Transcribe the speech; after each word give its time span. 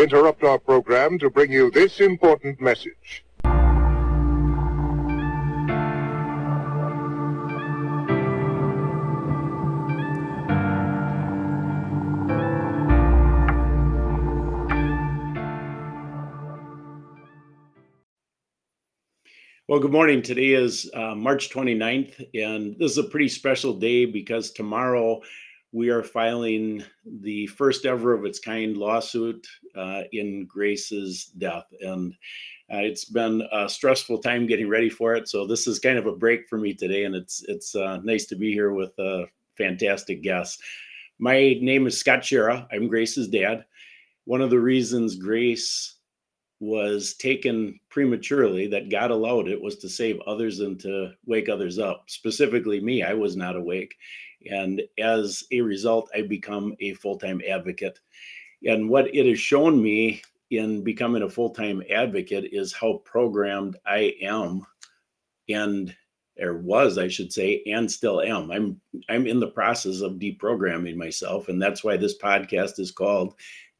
Interrupt 0.00 0.44
our 0.44 0.60
program 0.60 1.18
to 1.18 1.28
bring 1.28 1.50
you 1.50 1.72
this 1.72 1.98
important 1.98 2.60
message. 2.60 3.24
Well, 19.66 19.80
good 19.80 19.90
morning. 19.90 20.22
Today 20.22 20.52
is 20.52 20.88
uh, 20.94 21.16
March 21.16 21.50
29th, 21.50 22.24
and 22.34 22.78
this 22.78 22.92
is 22.92 22.98
a 22.98 23.02
pretty 23.02 23.28
special 23.28 23.74
day 23.74 24.04
because 24.04 24.52
tomorrow 24.52 25.20
we 25.72 25.90
are 25.90 26.02
filing 26.02 26.82
the 27.20 27.46
first 27.48 27.84
ever 27.84 28.14
of 28.14 28.24
its 28.24 28.38
kind 28.38 28.76
lawsuit 28.76 29.46
uh, 29.76 30.02
in 30.12 30.46
Grace's 30.46 31.26
death. 31.36 31.66
And 31.80 32.14
uh, 32.72 32.78
it's 32.78 33.04
been 33.04 33.42
a 33.52 33.68
stressful 33.68 34.18
time 34.18 34.46
getting 34.46 34.68
ready 34.68 34.88
for 34.88 35.14
it. 35.14 35.28
So 35.28 35.46
this 35.46 35.66
is 35.66 35.78
kind 35.78 35.98
of 35.98 36.06
a 36.06 36.16
break 36.16 36.48
for 36.48 36.58
me 36.58 36.74
today, 36.74 37.04
and 37.04 37.14
it's 37.14 37.44
it's 37.48 37.74
uh, 37.74 37.98
nice 38.02 38.26
to 38.26 38.36
be 38.36 38.52
here 38.52 38.72
with 38.72 38.98
a 38.98 39.26
fantastic 39.56 40.22
guest. 40.22 40.62
My 41.18 41.58
name 41.60 41.86
is 41.86 41.98
Scott 41.98 42.20
Schara. 42.20 42.66
I'm 42.72 42.88
Grace's 42.88 43.28
dad. 43.28 43.64
One 44.24 44.40
of 44.42 44.50
the 44.50 44.60
reasons 44.60 45.16
Grace 45.16 45.94
was 46.60 47.14
taken 47.14 47.78
prematurely 47.88 48.66
that 48.66 48.90
God 48.90 49.10
allowed 49.10 49.48
it 49.48 49.60
was 49.60 49.76
to 49.78 49.88
save 49.88 50.20
others 50.26 50.60
and 50.60 50.78
to 50.80 51.12
wake 51.24 51.48
others 51.48 51.78
up. 51.78 52.04
Specifically, 52.08 52.80
me, 52.80 53.02
I 53.02 53.14
was 53.14 53.36
not 53.36 53.56
awake. 53.56 53.94
And 54.50 54.82
as 54.98 55.44
a 55.52 55.60
result, 55.60 56.10
I 56.14 56.22
become 56.22 56.74
a 56.80 56.94
full 56.94 57.18
time 57.18 57.40
advocate. 57.48 57.98
And 58.66 58.88
what 58.88 59.14
it 59.14 59.26
has 59.26 59.38
shown 59.38 59.80
me 59.82 60.22
in 60.50 60.82
becoming 60.82 61.22
a 61.22 61.30
full 61.30 61.50
time 61.50 61.82
advocate 61.90 62.48
is 62.52 62.72
how 62.72 63.02
programmed 63.04 63.76
I 63.86 64.14
am 64.22 64.66
and 65.48 65.94
or 66.40 66.58
was 66.58 66.98
I 66.98 67.08
should 67.08 67.32
say 67.32 67.62
and 67.66 67.90
still 67.90 68.20
am. 68.20 68.50
I'm 68.50 68.80
I'm 69.08 69.26
in 69.26 69.40
the 69.40 69.48
process 69.48 70.00
of 70.00 70.14
deprogramming 70.14 70.96
myself 70.96 71.48
and 71.48 71.60
that's 71.60 71.82
why 71.82 71.96
this 71.96 72.16
podcast 72.16 72.78
is 72.78 72.90
called 72.90 73.34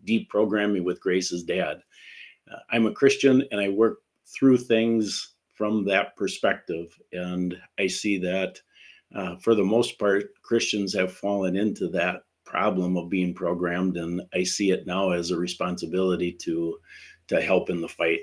Deprogramming 0.06 0.84
with 0.84 1.00
Grace's 1.00 1.44
Dad 1.44 1.82
uh, 2.52 2.58
I'm 2.70 2.86
a 2.86 2.92
Christian 2.92 3.44
and 3.50 3.60
I 3.60 3.68
work 3.68 3.98
through 4.26 4.58
things 4.58 5.34
from 5.54 5.84
that 5.84 6.16
perspective. 6.16 6.96
And 7.12 7.60
I 7.78 7.86
see 7.86 8.18
that 8.18 8.60
uh, 9.14 9.36
for 9.36 9.54
the 9.54 9.64
most 9.64 9.98
part, 9.98 10.30
Christians 10.42 10.94
have 10.94 11.12
fallen 11.12 11.56
into 11.56 11.88
that 11.88 12.22
problem 12.44 12.96
of 12.96 13.08
being 13.08 13.34
programmed. 13.34 13.96
And 13.96 14.22
I 14.34 14.42
see 14.44 14.70
it 14.70 14.86
now 14.86 15.10
as 15.10 15.30
a 15.30 15.36
responsibility 15.36 16.32
to, 16.32 16.78
to 17.28 17.40
help 17.40 17.70
in 17.70 17.80
the 17.80 17.88
fight. 17.88 18.20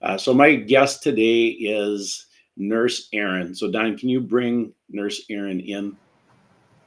Uh, 0.00 0.16
so, 0.16 0.34
my 0.34 0.54
guest 0.54 1.02
today 1.02 1.46
is 1.46 2.26
Nurse 2.56 3.08
Erin. 3.12 3.54
So, 3.54 3.70
Don, 3.70 3.96
can 3.96 4.08
you 4.08 4.20
bring 4.20 4.72
Nurse 4.90 5.24
Erin 5.30 5.60
in? 5.60 5.96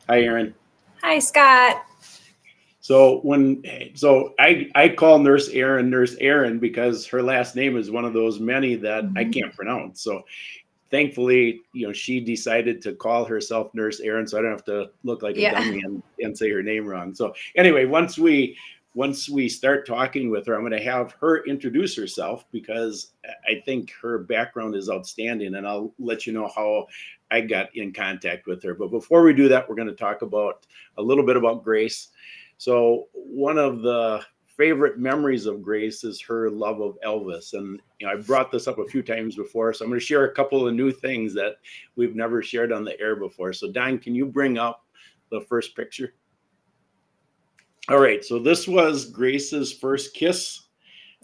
Hi, 0.09 0.21
Erin. 0.21 0.53
Hi, 1.01 1.19
Scott. 1.19 1.85
So 2.85 3.19
when 3.21 3.63
so 3.95 4.35
I 4.37 4.69
I 4.75 4.89
call 4.89 5.17
Nurse 5.17 5.49
Erin 5.49 5.89
Nurse 5.89 6.15
Erin 6.19 6.59
because 6.59 7.07
her 7.07 7.23
last 7.23 7.55
name 7.55 7.77
is 7.77 7.89
one 7.89 8.05
of 8.05 8.13
those 8.13 8.39
many 8.39 8.75
that 8.75 9.05
mm-hmm. 9.05 9.17
I 9.17 9.23
can't 9.25 9.55
pronounce. 9.55 10.03
So 10.03 10.21
thankfully, 10.95 11.61
you 11.73 11.85
know, 11.85 11.91
she 11.91 12.21
decided 12.21 12.81
to 12.81 12.93
call 12.93 13.25
herself 13.25 13.69
Nurse 13.73 13.99
Erin, 13.99 14.25
so 14.25 14.39
I 14.39 14.41
don't 14.41 14.51
have 14.51 14.63
to 14.63 14.91
look 15.03 15.23
like 15.23 15.35
yeah. 15.35 15.51
a 15.51 15.53
dummy 15.55 15.81
and, 15.83 16.01
and 16.21 16.37
say 16.37 16.49
her 16.49 16.63
name 16.63 16.85
wrong. 16.85 17.13
So 17.13 17.33
anyway, 17.57 17.83
once 17.83 18.17
we 18.17 18.57
once 18.93 19.27
we 19.27 19.49
start 19.49 19.85
talking 19.85 20.29
with 20.29 20.47
her, 20.47 20.55
I'm 20.55 20.61
going 20.61 20.71
to 20.71 20.79
have 20.79 21.13
her 21.19 21.43
introduce 21.43 21.97
herself 21.97 22.45
because 22.53 23.11
I 23.45 23.61
think 23.65 23.91
her 24.01 24.19
background 24.19 24.73
is 24.73 24.89
outstanding, 24.89 25.55
and 25.55 25.67
I'll 25.67 25.93
let 25.99 26.25
you 26.25 26.31
know 26.31 26.49
how 26.55 26.87
I 27.29 27.41
got 27.41 27.75
in 27.75 27.91
contact 27.91 28.47
with 28.47 28.63
her. 28.63 28.73
But 28.73 28.89
before 28.89 29.23
we 29.23 29.33
do 29.33 29.49
that, 29.49 29.67
we're 29.67 29.75
going 29.75 29.89
to 29.89 29.95
talk 29.95 30.21
about 30.21 30.65
a 30.97 31.01
little 31.01 31.25
bit 31.25 31.35
about 31.35 31.65
Grace. 31.65 32.07
So 32.57 33.09
one 33.11 33.57
of 33.57 33.81
the 33.81 34.21
favorite 34.57 34.97
memories 34.97 35.45
of 35.45 35.61
Grace 35.61 36.03
is 36.03 36.21
her 36.21 36.49
love 36.49 36.81
of 36.81 36.97
Elvis. 37.05 37.53
And 37.53 37.81
you 37.99 38.07
know, 38.07 38.13
I 38.13 38.15
brought 38.15 38.51
this 38.51 38.67
up 38.67 38.79
a 38.79 38.85
few 38.85 39.01
times 39.03 39.35
before, 39.35 39.73
so 39.73 39.83
I'm 39.83 39.91
going 39.91 39.99
to 39.99 40.05
share 40.05 40.25
a 40.25 40.33
couple 40.33 40.67
of 40.67 40.73
new 40.73 40.91
things 40.91 41.33
that 41.33 41.55
we've 41.95 42.15
never 42.15 42.41
shared 42.41 42.71
on 42.71 42.83
the 42.83 42.99
air 42.99 43.15
before. 43.15 43.53
So 43.53 43.71
Don, 43.71 43.97
can 43.97 44.15
you 44.15 44.25
bring 44.25 44.57
up 44.57 44.85
the 45.29 45.41
first 45.41 45.75
picture? 45.75 46.13
All 47.89 47.99
right, 47.99 48.23
so 48.23 48.39
this 48.39 48.67
was 48.67 49.11
Grace's 49.11 49.71
first 49.71 50.15
kiss 50.15 50.61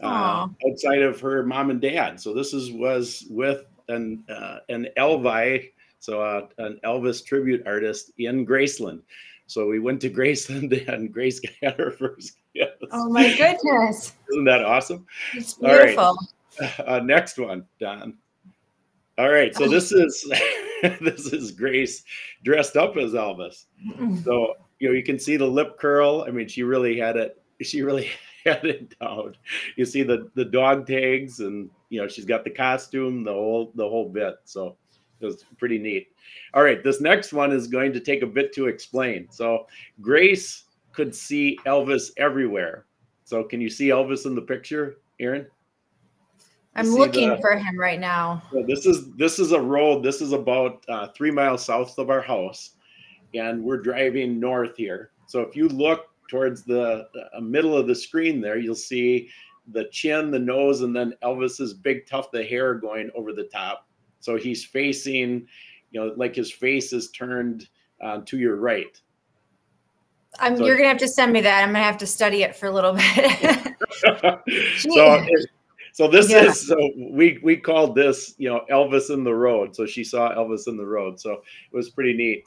uh, 0.03 0.47
outside 0.69 1.01
of 1.01 1.19
her 1.19 1.43
mom 1.43 1.69
and 1.69 1.81
dad. 1.81 2.19
So 2.19 2.33
this 2.33 2.53
is 2.53 2.71
was 2.71 3.25
with 3.29 3.65
an 3.87 4.23
uh, 4.29 4.59
an 4.69 4.87
Elvi, 4.97 5.71
so 5.99 6.21
uh, 6.21 6.47
an 6.59 6.79
Elvis 6.83 7.25
tribute 7.25 7.65
artist 7.65 8.11
in 8.19 8.45
Graceland. 8.45 9.01
So 9.47 9.67
we 9.67 9.79
went 9.79 10.01
to 10.01 10.09
Graceland 10.11 10.87
and 10.87 11.11
Grace 11.11 11.39
got 11.61 11.79
her 11.79 11.91
first 11.91 12.41
kiss. 12.56 12.69
Oh 12.91 13.09
my 13.09 13.35
goodness. 13.35 14.13
Isn't 14.31 14.45
that 14.45 14.63
awesome? 14.63 15.06
It's 15.34 15.53
beautiful. 15.53 16.17
Right. 16.59 16.79
Uh, 16.85 17.00
next 17.00 17.38
one, 17.38 17.66
Don. 17.79 18.17
All 19.17 19.29
right, 19.29 19.53
so 19.56 19.67
this 19.67 19.91
is 19.91 20.25
this 21.01 21.28
is 21.28 21.51
Grace 21.51 22.03
dressed 22.44 22.75
up 22.75 22.97
as 22.97 23.11
Elvis. 23.11 23.66
So 24.23 24.56
you 24.79 24.90
know 24.90 24.95
you 24.95 25.03
can 25.03 25.19
see 25.19 25.38
the 25.38 25.45
lip 25.45 25.78
curl. 25.78 26.25
I 26.28 26.31
mean, 26.31 26.47
she 26.47 26.63
really 26.63 26.97
had 26.97 27.17
it. 27.17 27.41
She 27.61 27.81
really 27.84 28.09
had 28.45 28.66
it 28.66 28.97
down. 29.00 29.35
You 29.75 29.85
see 29.85 30.03
the 30.03 30.29
the 30.35 30.45
dog 30.45 30.88
tags, 30.88 31.40
and 31.40 31.69
you 31.90 32.01
know 32.01 32.07
she's 32.07 32.25
got 32.25 32.44
the 32.44 32.50
costume, 32.50 33.23
the 33.23 33.34
whole 33.34 33.72
the 33.75 33.88
whole 33.88 34.09
bit. 34.09 34.35
So 34.45 34.75
it 35.19 35.25
was 35.25 35.45
pretty 35.57 35.78
neat. 35.78 36.07
All 36.53 36.63
right, 36.63 36.84
this 36.84 37.00
next 37.00 37.31
one 37.31 37.51
is 37.51 37.67
going 37.67 37.94
to 37.94 38.00
take 38.00 38.23
a 38.23 38.28
bit 38.28 38.53
to 38.53 38.67
explain. 38.67 39.28
So 39.29 39.67
Grace 40.01 40.63
could 40.94 41.16
see 41.16 41.57
Elvis 41.66 42.12
everywhere. 42.18 42.85
So 43.24 43.44
can 43.44 43.62
you 43.62 43.69
see 43.69 43.90
Elvis 43.90 44.25
in 44.25 44.35
the 44.35 44.41
picture, 44.41 44.97
Erin? 45.19 45.47
I'm 46.75 46.90
looking 46.90 47.29
the, 47.29 47.38
for 47.38 47.57
him 47.57 47.78
right 47.78 48.00
now. 48.00 48.41
So 48.52 48.63
this 48.66 48.85
is 48.85 49.13
this 49.16 49.40
is 49.40 49.52
a 49.52 49.59
road. 49.59 50.03
This 50.03 50.22
is 50.22 50.31
about 50.31 50.84
uh, 50.88 51.07
three 51.16 51.31
miles 51.31 51.66
south 51.66 51.97
of 51.97 52.09
our 52.09 52.22
house, 52.22 52.72
and 53.34 53.63
we're 53.63 53.81
driving 53.81 54.40
north 54.40 54.78
here. 54.78 55.12
So 55.28 55.41
if 55.41 55.56
you 55.56 55.68
look 55.68 56.07
towards 56.29 56.63
the 56.63 57.08
uh, 57.35 57.41
middle 57.41 57.75
of 57.78 57.88
the 57.88 57.96
screen 57.96 58.40
there, 58.40 58.58
you'll 58.58 58.75
see 58.75 59.29
the 59.73 59.85
chin, 59.91 60.31
the 60.31 60.40
nose, 60.40 60.81
and 60.81 60.96
then 60.96 61.13
Elvis's 61.23 61.73
big 61.73 62.08
tuft 62.08 62.34
of 62.35 62.46
hair 62.46 62.75
going 62.75 63.12
over 63.16 63.34
the 63.34 63.44
top. 63.44 63.88
So 64.22 64.38
he's 64.38 64.63
facing, 64.63 65.47
you 65.91 66.00
know, 66.00 66.13
like 66.16 66.35
his 66.35 66.52
face 66.52 66.94
is 66.94 67.12
turned 67.12 67.68
uh, 68.02 68.22
to 68.25 68.38
your 68.38 68.58
right. 68.58 69.00
I'm, 70.39 70.57
so, 70.57 70.65
you're 70.65 70.77
gonna 70.77 70.89
have 70.89 70.97
to 70.99 71.07
send 71.07 71.33
me 71.33 71.41
that. 71.41 71.63
I'm 71.63 71.69
gonna 71.69 71.83
have 71.83 71.97
to 71.99 72.07
study 72.07 72.43
it 72.43 72.55
for 72.55 72.67
a 72.67 72.71
little 72.71 72.93
bit. 72.93 73.75
so, 74.79 75.25
so 75.93 76.07
this 76.07 76.31
yeah. 76.31 76.45
is 76.45 76.67
so 76.67 76.77
we 76.97 77.39
we 77.43 77.57
called 77.57 77.95
this 77.95 78.33
you 78.37 78.49
know 78.49 78.65
Elvis 78.71 79.09
in 79.09 79.23
the 79.23 79.33
road. 79.33 79.75
So 79.75 79.85
she 79.85 80.03
saw 80.03 80.33
Elvis 80.33 80.67
in 80.67 80.77
the 80.77 80.85
road. 80.85 81.19
So 81.19 81.33
it 81.33 81.75
was 81.75 81.89
pretty 81.89 82.13
neat. 82.13 82.43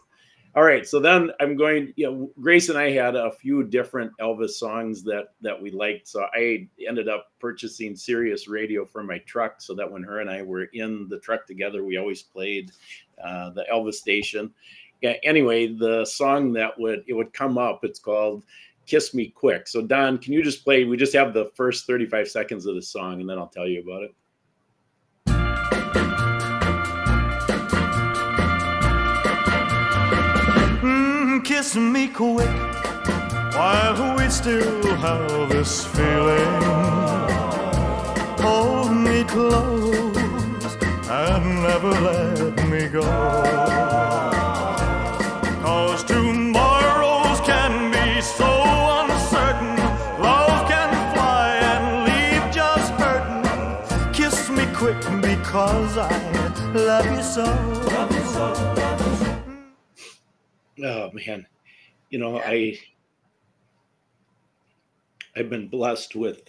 All 0.56 0.62
right, 0.62 0.86
so 0.86 1.00
then 1.00 1.32
I'm 1.40 1.56
going. 1.56 1.92
You 1.96 2.06
know, 2.06 2.30
Grace 2.40 2.68
and 2.68 2.78
I 2.78 2.92
had 2.92 3.16
a 3.16 3.32
few 3.32 3.64
different 3.64 4.12
Elvis 4.20 4.50
songs 4.50 5.02
that 5.02 5.34
that 5.40 5.60
we 5.60 5.72
liked. 5.72 6.06
So 6.06 6.26
I 6.32 6.68
ended 6.86 7.08
up 7.08 7.32
purchasing 7.40 7.96
Sirius 7.96 8.46
Radio 8.46 8.84
for 8.84 9.02
my 9.02 9.18
truck, 9.26 9.60
so 9.60 9.74
that 9.74 9.90
when 9.90 10.04
her 10.04 10.20
and 10.20 10.30
I 10.30 10.42
were 10.42 10.68
in 10.72 11.08
the 11.08 11.18
truck 11.18 11.44
together, 11.44 11.82
we 11.82 11.96
always 11.96 12.22
played 12.22 12.70
uh, 13.22 13.50
the 13.50 13.64
Elvis 13.72 13.94
station. 13.94 14.54
Yeah, 15.00 15.14
anyway, 15.22 15.66
the 15.68 16.04
song 16.04 16.52
that 16.54 16.78
would 16.78 17.04
it 17.06 17.12
would 17.12 17.32
come 17.32 17.58
up. 17.58 17.84
It's 17.84 17.98
called 17.98 18.44
"Kiss 18.86 19.14
Me 19.14 19.28
Quick." 19.28 19.68
So 19.68 19.82
Don, 19.82 20.18
can 20.18 20.32
you 20.32 20.42
just 20.42 20.64
play? 20.64 20.84
We 20.84 20.96
just 20.96 21.14
have 21.14 21.34
the 21.34 21.50
first 21.54 21.86
35 21.86 22.28
seconds 22.28 22.66
of 22.66 22.74
the 22.74 22.82
song, 22.82 23.20
and 23.20 23.28
then 23.28 23.38
I'll 23.38 23.48
tell 23.48 23.66
you 23.66 23.82
about 23.82 24.04
it. 24.04 24.14
Hmm, 30.80 31.40
kiss 31.40 31.76
me 31.76 32.08
quick 32.08 32.48
while 33.54 34.16
we 34.16 34.28
still 34.28 34.96
have 34.96 35.48
this 35.48 35.86
feeling. 35.86 36.62
Hold 38.40 38.92
me 38.96 39.24
close 39.24 40.76
and 41.08 41.62
never 41.62 41.90
let 41.90 42.68
me 42.68 42.88
go. 42.88 43.93
Love 56.94 57.06
you 57.06 57.22
so 57.24 57.42
oh 60.84 61.10
man, 61.12 61.44
you 62.10 62.20
know, 62.20 62.38
I 62.38 62.78
I've 65.34 65.50
been 65.50 65.66
blessed 65.66 66.14
with 66.14 66.42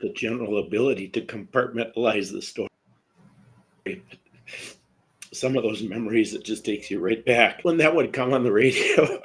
the 0.00 0.08
general 0.08 0.58
ability 0.58 1.10
to 1.10 1.20
compartmentalize 1.20 2.32
the 2.32 2.42
story. 2.42 2.68
Some 5.32 5.56
of 5.56 5.62
those 5.62 5.84
memories, 5.84 6.34
it 6.34 6.42
just 6.42 6.64
takes 6.64 6.90
you 6.90 6.98
right 6.98 7.24
back. 7.24 7.60
When 7.62 7.76
that 7.76 7.94
would 7.94 8.12
come 8.12 8.32
on 8.32 8.42
the 8.42 8.50
radio, 8.50 9.22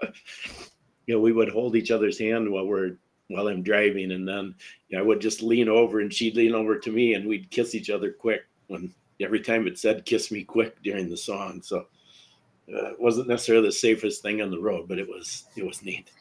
you 1.07 1.15
know, 1.15 1.19
we 1.19 1.31
would 1.31 1.49
hold 1.49 1.75
each 1.75 1.89
other's 1.89 2.19
hand 2.19 2.51
while 2.51 2.67
we're 2.67 2.97
while 3.27 3.47
I'm 3.47 3.63
driving, 3.63 4.11
and 4.11 4.27
then 4.27 4.55
you 4.89 4.97
know, 4.97 5.03
I 5.03 5.07
would 5.07 5.21
just 5.21 5.41
lean 5.41 5.69
over 5.69 5.99
and 5.99 6.13
she'd 6.13 6.35
lean 6.35 6.53
over 6.53 6.77
to 6.77 6.91
me, 6.91 7.13
and 7.13 7.27
we'd 7.27 7.51
kiss 7.51 7.75
each 7.75 7.89
other 7.89 8.11
quick 8.11 8.45
when 8.67 8.93
every 9.21 9.39
time 9.39 9.67
it 9.67 9.79
said 9.79 10.05
"kiss 10.05 10.31
me 10.31 10.43
quick" 10.43 10.81
during 10.83 11.09
the 11.09 11.17
song. 11.17 11.61
So 11.61 11.87
uh, 12.73 12.91
it 12.91 12.99
wasn't 12.99 13.27
necessarily 13.27 13.67
the 13.67 13.71
safest 13.71 14.21
thing 14.21 14.41
on 14.41 14.51
the 14.51 14.59
road, 14.59 14.87
but 14.87 14.99
it 14.99 15.07
was 15.07 15.45
it 15.55 15.65
was 15.65 15.83
neat. 15.83 16.11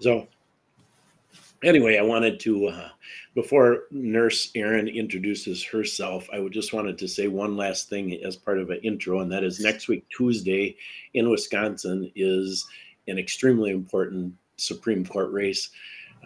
So 0.00 0.28
anyway, 1.62 1.98
I 1.98 2.02
wanted 2.02 2.38
to 2.40 2.68
uh, 2.68 2.88
before 3.34 3.84
Nurse 3.90 4.50
Erin 4.54 4.88
introduces 4.88 5.64
herself, 5.64 6.28
I 6.32 6.38
would 6.38 6.52
just 6.52 6.72
wanted 6.72 6.98
to 6.98 7.08
say 7.08 7.28
one 7.28 7.56
last 7.56 7.88
thing 7.88 8.14
as 8.24 8.36
part 8.36 8.58
of 8.58 8.70
an 8.70 8.80
intro, 8.82 9.20
and 9.20 9.30
that 9.32 9.44
is 9.44 9.60
next 9.60 9.88
week 9.88 10.06
Tuesday 10.08 10.76
in 11.14 11.28
Wisconsin 11.28 12.10
is 12.14 12.66
an 13.08 13.18
extremely 13.18 13.70
important 13.70 14.34
Supreme 14.56 15.04
Court 15.04 15.30
race. 15.32 15.70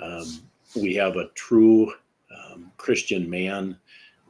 Um, 0.02 0.40
we 0.76 0.94
have 0.94 1.16
a 1.16 1.28
true 1.34 1.92
um, 2.30 2.70
Christian 2.76 3.28
man 3.28 3.76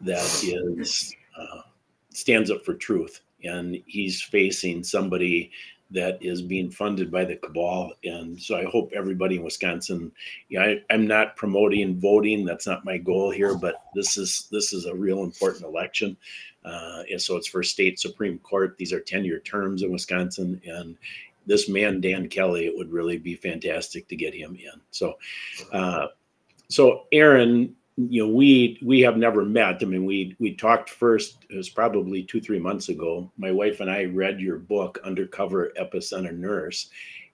that 0.00 0.42
is 0.42 1.14
uh, 1.38 1.62
stands 2.10 2.50
up 2.50 2.64
for 2.64 2.74
truth, 2.74 3.20
and 3.44 3.82
he's 3.86 4.22
facing 4.22 4.82
somebody 4.82 5.50
that 5.92 6.22
is 6.22 6.40
being 6.40 6.70
funded 6.70 7.10
by 7.10 7.24
the 7.24 7.36
cabal. 7.36 7.92
And 8.04 8.40
so 8.40 8.56
I 8.56 8.64
hope 8.64 8.92
everybody 8.94 9.36
in 9.36 9.42
Wisconsin, 9.42 10.12
yeah, 10.48 10.62
I, 10.62 10.82
I'm 10.90 11.06
not 11.06 11.36
promoting 11.36 11.98
voting. 11.98 12.44
That's 12.44 12.66
not 12.66 12.84
my 12.84 12.96
goal 12.96 13.30
here, 13.30 13.56
but 13.56 13.82
this 13.94 14.16
is 14.16 14.46
this 14.52 14.72
is 14.72 14.86
a 14.86 14.94
real 14.94 15.22
important 15.22 15.64
election. 15.64 16.16
Uh, 16.64 17.02
and 17.10 17.20
so 17.20 17.36
it's 17.36 17.48
for 17.48 17.62
state 17.62 17.98
Supreme 17.98 18.38
Court. 18.38 18.76
These 18.76 18.92
are 18.92 19.00
10 19.00 19.24
year 19.24 19.40
terms 19.40 19.82
in 19.82 19.90
Wisconsin. 19.90 20.60
And 20.64 20.96
this 21.46 21.68
man, 21.68 22.00
Dan 22.00 22.28
Kelly, 22.28 22.66
it 22.66 22.76
would 22.76 22.92
really 22.92 23.18
be 23.18 23.34
fantastic 23.34 24.08
to 24.08 24.16
get 24.16 24.34
him 24.34 24.54
in. 24.54 24.80
So, 24.90 25.14
uh, 25.72 26.08
so 26.68 27.06
Erin, 27.12 27.74
you 27.96 28.24
know, 28.24 28.32
we 28.32 28.78
we 28.82 29.00
have 29.00 29.16
never 29.16 29.44
met. 29.44 29.78
I 29.82 29.84
mean, 29.84 30.04
we 30.04 30.36
we 30.38 30.54
talked 30.54 30.88
first. 30.90 31.44
It 31.50 31.56
was 31.56 31.68
probably 31.68 32.22
two 32.22 32.40
three 32.40 32.58
months 32.58 32.88
ago. 32.88 33.30
My 33.36 33.52
wife 33.52 33.80
and 33.80 33.90
I 33.90 34.04
read 34.04 34.40
your 34.40 34.58
book, 34.58 34.98
Undercover 35.04 35.72
Epicenter 35.78 36.36
Nurse, 36.36 36.90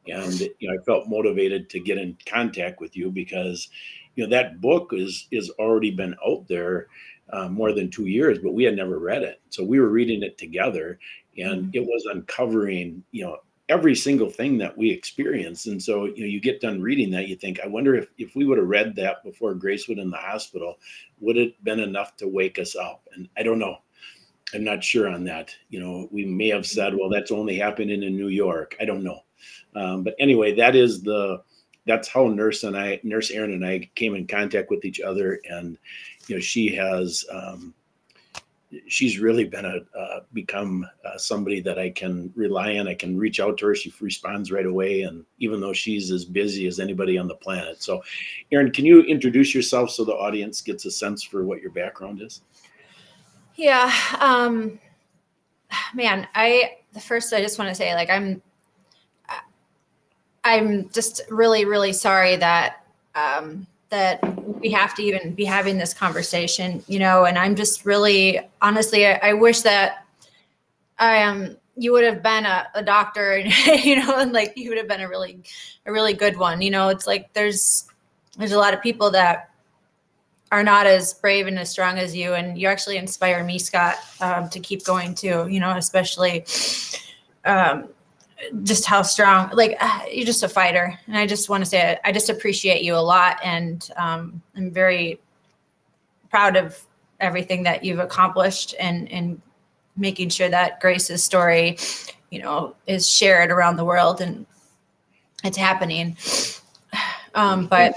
and 0.09 0.41
you 0.41 0.69
know, 0.69 0.75
I 0.75 0.85
felt 0.85 1.09
motivated 1.09 1.71
to 1.71 1.81
get 1.81 1.99
in 1.99 2.17
contact 2.27 2.81
with 2.81 2.97
you 2.97 3.11
because, 3.11 3.69
you 4.17 4.25
know, 4.25 4.31
that 4.31 4.61
book 4.61 4.91
is 4.93 5.29
is 5.31 5.51
already 5.59 5.91
been 5.91 6.17
out 6.27 6.49
there 6.49 6.89
uh, 7.33 7.49
more 7.49 7.73
than 7.73 7.91
two 7.91 8.07
years, 8.07 8.39
but 8.43 8.55
we 8.55 8.65
had 8.65 8.77
never 8.77 8.99
read 8.99 9.23
it. 9.23 9.41
So 9.51 9.63
we 9.65 9.79
were 9.79 9.89
reading 9.89 10.23
it 10.23 10.39
together, 10.39 10.99
and 11.39 11.75
it 11.75 11.85
was 11.85 12.07
uncovering, 12.13 13.05
you 13.13 13.25
know, 13.25 13.39
every 13.69 13.97
single 13.97 14.31
thing 14.31 14.59
that 14.59 14.77
we 14.77 14.91
experience. 14.91 15.67
And 15.67 15.83
so, 15.83 16.05
you 16.05 16.21
know, 16.21 16.27
you 16.27 16.41
get 16.41 16.61
done 16.61 16.81
reading 16.81 17.11
that, 17.11 17.27
you 17.27 17.35
think, 17.35 17.59
I 17.61 17.67
wonder 17.67 17.97
if, 17.97 18.09
if 18.17 18.37
we 18.37 18.45
would 18.45 18.59
have 18.59 18.69
read 18.69 18.95
that 18.97 19.25
before 19.25 19.55
Grace 19.55 19.89
went 19.89 20.01
in 20.01 20.11
the 20.11 20.17
hospital, 20.17 20.79
would 21.19 21.37
it 21.37 21.63
been 21.65 21.81
enough 21.81 22.17
to 22.19 22.29
wake 22.29 22.59
us 22.61 22.77
up? 22.77 23.09
And 23.15 23.29
I 23.37 23.43
don't 23.43 23.59
know. 23.59 23.79
I'm 24.55 24.63
not 24.63 24.85
sure 24.85 25.09
on 25.09 25.25
that. 25.25 25.53
You 25.71 25.81
know, 25.81 26.09
we 26.13 26.25
may 26.25 26.49
have 26.51 26.67
said, 26.67 26.95
well, 26.95 27.09
that's 27.09 27.33
only 27.33 27.59
happening 27.59 28.05
in 28.05 28.17
New 28.17 28.29
York. 28.29 28.77
I 28.81 28.85
don't 28.85 29.03
know. 29.03 29.21
Um, 29.75 30.05
but 30.05 30.15
anyway, 30.21 30.55
that 30.55 30.77
is 30.77 31.03
the, 31.03 31.43
that's 31.87 32.07
how 32.07 32.29
nurse 32.29 32.63
and 32.63 32.77
I, 32.77 33.01
nurse 33.03 33.33
Erin 33.33 33.53
and 33.53 33.67
I 33.67 33.91
came 33.97 34.15
in 34.15 34.29
contact 34.29 34.71
with 34.71 34.85
each 34.85 35.01
other. 35.01 35.41
And, 35.51 35.77
you 36.29 36.37
know, 36.37 36.41
she 36.41 36.73
has, 36.77 37.25
um, 37.33 37.75
she's 38.89 39.19
really 39.19 39.45
been 39.45 39.65
a 39.65 39.99
uh, 39.99 40.21
become 40.33 40.87
uh, 41.05 41.17
somebody 41.19 41.61
that 41.61 41.79
I 41.79 41.91
can 41.91 42.33
rely 42.35 42.77
on. 42.79 42.89
I 42.89 42.95
can 42.95 43.17
reach 43.17 43.41
out 43.41 43.59
to 43.59 43.67
her; 43.67 43.75
she 43.75 43.93
responds 44.01 44.51
right 44.51 44.67
away, 44.67 45.03
and 45.03 45.25
even 45.39 45.61
though 45.61 45.73
she's 45.73 46.11
as 46.11 46.25
busy 46.25 46.67
as 46.67 46.81
anybody 46.81 47.19
on 47.19 47.29
the 47.29 47.35
planet. 47.35 47.83
So, 47.83 48.03
Erin, 48.53 48.73
can 48.73 48.85
you 48.85 49.03
introduce 49.03 49.55
yourself 49.55 49.91
so 49.91 50.05
the 50.05 50.15
audience 50.15 50.61
gets 50.61 50.85
a 50.85 50.91
sense 50.91 51.23
for 51.23 51.45
what 51.45 51.61
your 51.61 51.71
background 51.71 52.23
is? 52.23 52.43
Yeah, 53.55 53.93
um, 54.21 54.79
man, 55.95 56.27
I 56.35 56.79
the 56.93 57.01
first 57.01 57.33
I 57.33 57.41
just 57.41 57.59
want 57.59 57.69
to 57.69 57.75
say 57.75 57.95
like 57.95 58.11
I'm 58.11 58.43
I'm 60.47 60.89
just 60.91 61.23
really 61.29 61.65
really 61.65 61.93
sorry 61.93 62.37
that 62.37 62.87
um, 63.17 63.67
that 63.91 64.21
we 64.61 64.71
have 64.71 64.95
to 64.97 65.03
even 65.03 65.35
be 65.35 65.45
having 65.45 65.79
this 65.79 65.95
conversation, 65.95 66.83
you 66.89 66.99
know, 66.99 67.25
and 67.25 67.39
I'm 67.39 67.55
just 67.55 67.85
really 67.85 68.41
honestly, 68.61 69.07
I, 69.07 69.21
I 69.23 69.33
wish 69.33 69.61
that 69.63 70.07
I 70.99 71.23
um 71.23 71.57
you 71.77 71.93
would 71.93 72.05
have 72.05 72.23
been 72.23 72.47
a, 72.47 72.67
a 72.75 72.83
doctor 72.83 73.33
and 73.33 73.53
you 73.85 73.97
know, 73.97 74.17
and 74.19 74.33
like 74.33 74.55
you 74.57 74.71
would 74.71 74.79
have 74.79 74.89
been 74.89 75.01
a 75.01 75.09
really 75.09 75.41
a 75.87 75.93
really 75.93 76.15
good 76.15 76.37
one. 76.37 76.63
You 76.63 76.71
know, 76.71 76.89
it's 76.89 77.07
like 77.07 77.33
there's 77.33 77.87
there's 78.39 78.53
a 78.53 78.59
lot 78.59 78.75
of 78.75 78.83
people 78.83 79.11
that 79.13 79.51
are 80.53 80.63
not 80.63 80.87
as 80.87 81.15
brave 81.15 81.47
and 81.47 81.59
as 81.59 81.71
strong 81.71 81.99
as 81.99 82.15
you 82.15 82.35
and 82.35 82.59
you 82.59 82.69
actually 82.69 82.97
inspire 82.97 83.43
me 83.43 83.59
scott 83.59 83.97
um, 84.21 84.49
to 84.49 84.61
keep 84.61 84.85
going 84.85 85.15
too 85.15 85.47
you 85.49 85.59
know 85.59 85.71
especially 85.77 86.45
um, 87.45 87.89
just 88.63 88.85
how 88.85 89.03
strong 89.03 89.51
like 89.53 89.77
uh, 89.81 90.01
you're 90.13 90.27
just 90.27 90.43
a 90.43 90.49
fighter. 90.49 90.99
And 91.07 91.17
i 91.17 91.27
just 91.27 91.49
want 91.49 91.65
to 91.65 91.69
say 91.69 91.99
i 92.05 92.13
just 92.13 92.29
appreciate 92.29 92.83
you 92.83 92.95
a 92.95 92.99
lot 93.01 93.39
and 93.43 93.89
um, 93.97 94.43
i'm 94.57 94.71
very 94.71 95.21
proud 96.31 96.57
of 96.57 96.81
everything 97.21 97.63
that 97.63 97.83
you've 97.85 97.99
accomplished 97.99 98.75
and 98.79 99.11
and 99.11 99.41
making 99.97 100.29
sure 100.29 100.49
that 100.51 100.81
grace's 100.81 101.25
story 101.25 101.79
you 102.31 102.41
know 102.43 102.75
is 102.87 103.11
shared 103.11 103.51
around 103.51 103.77
the 103.77 103.85
world 103.85 104.21
and 104.21 104.47
it's 105.45 105.57
happening. 105.57 106.17
Um, 107.35 107.67
but 107.67 107.95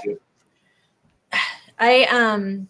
i 1.78 2.04
um 2.10 2.68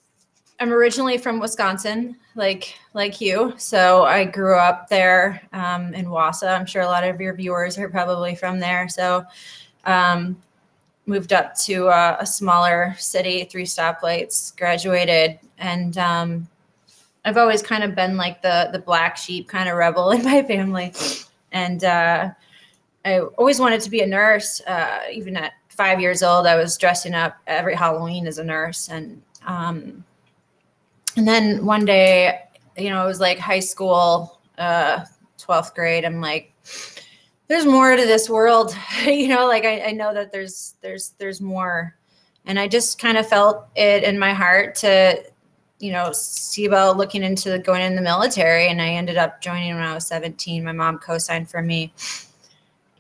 i'm 0.61 0.73
originally 0.73 1.19
from 1.19 1.41
wisconsin 1.41 2.17
like 2.37 2.75
like 2.95 3.21
you. 3.21 3.55
So 3.57 4.05
I 4.05 4.25
grew 4.25 4.57
up 4.57 4.89
there 4.89 5.41
um, 5.53 5.95
in 5.95 6.07
Wausau. 6.07 6.58
I'm 6.58 6.67
sure 6.67 6.82
a 6.82 6.87
lot 6.87 7.05
of 7.05 7.20
your 7.20 7.34
viewers 7.34 7.79
are 7.79 7.89
probably 7.89 8.34
from 8.34 8.58
there. 8.58 8.89
So 8.89 9.25
um, 9.84 10.41
moved 11.06 11.32
up 11.32 11.56
to 11.61 11.89
a, 11.89 12.19
a, 12.20 12.27
smaller 12.27 12.94
city, 12.99 13.44
three 13.44 13.65
stoplights, 13.65 14.56
graduated, 14.56 15.39
and 15.58 15.96
um, 15.99 16.49
I've 17.25 17.37
always 17.37 17.63
kind 17.63 17.82
of 17.82 17.94
been 17.94 18.17
like 18.17 18.43
the 18.43 18.70
the 18.73 18.79
black 18.79 19.17
sheep 19.17 19.49
kind 19.49 19.69
of 19.69 19.77
rebel 19.77 20.11
in 20.17 20.25
my 20.25 20.43
family, 20.43 20.93
and 21.53 21.84
uh, 21.84 22.31
I 23.05 23.20
always 23.20 23.58
wanted 23.58 23.81
to 23.82 23.91
be 23.91 24.01
a 24.01 24.06
nurse. 24.06 24.61
Uh, 24.67 25.01
even 25.13 25.37
at 25.37 25.53
five 25.69 26.01
years 26.01 26.23
old, 26.23 26.46
I 26.46 26.56
was 26.56 26.77
dressing 26.77 27.15
up 27.15 27.37
every 27.46 27.75
Halloween 27.75 28.27
as 28.27 28.39
a 28.39 28.44
nurse, 28.44 28.89
and 28.89 29.23
um, 29.46 30.05
and 31.17 31.26
then 31.26 31.64
one 31.64 31.84
day, 31.84 32.40
you 32.76 32.90
know, 32.90 33.02
it 33.02 33.06
was 33.06 33.20
like 33.20 33.38
high 33.38 33.60
school, 33.60 34.40
uh, 34.58 35.05
12th 35.38 35.74
grade. 35.74 36.05
I'm 36.05 36.20
like, 36.20 36.55
there's 37.48 37.67
more 37.67 37.96
to 37.96 38.06
this 38.06 38.31
world, 38.31 38.76
you 39.05 39.29
know, 39.29 39.46
like 39.46 39.64
I, 39.64 39.88
I 39.88 39.90
know 39.93 40.14
that 40.14 40.32
there's, 40.32 40.76
there's, 40.81 41.14
there's 41.19 41.40
more. 41.40 41.96
And 42.46 42.58
I 42.58 42.69
just 42.69 42.98
kind 42.98 43.19
of 43.19 43.29
felt 43.29 43.67
it 43.76 44.05
in 44.05 44.19
my 44.19 44.32
heart 44.32 44.74
to, 44.76 45.22
you 45.79 45.93
know, 45.93 46.12
see 46.12 46.64
about 46.64 46.96
looking 46.96 47.22
into 47.22 47.58
going 47.58 47.82
in 47.82 47.96
the 47.96 48.02
military. 48.02 48.69
And 48.69 48.81
I 48.81 48.90
ended 48.90 49.17
up 49.17 49.40
joining 49.40 49.74
when 49.74 49.82
I 49.82 49.94
was 49.94 50.06
17. 50.06 50.64
My 50.64 50.72
mom 50.72 50.98
co-signed 50.98 51.50
for 51.50 51.62
me. 51.62 51.93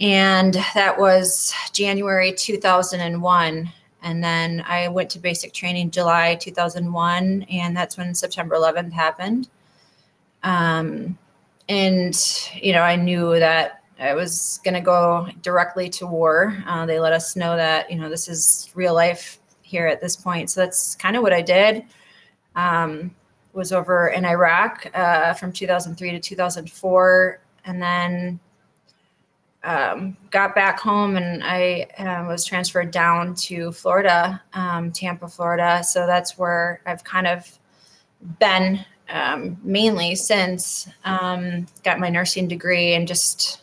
And 0.00 0.54
that 0.74 0.98
was 0.98 1.52
January 1.72 2.32
2001 2.32 3.70
and 4.02 4.22
then 4.22 4.64
I 4.66 4.88
went 4.88 5.10
to 5.10 5.18
basic 5.18 5.52
training 5.52 5.90
July 5.90 6.34
2001, 6.36 7.46
and 7.50 7.76
that's 7.76 7.96
when 7.96 8.14
September 8.14 8.56
11th 8.56 8.92
happened. 8.92 9.48
Um, 10.42 11.18
and, 11.68 12.16
you 12.54 12.72
know, 12.72 12.82
I 12.82 12.96
knew 12.96 13.38
that 13.38 13.82
I 13.98 14.14
was 14.14 14.60
going 14.64 14.74
to 14.74 14.80
go 14.80 15.28
directly 15.42 15.88
to 15.90 16.06
war. 16.06 16.56
Uh, 16.66 16.86
they 16.86 16.98
let 16.98 17.12
us 17.12 17.36
know 17.36 17.56
that, 17.56 17.90
you 17.90 17.98
know, 17.98 18.08
this 18.08 18.28
is 18.28 18.70
real 18.74 18.94
life 18.94 19.38
here 19.62 19.86
at 19.86 20.00
this 20.00 20.16
point. 20.16 20.50
So 20.50 20.60
that's 20.60 20.94
kind 20.94 21.16
of 21.16 21.22
what 21.22 21.32
I 21.32 21.42
did. 21.42 21.84
Um, 22.56 23.14
was 23.52 23.72
over 23.72 24.08
in 24.08 24.24
Iraq 24.24 24.86
uh, 24.94 25.34
from 25.34 25.52
2003 25.52 26.12
to 26.12 26.20
2004. 26.20 27.40
And 27.66 27.82
then 27.82 28.40
um, 29.62 30.16
got 30.30 30.54
back 30.54 30.80
home 30.80 31.16
and 31.16 31.42
I 31.44 31.86
uh, 31.98 32.26
was 32.26 32.44
transferred 32.44 32.90
down 32.90 33.34
to 33.34 33.72
Florida, 33.72 34.40
um, 34.54 34.90
Tampa, 34.90 35.28
Florida. 35.28 35.82
So 35.84 36.06
that's 36.06 36.38
where 36.38 36.80
I've 36.86 37.04
kind 37.04 37.26
of 37.26 37.58
been 38.38 38.84
um, 39.10 39.58
mainly 39.62 40.14
since 40.14 40.88
um, 41.04 41.66
got 41.82 41.98
my 41.98 42.08
nursing 42.08 42.48
degree 42.48 42.94
and 42.94 43.06
just 43.06 43.62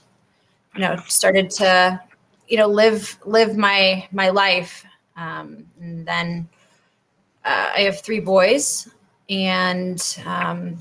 you 0.75 0.81
know 0.81 0.97
started 1.07 1.49
to 1.51 1.99
you 2.47 2.57
know 2.57 2.67
live 2.67 3.17
live 3.25 3.57
my 3.57 4.07
my 4.11 4.29
life 4.29 4.85
Um, 5.17 5.65
and 5.81 6.05
then 6.05 6.47
uh, 7.43 7.71
I 7.75 7.81
have 7.81 8.01
three 8.01 8.19
boys, 8.19 8.87
and 9.29 9.99
um, 10.25 10.77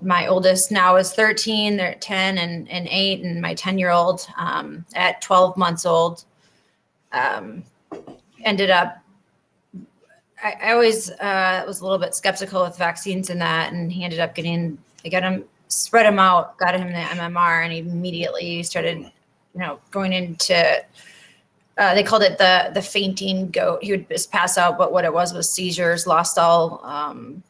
my 0.00 0.26
oldest 0.26 0.70
now 0.70 0.96
is 0.96 1.12
13. 1.12 1.76
They're 1.76 1.94
10 1.94 2.38
and, 2.38 2.70
and 2.70 2.88
8, 2.88 3.24
and 3.24 3.40
my 3.40 3.54
10 3.54 3.78
year 3.78 3.90
old 3.90 4.26
um, 4.36 4.84
at 4.94 5.20
12 5.20 5.56
months 5.56 5.86
old 5.86 6.24
um, 7.12 7.64
ended 8.44 8.70
up. 8.70 8.98
I, 10.42 10.56
I 10.62 10.72
always 10.72 11.10
uh, 11.10 11.64
was 11.66 11.80
a 11.80 11.84
little 11.84 11.98
bit 11.98 12.14
skeptical 12.14 12.62
with 12.62 12.76
vaccines 12.76 13.30
and 13.30 13.40
that, 13.40 13.72
and 13.72 13.92
he 13.92 14.04
ended 14.04 14.20
up 14.20 14.34
getting. 14.34 14.78
I 15.04 15.08
got 15.08 15.22
him, 15.22 15.44
spread 15.68 16.06
him 16.06 16.18
out, 16.18 16.56
got 16.58 16.74
him 16.74 16.88
the 16.88 16.94
MMR, 16.94 17.64
and 17.64 17.72
he 17.72 17.80
immediately 17.80 18.62
started, 18.62 18.98
you 18.98 19.60
know, 19.60 19.78
going 19.90 20.12
into 20.12 20.82
uh, 21.76 21.94
they 21.94 22.02
called 22.02 22.22
it 22.22 22.38
the 22.38 22.70
the 22.72 22.82
fainting 22.82 23.50
goat. 23.50 23.82
He 23.82 23.90
would 23.90 24.08
just 24.08 24.30
pass 24.30 24.56
out, 24.56 24.78
but 24.78 24.92
what 24.92 25.04
it 25.04 25.12
was 25.12 25.32
was 25.32 25.50
seizures, 25.50 26.06
lost 26.06 26.38
all 26.38 26.80
um, 26.84 27.42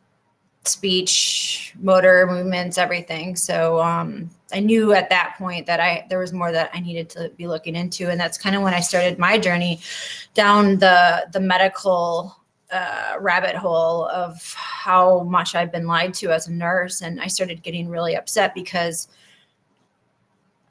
speech, 0.67 1.75
motor 1.81 2.27
movements, 2.27 2.79
everything. 2.79 3.37
So 3.37 3.81
um, 3.81 4.31
I 4.53 4.61
knew 4.61 4.93
at 4.93 5.11
that 5.11 5.35
point 5.37 5.67
that 5.67 5.81
I 5.81 6.07
there 6.09 6.19
was 6.19 6.33
more 6.33 6.53
that 6.53 6.71
I 6.73 6.81
needed 6.81 7.11
to 7.11 7.31
be 7.37 7.47
looking 7.47 7.77
into, 7.77 8.11
and 8.11 8.19
that's 8.19 8.39
kind 8.39 8.57
of 8.57 8.63
when 8.63 8.75
I 8.75 8.81
started 8.81 9.19
my 9.19 9.39
journey 9.39 9.81
down 10.35 10.79
the 10.79 11.27
the 11.33 11.41
medical 11.41 12.37
uh, 12.71 13.15
rabbit 13.21 13.55
hole 13.55 14.07
of 14.09 14.55
how 14.55 15.23
much 15.25 15.55
I've 15.55 15.73
been 15.73 15.87
lied 15.87 16.15
to 16.15 16.31
as 16.31 16.49
a 16.49 16.53
nurse, 16.53 17.03
and 17.03 17.21
I 17.21 17.27
started 17.27 17.63
getting 17.63 17.89
really 17.89 18.17
upset 18.17 18.55
because 18.55 19.09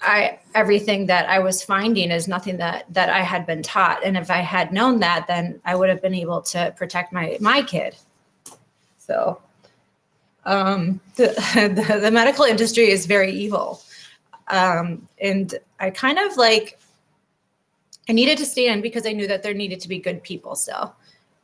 I 0.02 0.40
everything 0.54 1.06
that 1.06 1.30
I 1.30 1.40
was 1.40 1.64
finding 1.64 2.12
is 2.12 2.28
nothing 2.28 2.58
that 2.58 2.86
that 2.94 3.10
I 3.10 3.22
had 3.22 3.46
been 3.46 3.64
taught, 3.64 4.04
and 4.04 4.18
if 4.18 4.30
I 4.30 4.40
had 4.40 4.74
known 4.74 5.00
that, 5.00 5.28
then 5.28 5.62
I 5.66 5.76
would 5.76 5.90
have 5.90 6.02
been 6.02 6.16
able 6.16 6.42
to 6.42 6.74
protect 6.76 7.14
my 7.14 7.38
my 7.40 7.62
kid. 7.62 7.96
So, 8.98 9.42
um, 10.46 11.00
the 11.16 11.28
the, 11.90 12.00
the 12.00 12.12
medical 12.12 12.46
industry 12.46 12.90
is 12.90 13.06
very 13.06 13.32
evil, 13.32 13.82
um, 14.48 15.08
and 15.22 15.56
I 15.80 15.90
kind 15.90 16.20
of 16.20 16.38
like 16.38 16.80
I 18.10 18.14
needed 18.14 18.38
to 18.40 18.46
stay 18.46 18.68
in 18.68 18.82
because 18.82 19.06
I 19.06 19.14
knew 19.14 19.28
that 19.28 19.44
there 19.44 19.54
needed 19.54 19.80
to 19.82 19.88
be 19.88 20.00
good 20.00 20.24
people 20.24 20.56
still. 20.56 20.96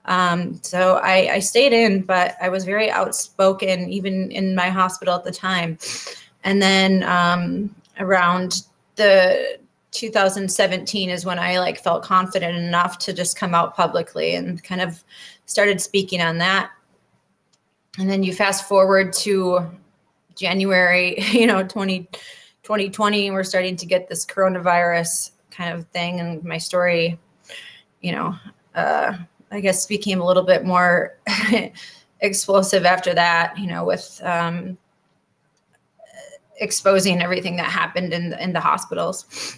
Um, 0.05 0.59
so 0.63 0.95
I, 1.03 1.35
I 1.35 1.39
stayed 1.39 1.71
in, 1.71 2.01
but 2.01 2.35
I 2.41 2.49
was 2.49 2.65
very 2.65 2.89
outspoken 2.89 3.89
even 3.89 4.31
in 4.31 4.55
my 4.55 4.69
hospital 4.69 5.15
at 5.15 5.23
the 5.23 5.31
time. 5.31 5.77
And 6.43 6.61
then 6.61 7.03
um, 7.03 7.73
around 7.99 8.63
the 8.95 9.59
2017 9.91 11.09
is 11.09 11.25
when 11.25 11.39
I 11.39 11.59
like 11.59 11.79
felt 11.79 12.03
confident 12.03 12.57
enough 12.57 12.97
to 12.99 13.13
just 13.13 13.37
come 13.37 13.53
out 13.53 13.75
publicly 13.75 14.35
and 14.35 14.63
kind 14.63 14.81
of 14.81 15.03
started 15.45 15.81
speaking 15.81 16.21
on 16.21 16.37
that. 16.39 16.71
And 17.99 18.09
then 18.09 18.23
you 18.23 18.33
fast 18.33 18.67
forward 18.67 19.11
to 19.13 19.69
January, 20.35 21.19
you 21.31 21.45
know, 21.45 21.63
20, 21.63 22.07
2020, 22.63 23.27
and 23.27 23.35
we're 23.35 23.43
starting 23.43 23.75
to 23.75 23.85
get 23.85 24.07
this 24.07 24.25
coronavirus 24.25 25.31
kind 25.51 25.77
of 25.77 25.85
thing. 25.87 26.21
And 26.21 26.43
my 26.43 26.57
story, 26.57 27.19
you 28.01 28.13
know, 28.13 28.35
uh, 28.73 29.17
I 29.51 29.59
guess 29.59 29.85
became 29.85 30.21
a 30.21 30.25
little 30.25 30.43
bit 30.43 30.63
more 30.63 31.17
explosive 32.21 32.85
after 32.85 33.13
that, 33.13 33.57
you 33.57 33.67
know, 33.67 33.83
with 33.83 34.21
um, 34.23 34.77
exposing 36.61 37.21
everything 37.21 37.57
that 37.57 37.65
happened 37.65 38.13
in 38.13 38.29
the, 38.29 38.41
in 38.41 38.53
the 38.53 38.61
hospitals. 38.61 39.57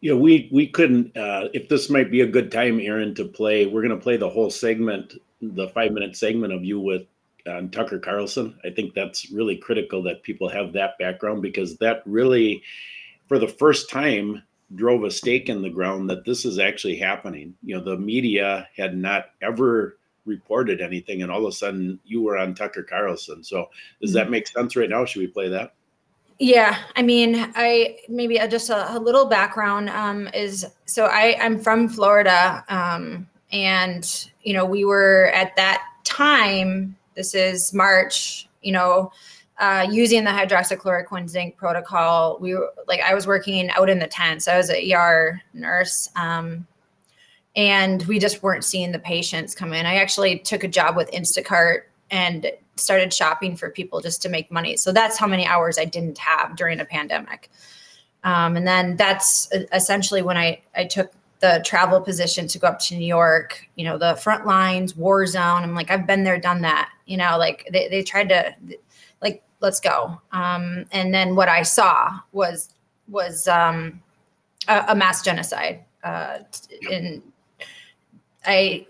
Yeah, 0.00 0.14
we 0.14 0.48
we 0.50 0.66
couldn't. 0.66 1.14
Uh, 1.14 1.48
if 1.52 1.68
this 1.68 1.90
might 1.90 2.10
be 2.10 2.22
a 2.22 2.26
good 2.26 2.50
time, 2.50 2.80
Erin, 2.80 3.14
to 3.16 3.24
play. 3.26 3.66
We're 3.66 3.82
going 3.82 3.96
to 3.96 4.02
play 4.02 4.16
the 4.16 4.30
whole 4.30 4.50
segment, 4.50 5.12
the 5.42 5.68
five 5.68 5.92
minute 5.92 6.16
segment 6.16 6.54
of 6.54 6.64
you 6.64 6.80
with 6.80 7.02
um, 7.46 7.70
Tucker 7.70 7.98
Carlson. 7.98 8.58
I 8.64 8.70
think 8.70 8.94
that's 8.94 9.30
really 9.30 9.56
critical 9.56 10.02
that 10.04 10.22
people 10.22 10.48
have 10.48 10.72
that 10.72 10.98
background 10.98 11.42
because 11.42 11.76
that 11.78 12.02
really, 12.06 12.62
for 13.28 13.38
the 13.38 13.48
first 13.48 13.90
time, 13.90 14.42
drove 14.74 15.04
a 15.04 15.10
stake 15.10 15.48
in 15.48 15.62
the 15.62 15.70
ground 15.70 16.08
that 16.10 16.24
this 16.24 16.44
is 16.44 16.58
actually 16.58 16.96
happening. 16.96 17.54
You 17.62 17.76
know, 17.76 17.84
the 17.84 17.98
media 17.98 18.68
had 18.76 18.96
not 18.96 19.30
ever 19.42 19.98
reported 20.26 20.80
anything, 20.80 21.22
and 21.22 21.30
all 21.30 21.46
of 21.46 21.52
a 21.52 21.52
sudden 21.52 21.98
you 22.04 22.22
were 22.22 22.38
on 22.38 22.54
Tucker 22.54 22.82
Carlson. 22.82 23.42
So, 23.42 23.70
does 24.00 24.12
that 24.12 24.30
make 24.30 24.46
sense 24.46 24.76
right 24.76 24.90
now? 24.90 25.04
Should 25.04 25.20
we 25.20 25.26
play 25.26 25.48
that? 25.48 25.74
Yeah, 26.38 26.78
I 26.96 27.02
mean, 27.02 27.52
I 27.54 27.98
maybe 28.08 28.38
just 28.48 28.70
a, 28.70 28.96
a 28.96 28.98
little 28.98 29.26
background 29.26 29.90
um, 29.90 30.26
is 30.32 30.66
so 30.86 31.04
I 31.04 31.36
I'm 31.38 31.58
from 31.58 31.86
Florida, 31.86 32.64
um, 32.68 33.28
and 33.52 34.30
you 34.42 34.54
know 34.54 34.64
we 34.64 34.86
were 34.86 35.30
at 35.34 35.54
that 35.56 35.82
time. 36.04 36.96
This 37.14 37.34
is 37.34 37.72
March. 37.72 38.48
You 38.62 38.72
know, 38.72 39.12
uh, 39.58 39.86
using 39.90 40.24
the 40.24 40.30
hydroxychloroquine 40.30 41.28
zinc 41.28 41.56
protocol. 41.56 42.38
We 42.40 42.54
were 42.54 42.70
like 42.88 43.00
I 43.00 43.14
was 43.14 43.26
working 43.26 43.70
out 43.70 43.90
in 43.90 43.98
the 43.98 44.06
tent, 44.06 44.42
so 44.42 44.52
I 44.52 44.56
was 44.56 44.70
an 44.70 44.92
ER 44.92 45.40
nurse. 45.54 46.10
Um, 46.16 46.66
and 47.56 48.02
we 48.06 48.18
just 48.18 48.42
weren't 48.42 48.64
seeing 48.64 48.92
the 48.92 48.98
patients 48.98 49.54
come 49.54 49.72
in. 49.72 49.84
I 49.84 49.96
actually 49.96 50.38
took 50.38 50.64
a 50.64 50.68
job 50.68 50.96
with 50.96 51.10
Instacart 51.10 51.82
and 52.10 52.50
started 52.76 53.12
shopping 53.12 53.56
for 53.56 53.70
people 53.70 54.00
just 54.00 54.22
to 54.22 54.28
make 54.28 54.50
money. 54.50 54.76
So 54.76 54.92
that's 54.92 55.18
how 55.18 55.26
many 55.26 55.46
hours 55.46 55.78
I 55.78 55.84
didn't 55.84 56.18
have 56.18 56.56
during 56.56 56.80
a 56.80 56.84
pandemic. 56.84 57.50
Um, 58.24 58.56
and 58.56 58.66
then 58.66 58.96
that's 58.96 59.50
essentially 59.72 60.22
when 60.22 60.36
I, 60.36 60.60
I 60.76 60.84
took 60.84 61.12
the 61.40 61.62
travel 61.64 62.00
position 62.00 62.46
to 62.48 62.58
go 62.58 62.68
up 62.68 62.78
to 62.78 62.96
New 62.96 63.06
York, 63.06 63.66
you 63.74 63.84
know, 63.84 63.96
the 63.96 64.14
front 64.16 64.46
lines, 64.46 64.94
war 64.94 65.26
zone. 65.26 65.62
I'm 65.62 65.74
like, 65.74 65.90
I've 65.90 66.06
been 66.06 66.22
there, 66.22 66.38
done 66.38 66.60
that, 66.62 66.90
you 67.06 67.16
know, 67.16 67.36
like 67.38 67.68
they, 67.72 67.88
they 67.88 68.02
tried 68.02 68.28
to 68.28 68.54
like, 69.22 69.42
let's 69.60 69.80
go. 69.80 70.20
Um, 70.32 70.84
and 70.92 71.12
then 71.12 71.34
what 71.34 71.48
I 71.48 71.62
saw 71.62 72.18
was, 72.32 72.68
was 73.08 73.48
um, 73.48 74.02
a, 74.68 74.84
a 74.88 74.94
mass 74.94 75.22
genocide. 75.22 75.82
Uh, 76.04 76.38
and 76.90 77.22
I, 78.46 78.86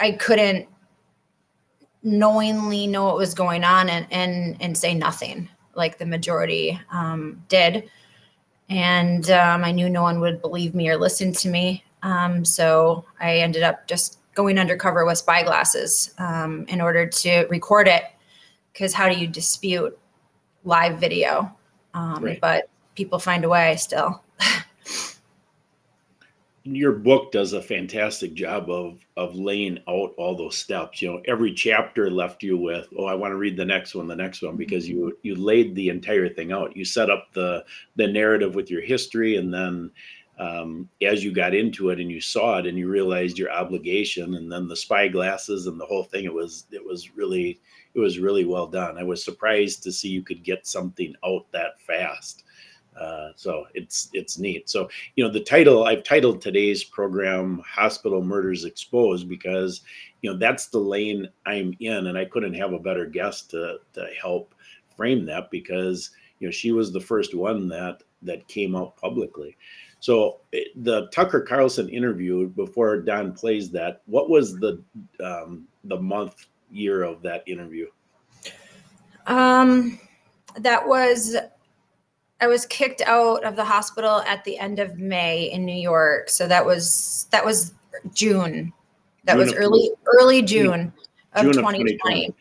I 0.00 0.12
couldn't 0.12 0.68
knowingly 2.02 2.86
know 2.86 3.04
what 3.06 3.16
was 3.16 3.34
going 3.34 3.64
on 3.64 3.88
and 3.88 4.06
and 4.12 4.56
and 4.60 4.78
say 4.78 4.94
nothing 4.94 5.48
like 5.74 5.98
the 5.98 6.06
majority 6.06 6.80
um, 6.92 7.42
did 7.48 7.90
and 8.68 9.30
um, 9.30 9.64
i 9.64 9.70
knew 9.72 9.88
no 9.88 10.02
one 10.02 10.20
would 10.20 10.40
believe 10.40 10.74
me 10.74 10.88
or 10.88 10.96
listen 10.96 11.32
to 11.32 11.48
me. 11.48 11.84
Um, 12.02 12.44
so 12.44 13.04
i 13.20 13.38
ended 13.38 13.62
up 13.62 13.86
just 13.86 14.18
going 14.34 14.58
undercover 14.58 15.04
with 15.04 15.18
spyglasses 15.18 16.14
um, 16.20 16.64
in 16.68 16.80
order 16.80 17.04
to 17.06 17.44
record 17.50 17.88
it. 17.88 18.04
Because 18.72 18.94
how 18.94 19.08
do 19.08 19.18
you 19.18 19.26
dispute 19.26 19.98
live 20.62 21.00
video? 21.00 21.52
Um, 21.94 22.22
Right. 22.22 22.40
but 22.40 22.68
people 22.94 23.18
find 23.18 23.44
a 23.44 23.48
way 23.48 23.74
still 23.76 24.22
your 26.74 26.92
book 26.92 27.32
does 27.32 27.52
a 27.52 27.62
fantastic 27.62 28.34
job 28.34 28.70
of 28.70 28.98
of 29.16 29.34
laying 29.34 29.78
out 29.88 30.14
all 30.16 30.36
those 30.36 30.56
steps. 30.56 31.00
You 31.00 31.12
know 31.12 31.22
every 31.26 31.52
chapter 31.52 32.10
left 32.10 32.42
you 32.42 32.56
with 32.56 32.88
oh 32.96 33.06
i 33.06 33.14
want 33.14 33.32
to 33.32 33.36
read 33.36 33.56
the 33.56 33.64
next 33.64 33.94
one 33.94 34.06
the 34.06 34.16
next 34.16 34.42
one 34.42 34.56
because 34.56 34.88
you 34.88 35.16
you 35.22 35.34
laid 35.34 35.74
the 35.74 35.88
entire 35.88 36.28
thing 36.28 36.52
out. 36.52 36.76
You 36.76 36.84
set 36.84 37.10
up 37.10 37.28
the 37.32 37.64
the 37.96 38.06
narrative 38.06 38.54
with 38.54 38.70
your 38.70 38.82
history 38.82 39.36
and 39.36 39.52
then 39.52 39.90
um, 40.38 40.88
as 41.02 41.24
you 41.24 41.32
got 41.32 41.54
into 41.54 41.90
it 41.90 41.98
and 41.98 42.10
you 42.10 42.20
saw 42.20 42.58
it 42.58 42.66
and 42.66 42.78
you 42.78 42.88
realized 42.88 43.38
your 43.38 43.50
obligation 43.50 44.34
and 44.34 44.50
then 44.50 44.68
the 44.68 44.76
spy 44.76 45.08
glasses 45.08 45.66
and 45.66 45.80
the 45.80 45.86
whole 45.86 46.04
thing 46.04 46.24
it 46.24 46.32
was 46.32 46.66
it 46.70 46.84
was 46.84 47.16
really 47.16 47.60
it 47.94 47.98
was 47.98 48.18
really 48.18 48.44
well 48.44 48.66
done. 48.66 48.98
I 48.98 49.02
was 49.02 49.24
surprised 49.24 49.82
to 49.82 49.92
see 49.92 50.08
you 50.08 50.22
could 50.22 50.44
get 50.44 50.66
something 50.66 51.14
out 51.24 51.46
that 51.52 51.80
fast 51.80 52.44
uh, 52.98 53.30
so 53.36 53.66
it's 53.74 54.10
it's 54.12 54.38
neat. 54.38 54.68
So 54.68 54.88
you 55.16 55.24
know 55.24 55.30
the 55.30 55.40
title 55.40 55.84
I've 55.84 56.04
titled 56.04 56.40
today's 56.40 56.84
program 56.84 57.62
"Hospital 57.66 58.22
Murders 58.22 58.64
Exposed" 58.64 59.28
because 59.28 59.82
you 60.22 60.30
know 60.30 60.38
that's 60.38 60.66
the 60.66 60.78
lane 60.78 61.28
I'm 61.46 61.74
in, 61.80 62.06
and 62.06 62.18
I 62.18 62.24
couldn't 62.24 62.54
have 62.54 62.72
a 62.72 62.78
better 62.78 63.06
guest 63.06 63.50
to 63.50 63.78
to 63.94 64.06
help 64.20 64.54
frame 64.96 65.24
that 65.26 65.50
because 65.50 66.10
you 66.40 66.48
know 66.48 66.52
she 66.52 66.72
was 66.72 66.92
the 66.92 67.00
first 67.00 67.34
one 67.34 67.68
that 67.68 68.02
that 68.22 68.48
came 68.48 68.74
out 68.74 68.96
publicly. 68.96 69.56
So 70.00 70.40
eh, 70.52 70.64
the 70.76 71.08
Tucker 71.08 71.40
Carlson 71.40 71.88
interview 71.88 72.48
before 72.48 73.00
Don 73.00 73.32
plays 73.32 73.70
that, 73.70 74.02
what 74.06 74.28
was 74.28 74.56
the 74.58 74.82
um, 75.22 75.66
the 75.84 76.00
month 76.00 76.46
year 76.70 77.02
of 77.02 77.22
that 77.22 77.42
interview? 77.46 77.86
Um, 79.26 80.00
that 80.56 80.86
was 80.86 81.36
I 82.40 82.46
was 82.46 82.66
kicked 82.66 83.00
out 83.02 83.44
of 83.44 83.56
the 83.56 83.64
hospital 83.64 84.20
at 84.22 84.44
the 84.44 84.58
end 84.58 84.78
of 84.78 84.98
May 84.98 85.50
in 85.50 85.64
New 85.64 85.76
York. 85.76 86.30
So 86.30 86.46
that 86.48 86.64
was 86.64 87.26
that 87.30 87.44
was 87.44 87.74
June. 88.14 88.72
That 89.24 89.34
June 89.34 89.40
was 89.40 89.52
of- 89.52 89.58
early 89.58 89.90
early 90.06 90.42
June 90.42 90.92
of 91.34 91.42
June 91.42 91.50
of 91.50 91.56
2020. 91.56 91.92
2020. 91.92 92.34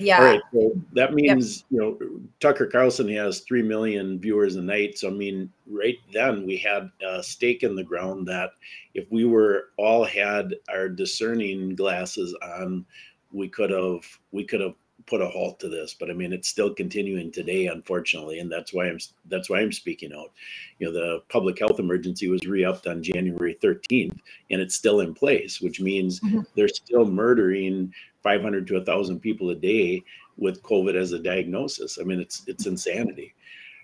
Yeah. 0.00 0.18
All 0.18 0.24
right, 0.24 0.40
so 0.52 0.72
that 0.92 1.12
means, 1.12 1.64
you 1.70 1.78
know, 1.78 1.98
Tucker 2.38 2.66
Carlson 2.66 3.08
has 3.08 3.40
3 3.40 3.62
million 3.62 4.20
viewers 4.20 4.54
a 4.54 4.62
night. 4.62 4.96
So, 4.96 5.08
I 5.08 5.10
mean, 5.10 5.50
right 5.68 5.98
then 6.12 6.46
we 6.46 6.56
had 6.56 6.88
a 7.04 7.20
stake 7.20 7.64
in 7.64 7.74
the 7.74 7.82
ground 7.82 8.26
that 8.28 8.50
if 8.94 9.10
we 9.10 9.24
were 9.24 9.70
all 9.76 10.04
had 10.04 10.54
our 10.68 10.88
discerning 10.88 11.74
glasses 11.74 12.32
on, 12.42 12.86
we 13.32 13.48
could 13.48 13.70
have, 13.70 14.04
we 14.30 14.44
could 14.44 14.60
have 14.60 14.74
put 15.08 15.22
a 15.22 15.28
halt 15.28 15.58
to 15.60 15.68
this. 15.68 15.94
But 15.94 16.10
I 16.10 16.12
mean, 16.12 16.32
it's 16.32 16.48
still 16.48 16.72
continuing 16.74 17.32
today, 17.32 17.66
unfortunately. 17.66 18.40
And 18.40 18.50
that's 18.50 18.72
why 18.72 18.88
I'm, 18.88 18.98
that's 19.26 19.48
why 19.48 19.60
I'm 19.60 19.72
speaking 19.72 20.12
out. 20.12 20.32
You 20.78 20.86
know, 20.86 20.92
the 20.92 21.22
public 21.28 21.58
health 21.58 21.80
emergency 21.80 22.28
was 22.28 22.46
re-upped 22.46 22.86
on 22.86 23.02
January 23.02 23.56
13th 23.62 24.18
and 24.50 24.60
it's 24.60 24.74
still 24.74 25.00
in 25.00 25.14
place, 25.14 25.60
which 25.60 25.80
means 25.80 26.20
Mhm. 26.20 26.46
they're 26.54 26.68
still 26.68 27.04
murdering 27.04 27.92
500 28.22 28.66
to 28.68 28.76
1,000 28.76 29.20
people 29.20 29.50
a 29.50 29.54
day 29.54 30.02
with 30.36 30.62
COVID 30.62 30.94
as 30.94 31.12
a 31.12 31.18
diagnosis. 31.18 31.98
I 32.00 32.04
mean, 32.04 32.20
it's 32.20 32.44
it's 32.46 32.66
insanity. 32.66 33.34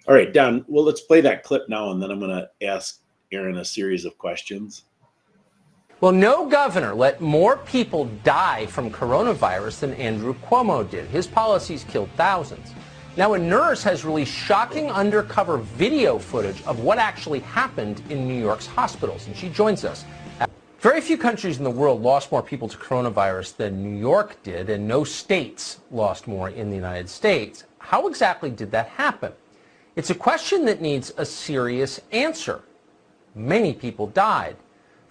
All 0.06 0.14
right, 0.14 0.32
Don. 0.32 0.64
Well, 0.68 0.84
let's 0.84 1.00
play 1.00 1.20
that 1.22 1.42
clip 1.42 1.68
now, 1.68 1.90
and 1.90 2.00
then 2.02 2.10
I'm 2.10 2.20
going 2.20 2.30
to 2.36 2.50
ask 2.66 3.00
Erin 3.32 3.56
a 3.56 3.64
series 3.64 4.04
of 4.04 4.18
questions. 4.18 4.84
Well, 6.04 6.12
no 6.12 6.46
governor 6.46 6.94
let 6.94 7.22
more 7.22 7.56
people 7.56 8.04
die 8.24 8.66
from 8.66 8.90
coronavirus 8.90 9.80
than 9.80 9.94
Andrew 9.94 10.34
Cuomo 10.34 10.84
did. 10.90 11.06
His 11.06 11.26
policies 11.26 11.84
killed 11.84 12.10
thousands. 12.14 12.74
Now, 13.16 13.32
a 13.32 13.38
nurse 13.38 13.82
has 13.84 14.04
released 14.04 14.30
shocking 14.30 14.90
undercover 14.90 15.56
video 15.56 16.18
footage 16.18 16.62
of 16.64 16.80
what 16.80 16.98
actually 16.98 17.40
happened 17.40 18.02
in 18.10 18.28
New 18.28 18.38
York's 18.38 18.66
hospitals, 18.66 19.26
and 19.28 19.34
she 19.34 19.48
joins 19.48 19.82
us. 19.82 20.04
Very 20.78 21.00
few 21.00 21.16
countries 21.16 21.56
in 21.56 21.64
the 21.64 21.70
world 21.70 22.02
lost 22.02 22.30
more 22.30 22.42
people 22.42 22.68
to 22.68 22.76
coronavirus 22.76 23.56
than 23.56 23.82
New 23.82 23.98
York 23.98 24.36
did, 24.42 24.68
and 24.68 24.86
no 24.86 25.04
states 25.04 25.80
lost 25.90 26.28
more 26.28 26.50
in 26.50 26.68
the 26.68 26.76
United 26.76 27.08
States. 27.08 27.64
How 27.78 28.08
exactly 28.08 28.50
did 28.50 28.70
that 28.72 28.88
happen? 28.88 29.32
It's 29.96 30.10
a 30.10 30.14
question 30.14 30.66
that 30.66 30.82
needs 30.82 31.14
a 31.16 31.24
serious 31.24 31.98
answer. 32.12 32.60
Many 33.34 33.72
people 33.72 34.08
died. 34.08 34.56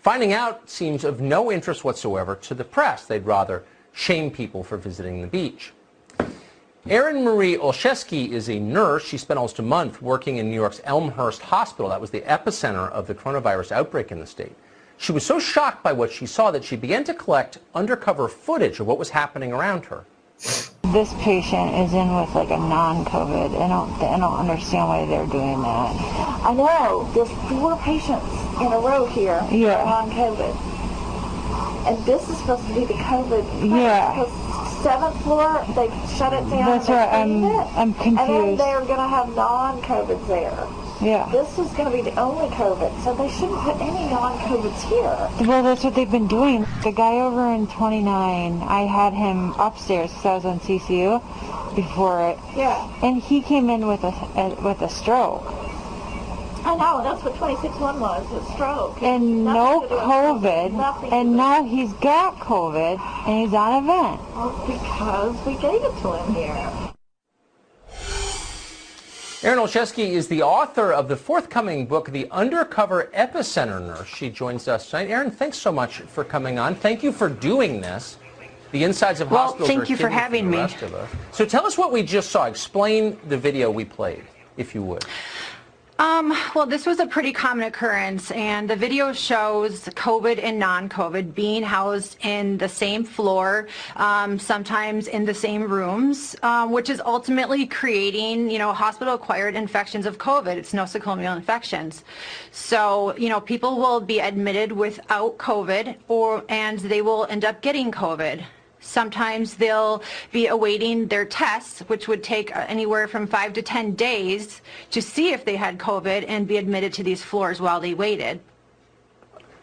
Finding 0.03 0.33
out 0.33 0.69
seems 0.69 1.05
of 1.05 1.21
no 1.21 1.49
interest 1.49 1.85
whatsoever 1.85 2.35
to 2.35 2.53
the 2.53 2.65
press. 2.65 3.05
They'd 3.05 3.25
rather 3.25 3.63
shame 3.93 4.31
people 4.31 4.61
for 4.61 4.75
visiting 4.75 5.21
the 5.21 5.27
beach. 5.27 5.71
Erin 6.89 7.23
Marie 7.23 7.55
Olszewski 7.55 8.31
is 8.31 8.49
a 8.49 8.59
nurse. 8.59 9.05
She 9.05 9.17
spent 9.17 9.37
almost 9.37 9.59
a 9.59 9.61
month 9.61 10.01
working 10.01 10.35
in 10.35 10.49
New 10.49 10.55
York's 10.55 10.81
Elmhurst 10.83 11.43
Hospital. 11.43 11.87
That 11.89 12.01
was 12.01 12.09
the 12.09 12.19
epicenter 12.19 12.91
of 12.91 13.07
the 13.07 13.15
coronavirus 13.15 13.71
outbreak 13.71 14.11
in 14.11 14.19
the 14.19 14.27
state. 14.27 14.57
She 14.97 15.13
was 15.13 15.25
so 15.25 15.39
shocked 15.39 15.83
by 15.83 15.93
what 15.93 16.11
she 16.11 16.25
saw 16.25 16.51
that 16.51 16.65
she 16.65 16.75
began 16.75 17.05
to 17.05 17.13
collect 17.13 17.59
undercover 17.73 18.27
footage 18.27 18.81
of 18.81 18.87
what 18.87 18.99
was 18.99 19.11
happening 19.11 19.53
around 19.53 19.85
her. 19.85 20.03
This 20.91 21.13
patient 21.21 21.75
is 21.75 21.93
in 21.93 22.13
with 22.13 22.35
like 22.35 22.51
a 22.51 22.57
non-COVID. 22.57 23.55
I 23.55 23.67
don't, 23.69 24.03
I 24.03 24.19
don't 24.19 24.37
understand 24.37 24.89
why 24.89 25.05
they're 25.05 25.25
doing 25.27 25.61
that. 25.61 25.95
I 26.43 26.53
know. 26.53 27.09
There's 27.13 27.31
four 27.47 27.77
patients 27.77 28.42
in 28.65 28.71
a 28.73 28.79
row 28.79 29.05
here 29.05 29.41
Yeah. 29.51 29.83
on 29.83 30.09
COVID. 30.11 30.55
And 31.87 31.97
this 32.05 32.27
is 32.29 32.37
supposed 32.37 32.65
to 32.67 32.73
be 32.73 32.85
the 32.85 32.93
COVID. 32.93 33.43
Yeah. 33.69 34.13
Because 34.13 34.31
seventh 34.83 35.21
floor, 35.23 35.65
they 35.75 35.89
shut 36.15 36.31
it 36.33 36.49
down. 36.49 36.65
That's 36.65 36.89
right, 36.89 37.09
I'm- 37.13 37.43
it. 37.43 37.67
I'm 37.75 37.77
And 37.77 37.95
then 37.95 38.15
confused. 38.15 38.61
they're 38.61 38.81
going 38.81 38.99
to 38.99 39.07
have 39.07 39.35
non-COVID 39.35 40.27
there. 40.27 40.57
Yeah. 41.01 41.27
This 41.31 41.59
is 41.59 41.69
going 41.71 41.91
to 41.91 41.95
be 41.95 42.01
the 42.09 42.17
only 42.17 42.47
COVID, 42.55 43.03
so 43.03 43.13
they 43.13 43.27
shouldn't 43.29 43.59
put 43.59 43.75
any 43.81 44.09
non-COVIDs 44.09 44.81
here. 44.83 45.47
Well, 45.47 45.61
that's 45.63 45.83
what 45.83 45.95
they've 45.95 46.09
been 46.09 46.27
doing. 46.27 46.65
The 46.83 46.91
guy 46.91 47.19
over 47.19 47.51
in 47.51 47.67
29, 47.67 48.63
I 48.65 48.81
had 48.85 49.11
him 49.13 49.53
upstairs 49.59 50.11
because 50.11 50.25
I 50.25 50.33
was 50.35 50.45
on 50.45 50.59
CCU 50.61 51.21
before 51.75 52.29
it, 52.29 52.39
Yeah. 52.55 52.87
and 53.01 53.21
he 53.21 53.41
came 53.41 53.69
in 53.69 53.85
with 53.87 54.03
a, 54.05 54.13
a 54.37 54.49
with 54.63 54.81
a 54.81 54.87
stroke 54.89 55.43
Oh, 56.65 56.77
I 56.79 57.03
know. 57.03 57.03
That's 57.03 57.23
what 57.23 57.33
26-1 57.35 57.99
was, 57.99 58.31
a 58.49 58.53
stroke. 58.53 59.01
and 59.03 59.43
Nothing 59.43 59.53
no 59.53 59.81
to 59.81 59.87
do 59.89 59.95
with 59.95 60.03
COVID, 60.03 60.71
Nothing 60.73 61.11
and 61.13 61.29
do- 61.31 61.35
now 61.35 61.63
he's 61.63 61.93
got 61.93 62.35
COVID 62.39 62.99
and 63.27 63.45
he's 63.45 63.53
on 63.53 63.83
a 63.83 63.85
vent. 63.85 64.21
Well, 64.35 64.63
because 64.65 65.45
we 65.45 65.53
gave 65.55 65.83
it 65.83 66.01
to 66.01 66.13
him 66.13 66.33
here. 66.33 66.69
Erin 69.43 69.59
Olszewski 69.59 70.07
is 70.11 70.29
the 70.29 70.41
author 70.41 70.93
of 70.93 71.09
the 71.09 71.17
forthcoming 71.17 71.85
book, 71.85 72.09
The 72.11 72.29
Undercover 72.31 73.11
Epicenter 73.13 73.85
Nurse. 73.85 74.07
She 74.07 74.29
joins 74.29 74.69
us 74.69 74.89
tonight. 74.89 75.09
Erin, 75.09 75.31
thanks 75.31 75.57
so 75.57 75.69
much 75.69 75.97
for 75.99 76.23
coming 76.23 76.59
on. 76.59 76.75
Thank 76.75 77.03
you 77.03 77.11
for 77.11 77.27
doing 77.27 77.81
this. 77.81 78.17
The 78.71 78.85
insides 78.85 79.19
of 79.19 79.29
Well, 79.29 79.41
hospitals 79.41 79.67
thank 79.67 79.81
are 79.81 79.85
you 79.87 79.97
for 79.97 80.03
hidden 80.07 80.11
from 80.13 80.19
having 80.19 80.45
the 80.45 80.51
me. 80.51 80.57
rest 80.59 80.81
of 80.81 80.93
us. 80.95 81.09
So 81.33 81.43
tell 81.45 81.65
us 81.65 81.77
what 81.77 81.91
we 81.91 82.03
just 82.03 82.31
saw. 82.31 82.45
Explain 82.45 83.19
the 83.27 83.37
video 83.37 83.69
we 83.69 83.83
played, 83.83 84.23
if 84.55 84.73
you 84.73 84.81
would. 84.81 85.03
Um, 86.03 86.35
well, 86.53 86.65
this 86.65 86.85
was 86.85 86.99
a 86.99 87.07
pretty 87.07 87.31
common 87.31 87.63
occurrence, 87.63 88.29
and 88.31 88.69
the 88.69 88.75
video 88.75 89.13
shows 89.13 89.85
COVID 89.85 90.37
and 90.43 90.59
non-COVID 90.59 91.33
being 91.33 91.63
housed 91.63 92.17
in 92.25 92.57
the 92.57 92.67
same 92.67 93.05
floor, 93.05 93.69
um, 93.95 94.37
sometimes 94.37 95.07
in 95.07 95.23
the 95.23 95.33
same 95.33 95.63
rooms, 95.63 96.35
um, 96.43 96.71
which 96.73 96.89
is 96.89 96.99
ultimately 97.05 97.65
creating, 97.65 98.51
you 98.51 98.59
know, 98.59 98.73
hospital-acquired 98.73 99.55
infections 99.55 100.05
of 100.05 100.17
COVID. 100.17 100.57
It's 100.57 100.73
nosocomial 100.73 101.37
infections. 101.37 102.03
So, 102.51 103.15
you 103.15 103.29
know, 103.29 103.39
people 103.39 103.77
will 103.77 104.01
be 104.01 104.19
admitted 104.19 104.73
without 104.73 105.37
COVID, 105.37 105.95
or 106.09 106.43
and 106.49 106.79
they 106.79 107.01
will 107.01 107.27
end 107.29 107.45
up 107.45 107.61
getting 107.61 107.93
COVID. 107.93 108.43
Sometimes 108.83 109.55
they'll 109.55 110.03
be 110.31 110.47
awaiting 110.47 111.07
their 111.07 111.25
tests, 111.25 111.79
which 111.87 112.07
would 112.07 112.23
take 112.23 112.55
uh, 112.55 112.65
anywhere 112.67 113.07
from 113.07 113.25
five 113.25 113.53
to 113.53 113.61
10 113.61 113.95
days 113.95 114.61
to 114.91 115.01
see 115.01 115.31
if 115.31 115.45
they 115.45 115.55
had 115.55 115.79
COVID 115.79 116.25
and 116.27 116.47
be 116.47 116.57
admitted 116.57 116.93
to 116.93 117.03
these 117.03 117.23
floors 117.23 117.61
while 117.61 117.79
they 117.79 117.93
waited. 117.93 118.41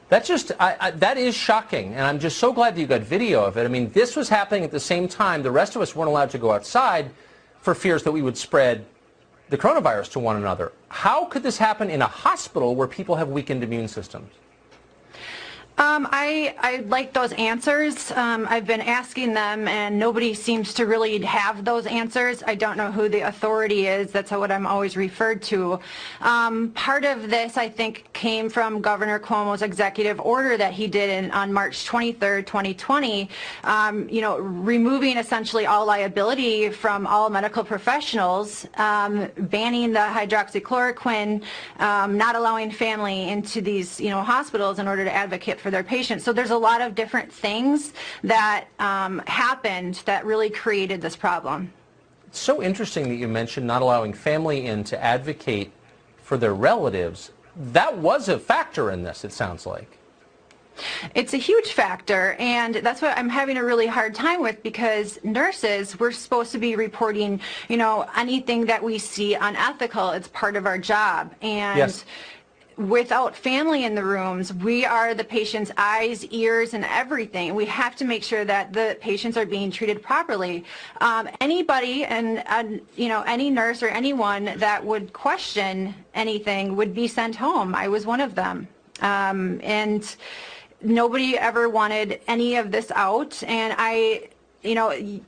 That 0.08 0.24
just 0.24 0.50
I, 0.58 0.76
I, 0.80 0.90
that 0.90 1.18
is 1.18 1.36
shocking, 1.36 1.94
and 1.94 2.02
I'm 2.02 2.18
just 2.18 2.38
so 2.38 2.52
glad 2.52 2.74
that 2.74 2.80
you 2.80 2.86
got 2.88 3.02
video 3.02 3.44
of 3.44 3.56
it. 3.56 3.64
I 3.64 3.68
mean, 3.68 3.92
this 3.92 4.16
was 4.16 4.28
happening 4.28 4.64
at 4.64 4.72
the 4.72 4.80
same 4.80 5.06
time. 5.06 5.44
The 5.44 5.52
rest 5.52 5.76
of 5.76 5.82
us 5.82 5.94
weren't 5.94 6.08
allowed 6.08 6.30
to 6.30 6.38
go 6.38 6.50
outside 6.50 7.12
for 7.60 7.76
fears 7.76 8.02
that 8.02 8.10
we 8.10 8.20
would 8.20 8.36
spread 8.36 8.86
the 9.50 9.58
coronavirus 9.58 10.10
to 10.12 10.18
one 10.18 10.36
another. 10.36 10.72
How 10.88 11.26
could 11.26 11.44
this 11.44 11.58
happen 11.58 11.90
in 11.90 12.02
a 12.02 12.06
hospital 12.06 12.74
where 12.74 12.88
people 12.88 13.16
have 13.16 13.28
weakened 13.28 13.62
immune 13.62 13.86
systems? 13.86 14.32
Um, 15.80 16.06
I, 16.12 16.54
I 16.58 16.84
like 16.88 17.14
those 17.14 17.32
answers. 17.32 18.10
Um, 18.10 18.46
I've 18.50 18.66
been 18.66 18.82
asking 18.82 19.32
them, 19.32 19.66
and 19.66 19.98
nobody 19.98 20.34
seems 20.34 20.74
to 20.74 20.84
really 20.84 21.22
have 21.22 21.64
those 21.64 21.86
answers. 21.86 22.42
I 22.46 22.54
don't 22.54 22.76
know 22.76 22.92
who 22.92 23.08
the 23.08 23.20
authority 23.20 23.86
is. 23.86 24.12
That's 24.12 24.30
what 24.30 24.52
I'm 24.52 24.66
always 24.66 24.94
referred 24.94 25.40
to. 25.44 25.80
Um, 26.20 26.72
part 26.72 27.06
of 27.06 27.30
this, 27.30 27.56
I 27.56 27.70
think, 27.70 28.12
came 28.12 28.50
from 28.50 28.82
Governor 28.82 29.18
Cuomo's 29.18 29.62
executive 29.62 30.20
order 30.20 30.58
that 30.58 30.74
he 30.74 30.86
did 30.86 31.08
in, 31.08 31.30
on 31.30 31.50
March 31.50 31.88
23rd, 31.88 32.44
2020. 32.44 33.30
Um, 33.64 34.06
you 34.10 34.20
know, 34.20 34.36
removing 34.36 35.16
essentially 35.16 35.64
all 35.64 35.86
liability 35.86 36.68
from 36.68 37.06
all 37.06 37.30
medical 37.30 37.64
professionals, 37.64 38.66
um, 38.74 39.30
banning 39.38 39.92
the 39.94 40.00
hydroxychloroquine, 40.00 41.42
um, 41.78 42.18
not 42.18 42.36
allowing 42.36 42.70
family 42.70 43.30
into 43.30 43.62
these, 43.62 43.98
you 43.98 44.10
know, 44.10 44.20
hospitals 44.20 44.78
in 44.78 44.86
order 44.86 45.04
to 45.04 45.14
advocate 45.14 45.58
for 45.58 45.69
their 45.70 45.84
patients. 45.84 46.24
So 46.24 46.32
there's 46.32 46.50
a 46.50 46.58
lot 46.58 46.80
of 46.80 46.94
different 46.94 47.32
things 47.32 47.92
that 48.22 48.66
um, 48.78 49.22
happened 49.26 50.02
that 50.04 50.24
really 50.24 50.50
created 50.50 51.00
this 51.00 51.16
problem. 51.16 51.72
It's 52.26 52.38
so 52.38 52.62
interesting 52.62 53.08
that 53.08 53.16
you 53.16 53.28
mentioned 53.28 53.66
not 53.66 53.82
allowing 53.82 54.12
family 54.12 54.66
in 54.66 54.84
to 54.84 55.02
advocate 55.02 55.72
for 56.22 56.36
their 56.36 56.54
relatives. 56.54 57.32
That 57.56 57.98
was 57.98 58.28
a 58.28 58.38
factor 58.38 58.90
in 58.90 59.02
this, 59.02 59.24
it 59.24 59.32
sounds 59.32 59.66
like. 59.66 59.98
It's 61.14 61.34
a 61.34 61.36
huge 61.36 61.72
factor, 61.72 62.36
and 62.38 62.76
that's 62.76 63.02
what 63.02 63.16
I'm 63.18 63.28
having 63.28 63.56
a 63.56 63.64
really 63.64 63.86
hard 63.86 64.14
time 64.14 64.40
with 64.40 64.62
because 64.62 65.18
nurses, 65.24 65.98
we're 65.98 66.12
supposed 66.12 66.52
to 66.52 66.58
be 66.58 66.76
reporting, 66.76 67.40
you 67.68 67.76
know, 67.76 68.06
anything 68.16 68.66
that 68.66 68.82
we 68.82 68.98
see 68.98 69.34
unethical. 69.34 70.10
It's 70.10 70.28
part 70.28 70.56
of 70.56 70.66
our 70.66 70.78
job. 70.78 71.34
And 71.42 71.78
Yes. 71.78 72.04
Without 72.88 73.36
family 73.36 73.84
in 73.84 73.94
the 73.94 74.02
rooms, 74.02 74.54
we 74.54 74.84
are 74.86 75.12
the 75.12 75.24
patient's 75.24 75.70
eyes, 75.76 76.24
ears, 76.26 76.72
and 76.72 76.84
everything. 76.84 77.54
We 77.54 77.66
have 77.66 77.94
to 77.96 78.04
make 78.04 78.22
sure 78.22 78.44
that 78.44 78.72
the 78.72 78.96
patients 79.00 79.36
are 79.36 79.44
being 79.44 79.70
treated 79.70 80.02
properly. 80.02 80.64
Um, 81.00 81.28
anybody 81.40 82.04
and, 82.04 82.42
and, 82.48 82.80
you 82.96 83.08
know, 83.08 83.22
any 83.22 83.50
nurse 83.50 83.82
or 83.82 83.88
anyone 83.88 84.52
that 84.56 84.84
would 84.84 85.12
question 85.12 85.94
anything 86.14 86.76
would 86.76 86.94
be 86.94 87.06
sent 87.06 87.36
home. 87.36 87.74
I 87.74 87.88
was 87.88 88.06
one 88.06 88.20
of 88.20 88.34
them. 88.34 88.66
Um, 89.02 89.60
and 89.62 90.16
nobody 90.80 91.36
ever 91.36 91.68
wanted 91.68 92.20
any 92.26 92.56
of 92.56 92.70
this 92.70 92.90
out. 92.92 93.42
And 93.42 93.74
I, 93.76 94.30
you 94.62 94.74
know, 94.74 95.20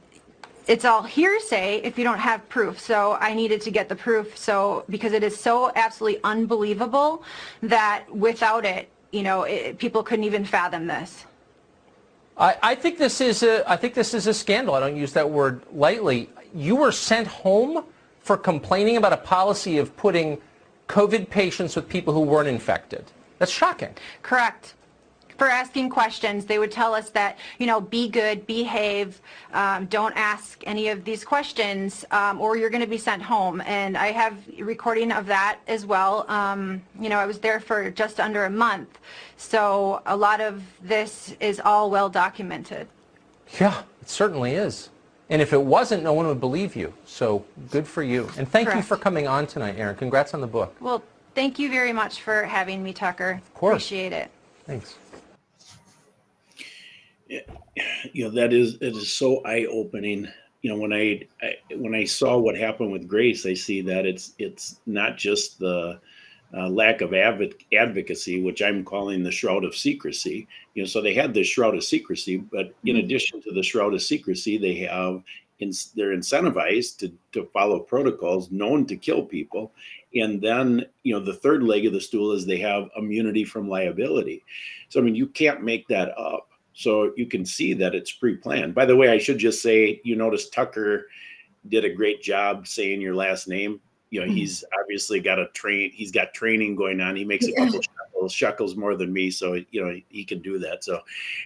it's 0.67 0.85
all 0.85 1.03
hearsay 1.03 1.81
if 1.83 1.99
you 1.99 2.05
don't 2.05 2.19
have 2.19 2.49
proof. 2.49 2.79
So 2.79 3.17
I 3.21 3.35
needed 3.35 3.61
to 3.63 3.71
get 3.71 3.89
the 3.89 3.97
proof. 3.97 4.37
So 4.37 4.85
because 4.89 5.13
it 5.13 5.23
is 5.23 5.39
so 5.39 5.73
absolutely 5.75 6.21
unbelievable 6.25 7.25
that 7.63 8.05
without 8.15 8.65
it, 8.65 8.89
you 9.11 9.23
know, 9.23 9.43
it, 9.43 9.79
people 9.79 10.03
couldn't 10.03 10.25
even 10.25 10.45
fathom 10.45 10.87
this. 10.87 11.27
I, 12.39 12.57
I 12.63 12.75
think 12.75 12.99
this 12.99 13.21
is 13.21 13.43
a 13.43 13.69
I 13.71 13.77
think 13.77 13.95
this 13.95 14.15
is 14.15 14.27
a 14.27 14.35
scandal. 14.35 14.75
I 14.75 14.81
don't 14.81 14.97
use 14.97 15.13
that 15.13 15.29
word 15.29 15.63
lightly. 15.73 16.31
You 16.55 16.77
were 16.77 16.93
sent 16.93 17.27
home 17.27 17.85
for 18.21 18.37
complaining 18.37 18.97
about 18.97 19.13
a 19.13 19.19
policy 19.19 19.79
of 19.79 19.97
putting 19.97 20.39
COVID 20.89 21.29
patients 21.29 21.77
with 21.77 21.89
people 21.89 22.15
who 22.15 22.21
weren't 22.21 22.49
infected. 22.49 23.05
That's 23.39 23.53
shocking. 23.53 23.95
Correct. 24.23 24.75
For 25.43 25.49
asking 25.49 25.91
questions, 25.91 26.45
they 26.45 26.61
would 26.61 26.71
tell 26.71 26.95
us 26.95 27.11
that, 27.11 27.37
you 27.59 27.67
know, 27.67 27.81
be 27.81 28.09
good, 28.09 28.47
behave, 28.47 29.21
um, 29.53 29.87
don't 29.87 30.17
ask 30.17 30.63
any 30.69 30.87
of 30.87 31.05
these 31.05 31.25
questions, 31.25 32.05
um, 32.13 32.41
or 32.41 32.57
you're 32.57 32.71
going 32.71 32.85
to 32.85 32.87
be 32.87 32.97
sent 32.97 33.23
home. 33.23 33.61
And 33.63 33.99
I 33.99 34.13
have 34.13 34.37
recording 34.61 35.11
of 35.11 35.27
that 35.27 35.59
as 35.67 35.85
well. 35.85 36.31
Um, 36.31 36.81
you 37.01 37.09
know, 37.09 37.19
I 37.19 37.27
was 37.27 37.41
there 37.41 37.59
for 37.59 37.91
just 37.91 38.21
under 38.21 38.45
a 38.45 38.51
month. 38.51 39.01
So 39.37 40.01
a 40.07 40.17
lot 40.17 40.41
of 40.41 40.63
this 40.81 41.35
is 41.41 41.59
all 41.59 41.91
well 41.91 42.09
documented. 42.09 42.87
Yeah, 43.59 43.83
it 44.01 44.09
certainly 44.09 44.53
is. 44.53 44.91
And 45.29 45.43
if 45.43 45.53
it 45.53 45.63
wasn't, 45.63 46.05
no 46.05 46.13
one 46.13 46.29
would 46.29 46.39
believe 46.39 46.77
you. 46.77 46.95
So 47.05 47.45
good 47.73 47.89
for 47.89 48.05
you. 48.05 48.31
And 48.39 48.49
thank 48.49 48.73
you 48.73 48.81
for 48.83 48.97
coming 48.97 49.27
on 49.27 49.49
tonight, 49.49 49.75
Erin. 49.77 49.97
Congrats 49.97 50.35
on 50.35 50.41
the 50.41 50.47
book. 50.47 50.77
Well, 50.79 51.03
thank 51.35 51.59
you 51.59 51.69
very 51.69 51.93
much 51.93 52.23
for 52.23 52.45
having 52.45 52.81
me, 52.85 52.93
Tucker. 52.93 53.41
Of 53.45 53.55
course. 53.55 53.85
Appreciate 53.85 54.13
it. 54.13 54.31
Thanks. 54.67 54.95
You 58.13 58.25
know 58.25 58.31
that 58.31 58.53
is 58.53 58.75
it 58.81 58.97
is 58.97 59.13
so 59.13 59.43
eye 59.45 59.67
opening 59.71 60.29
you 60.63 60.71
know 60.71 60.79
when 60.79 60.93
I, 60.93 61.27
I 61.41 61.57
when 61.77 61.95
i 61.95 62.05
saw 62.05 62.39
what 62.39 62.57
happened 62.57 62.93
with 62.93 63.09
grace 63.09 63.47
i 63.47 63.55
see 63.55 63.81
that 63.83 64.07
it's 64.07 64.33
it's 64.39 64.81
not 64.87 65.17
just 65.17 65.59
the 65.59 66.01
uh, 66.55 66.69
lack 66.69 67.01
of 67.01 67.15
adv- 67.15 67.55
advocacy 67.73 68.43
which 68.43 68.63
i'm 68.63 68.85
calling 68.85 69.23
the 69.23 69.31
shroud 69.31 69.65
of 69.65 69.75
secrecy. 69.75 70.47
You 70.75 70.83
know 70.83 70.87
so 70.87 71.01
they 71.01 71.15
had 71.15 71.33
this 71.33 71.47
shroud 71.47 71.75
of 71.75 71.85
secrecy 71.85 72.37
but 72.37 72.75
in 72.85 72.97
addition 72.97 73.41
to 73.43 73.53
the 73.53 73.63
shroud 73.63 73.95
of 73.95 74.03
secrecy 74.03 74.59
they 74.59 74.77
have 74.81 75.23
in, 75.63 75.73
they're 75.95 76.17
incentivized 76.17 76.99
to, 76.99 77.13
to 77.33 77.49
follow 77.53 77.79
protocols 77.79 78.51
known 78.51 78.85
to 78.87 78.97
kill 78.97 79.23
people. 79.23 79.73
And 80.15 80.43
then 80.43 80.85
you 81.05 81.15
know 81.15 81.21
the 81.21 81.35
third 81.35 81.63
leg 81.63 81.87
of 81.87 81.93
the 81.93 82.01
stool 82.01 82.33
is 82.33 82.45
they 82.45 82.59
have 82.59 82.91
immunity 82.97 83.45
from 83.45 83.69
liability. 83.69 84.45
So 84.91 85.01
i 85.01 85.03
mean 85.03 85.15
you 85.15 85.27
can't 85.27 85.63
make 85.63 85.89
that 85.89 86.17
up 86.19 86.49
so 86.75 87.13
you 87.17 87.27
can 87.27 87.45
see 87.45 87.75
that 87.75 87.95
it's 87.95 88.13
pre-planned. 88.13 88.75
By 88.75 88.87
the 88.87 88.97
way, 88.97 89.11
I 89.11 89.19
should 89.19 89.39
just 89.39 89.63
say, 89.63 90.01
you 90.05 90.17
notice 90.17 90.49
Tucker 90.49 91.07
did 91.69 91.85
a 91.85 91.91
great 91.95 92.23
job 92.23 92.67
saying 92.67 93.01
your 93.01 93.15
last 93.15 93.47
name. 93.49 93.81
You 94.11 94.21
know, 94.21 94.27
Mhm. 94.27 94.35
he's 94.37 94.65
obviously 94.79 95.21
got 95.21 95.39
a 95.39 95.49
train. 95.55 95.91
He's 95.91 96.11
got 96.11 96.35
training 96.35 96.77
going 96.77 97.01
on. 97.01 97.17
He 97.17 97.25
makes 97.25 97.47
a 97.47 97.53
couple 97.53 97.81
shekels, 97.81 98.33
shekels 98.33 98.77
more 98.77 98.95
than 98.95 99.11
me, 99.11 99.31
so 99.31 99.55
you 99.71 99.83
know 99.83 99.99
he 100.11 100.25
can 100.25 100.41
do 100.41 100.59
that. 100.59 100.85
So, 100.85 101.01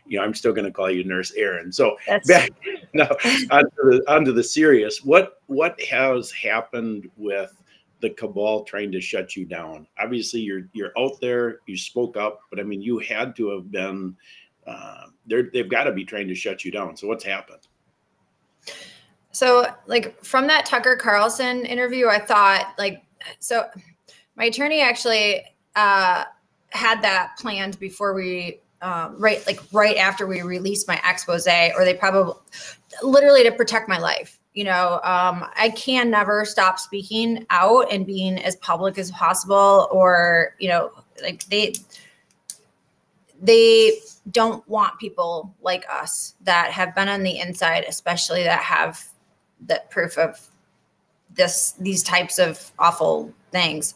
you 0.07 0.19
know, 0.19 0.25
I'm 0.25 0.35
still 0.35 0.53
going 0.53 0.65
to 0.65 0.73
call 0.73 0.91
you 0.91 1.05
Nurse 1.05 1.33
Erin. 1.37 1.71
So 1.71 1.97
That's 2.09 2.27
back 2.27 2.51
now 2.95 3.09
onto 3.51 3.71
the 3.85 4.05
onto 4.09 4.33
the 4.33 4.43
serious. 4.43 5.05
What 5.05 5.41
what 5.47 5.81
has 5.83 6.33
happened 6.33 7.09
with 7.17 7.53
the 8.01 8.11
cabal 8.11 8.65
trying 8.65 8.91
to 8.93 9.01
shut 9.01 9.37
you 9.37 9.45
down? 9.45 9.87
Obviously, 10.01 10.41
you're 10.41 10.69
you're 10.73 10.93
out 10.99 11.21
there. 11.21 11.61
You 11.67 11.77
spoke 11.77 12.17
up, 12.17 12.41
but 12.51 12.59
I 12.59 12.65
mean, 12.65 12.83
you 12.83 12.99
had 12.99 13.37
to 13.37 13.51
have 13.51 13.71
been. 13.71 14.17
Uh, 14.67 15.07
they're 15.27 15.51
they've 15.53 15.69
got 15.69 15.85
to 15.85 15.93
be 15.93 16.05
trying 16.05 16.29
to 16.29 16.35
shut 16.35 16.65
you 16.65 16.71
down. 16.71 16.97
So 16.97 17.07
what's 17.07 17.25
happened? 17.25 17.61
So, 19.33 19.67
like 19.87 20.23
from 20.25 20.47
that 20.47 20.67
Tucker 20.67 20.97
Carlson 20.97 21.67
interview, 21.67 22.09
I 22.09 22.19
thought 22.19 22.75
like 22.79 23.03
so. 23.39 23.67
My 24.37 24.45
attorney 24.45 24.83
actually 24.83 25.43
uh, 25.77 26.25
had 26.71 27.01
that 27.03 27.37
planned 27.39 27.79
before 27.81 28.13
we 28.13 28.61
um, 28.83 29.17
right 29.19 29.45
like 29.47 29.61
right 29.73 29.97
after 29.97 30.27
we 30.27 30.43
released 30.43 30.87
my 30.89 31.01
expose, 31.05 31.47
or 31.47 31.85
they 31.85 31.95
probably 31.95 32.35
literally 33.03 33.43
to 33.45 33.53
protect 33.53 33.89
my 33.89 33.99
life. 33.99 34.39
You 34.55 34.65
know, 34.65 35.01
um, 35.05 35.47
I 35.57 35.73
can 35.77 36.11
never 36.11 36.45
stop 36.45 36.79
speaking 36.79 37.47
out 37.51 37.93
and 37.93 38.07
being 38.07 38.39
as 38.39 38.57
public 38.57 38.99
as 38.99 39.11
possible, 39.11 39.89
or 39.91 40.55
you 40.59 40.69
know, 40.69 40.93
like 41.23 41.45
they 41.45 41.75
they 43.41 43.99
don't 44.31 44.67
want 44.69 44.99
people 44.99 45.55
like 45.63 45.85
us 45.91 46.35
that 46.43 46.71
have 46.73 46.95
been 46.95 47.09
on 47.09 47.23
the 47.23 47.39
inside, 47.39 47.85
especially 47.89 48.43
that 48.45 48.63
have 48.63 49.05
that 49.67 49.91
proof 49.91 50.19
of 50.19 50.41
this 51.35 51.73
these 51.81 52.03
types 52.03 52.39
of 52.39 52.73
awful 52.79 53.33
things. 53.53 53.95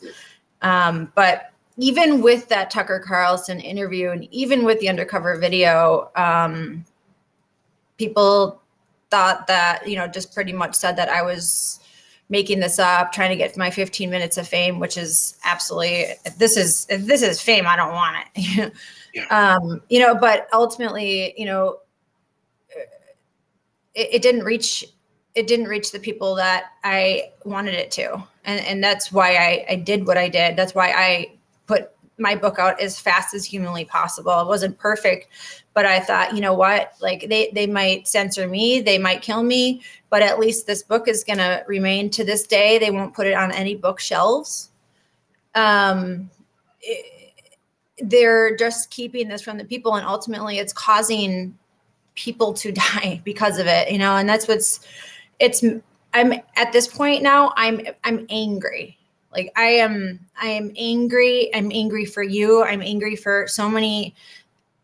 Um, 0.62 1.10
but 1.14 1.52
even 1.78 2.20
with 2.20 2.48
that 2.48 2.70
Tucker 2.70 3.02
Carlson 3.04 3.60
interview, 3.60 4.10
and 4.10 4.28
even 4.32 4.64
with 4.64 4.78
the 4.80 4.88
undercover 4.88 5.38
video, 5.38 6.10
um, 6.16 6.84
people 7.96 8.60
thought 9.10 9.46
that 9.46 9.86
you 9.88 9.96
know 9.96 10.06
just 10.06 10.34
pretty 10.34 10.52
much 10.52 10.74
said 10.74 10.96
that 10.96 11.08
I 11.08 11.22
was 11.22 11.80
making 12.28 12.60
this 12.60 12.78
up, 12.78 13.12
trying 13.12 13.30
to 13.30 13.36
get 13.36 13.56
my 13.56 13.70
15 13.70 14.08
minutes 14.08 14.38
of 14.38 14.46
fame, 14.46 14.78
which 14.78 14.96
is 14.96 15.36
absolutely 15.44 16.14
this 16.38 16.56
is 16.56 16.86
this 16.86 17.22
is 17.22 17.40
fame, 17.40 17.66
I 17.66 17.76
don't 17.76 17.92
want 17.92 18.16
it. 18.34 18.72
Um, 19.30 19.82
you 19.88 20.00
know, 20.00 20.14
but 20.14 20.48
ultimately, 20.52 21.34
you 21.36 21.46
know, 21.46 21.78
it, 23.94 24.08
it 24.14 24.22
didn't 24.22 24.44
reach 24.44 24.84
it 25.34 25.46
didn't 25.46 25.66
reach 25.68 25.92
the 25.92 25.98
people 25.98 26.34
that 26.34 26.72
I 26.82 27.30
wanted 27.44 27.74
it 27.74 27.90
to. 27.92 28.22
And 28.44 28.60
and 28.66 28.82
that's 28.82 29.12
why 29.12 29.36
I, 29.36 29.66
I 29.70 29.76
did 29.76 30.06
what 30.06 30.18
I 30.18 30.28
did. 30.28 30.56
That's 30.56 30.74
why 30.74 30.90
I 30.90 31.32
put 31.66 31.90
my 32.18 32.34
book 32.34 32.58
out 32.58 32.80
as 32.80 32.98
fast 33.00 33.32
as 33.34 33.44
humanly 33.44 33.84
possible. 33.84 34.38
It 34.40 34.46
wasn't 34.46 34.78
perfect, 34.78 35.28
but 35.72 35.86
I 35.86 36.00
thought, 36.00 36.34
you 36.34 36.40
know 36.40 36.54
what? 36.54 36.92
Like 37.00 37.28
they 37.28 37.50
they 37.54 37.66
might 37.66 38.08
censor 38.08 38.48
me, 38.48 38.80
they 38.80 38.98
might 38.98 39.22
kill 39.22 39.42
me, 39.42 39.82
but 40.10 40.22
at 40.22 40.38
least 40.38 40.66
this 40.66 40.82
book 40.82 41.08
is 41.08 41.24
gonna 41.24 41.62
remain 41.66 42.10
to 42.10 42.24
this 42.24 42.46
day. 42.46 42.78
They 42.78 42.90
won't 42.90 43.14
put 43.14 43.26
it 43.26 43.34
on 43.34 43.52
any 43.52 43.76
bookshelves. 43.76 44.70
Um 45.54 46.30
it- 46.80 47.16
they're 48.02 48.56
just 48.56 48.90
keeping 48.90 49.28
this 49.28 49.42
from 49.42 49.58
the 49.58 49.64
people 49.64 49.94
and 49.94 50.06
ultimately 50.06 50.58
it's 50.58 50.72
causing 50.72 51.56
people 52.14 52.52
to 52.52 52.72
die 52.92 53.20
because 53.24 53.58
of 53.58 53.66
it 53.66 53.90
you 53.90 53.98
know? 53.98 54.16
And 54.16 54.28
that's 54.28 54.48
what's 54.48 54.80
it's 55.38 55.64
i'm 56.12 56.32
at 56.56 56.72
this 56.72 56.86
point 56.88 57.22
now 57.22 57.52
i'm 57.56 57.80
i'm 58.04 58.26
angry. 58.30 58.98
Like 59.32 59.52
i 59.56 59.66
am 59.66 60.20
i 60.40 60.48
am 60.48 60.72
angry. 60.76 61.50
I'm 61.54 61.70
angry 61.72 62.04
for 62.04 62.22
you. 62.22 62.64
I'm 62.64 62.82
angry 62.82 63.16
for 63.16 63.46
so 63.46 63.68
many 63.68 64.14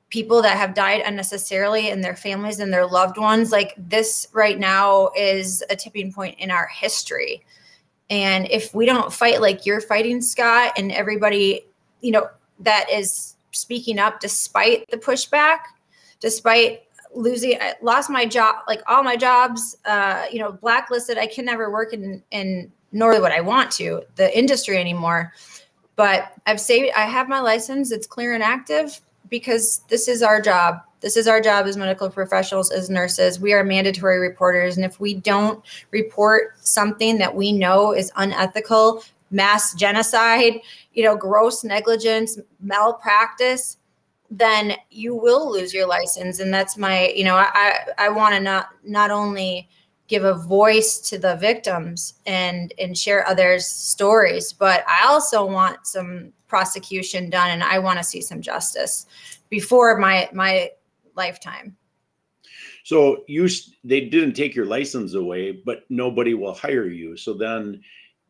people 0.09 0.40
that 0.40 0.57
have 0.57 0.72
died 0.72 1.02
unnecessarily 1.05 1.90
and 1.90 2.02
their 2.02 2.16
families 2.16 2.61
and 2.61 2.72
their 2.72 2.87
loved 2.87 3.18
ones. 3.18 3.50
Like 3.50 3.74
this 3.76 4.29
right 4.33 4.59
now 4.59 5.11
is 5.16 5.64
a 5.68 5.76
tipping 5.76 6.12
point 6.12 6.38
in 6.38 6.50
our 6.50 6.68
history. 6.68 7.44
And 8.09 8.48
if 8.50 8.72
we 8.72 8.87
don't 8.87 9.12
fight 9.12 9.40
like 9.40 9.66
you're 9.66 9.81
fighting 9.81 10.22
scott 10.22 10.72
and 10.76 10.92
everybody 10.92 11.66
you 12.00 12.12
know 12.12 12.29
that 12.61 12.87
is 12.90 13.37
speaking 13.53 13.99
up 13.99 14.21
despite 14.21 14.88
the 14.90 14.97
pushback 14.97 15.59
despite 16.21 16.83
losing 17.14 17.59
I 17.61 17.75
lost 17.83 18.11
my 18.11 18.27
job 18.27 18.57
like 18.69 18.83
all 18.87 19.03
my 19.03 19.16
jobs 19.16 19.77
uh 19.87 20.27
you 20.31 20.38
know 20.38 20.53
blacklisted. 20.53 21.19
I 21.19 21.27
can 21.27 21.45
never 21.45 21.71
work 21.71 21.92
in 21.92 22.23
in 22.31 22.71
nor 22.92 23.21
would 23.21 23.33
i 23.33 23.40
want 23.40 23.71
to 23.73 24.03
the 24.16 24.37
industry 24.37 24.79
anymore. 24.79 25.33
But 25.97 26.33
i've 26.47 26.61
saved 26.61 26.92
i 26.97 27.03
have 27.03 27.29
my 27.29 27.40
license. 27.40 27.90
It's 27.90 28.07
clear 28.07 28.35
and 28.35 28.42
active 28.42 29.01
because 29.29 29.81
this 29.88 30.09
is 30.09 30.23
our 30.23 30.40
job. 30.40 30.81
This 31.01 31.16
is 31.16 31.29
our 31.29 31.40
job 31.40 31.66
as 31.66 31.77
medical 31.77 32.11
professionals 32.11 32.71
as 32.71 32.88
nurses. 32.88 33.38
We 33.38 33.53
are 33.53 33.62
mandatory 33.62 34.19
reporters. 34.19 34.77
And 34.77 34.85
if 34.85 34.99
we 34.99 35.14
don't 35.14 35.64
report 35.90 36.55
something 36.61 37.19
that 37.19 37.35
we 37.35 37.53
know 37.53 37.92
is 37.92 38.11
unethical 38.16 39.03
mass 39.31 39.75
genocide 39.75 40.61
you 40.93 41.03
know 41.03 41.17
gross 41.17 41.65
negligence 41.65 42.39
malpractice 42.61 43.79
then 44.31 44.75
you 44.91 45.15
will 45.15 45.51
lose 45.51 45.73
your 45.73 45.87
license 45.87 46.41
and 46.41 46.53
that's 46.53 46.77
my 46.77 47.09
you 47.09 47.25
know 47.25 47.37
i 47.37 47.79
i 47.99 48.09
want 48.09 48.35
to 48.35 48.41
not 48.41 48.69
not 48.85 49.11
only 49.11 49.69
give 50.09 50.25
a 50.25 50.35
voice 50.35 51.01
to 51.01 51.19
the 51.19 51.37
victims 51.37 52.15
and 52.27 52.73
and 52.79 52.97
share 52.97 53.27
others 53.27 53.67
stories 53.67 54.53
but 54.53 54.85
i 54.89 55.07
also 55.07 55.45
want 55.45 55.87
some 55.87 56.33
prosecution 56.47 57.29
done 57.29 57.51
and 57.51 57.62
i 57.62 57.79
want 57.79 57.99
to 57.99 58.05
see 58.05 58.21
some 58.21 58.41
justice 58.41 59.07
before 59.49 59.99
my 59.99 60.29
my 60.33 60.71
lifetime 61.17 61.77
So 62.85 63.25
you 63.27 63.49
they 63.83 64.03
didn't 64.03 64.35
take 64.35 64.55
your 64.55 64.67
license 64.67 65.15
away, 65.15 65.51
but 65.51 65.83
nobody 65.89 66.35
will 66.35 66.55
hire 66.55 66.87
you. 66.87 67.17
So 67.17 67.35
then 67.35 67.81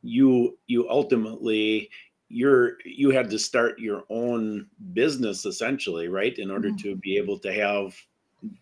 you 0.07 0.59
you 0.67 0.89
ultimately 0.89 1.91
you're 2.29 2.77
you 2.85 3.11
had 3.11 3.31
to 3.31 3.39
start 3.39 3.79
your 3.79 4.05
own 4.11 4.67
business 4.93 5.45
essentially, 5.45 6.09
right? 6.09 6.37
In 6.39 6.51
order 6.51 6.71
Mhm. 6.71 6.83
to 6.83 6.97
be 6.97 7.17
able 7.17 7.39
to 7.41 7.53
have 7.53 7.97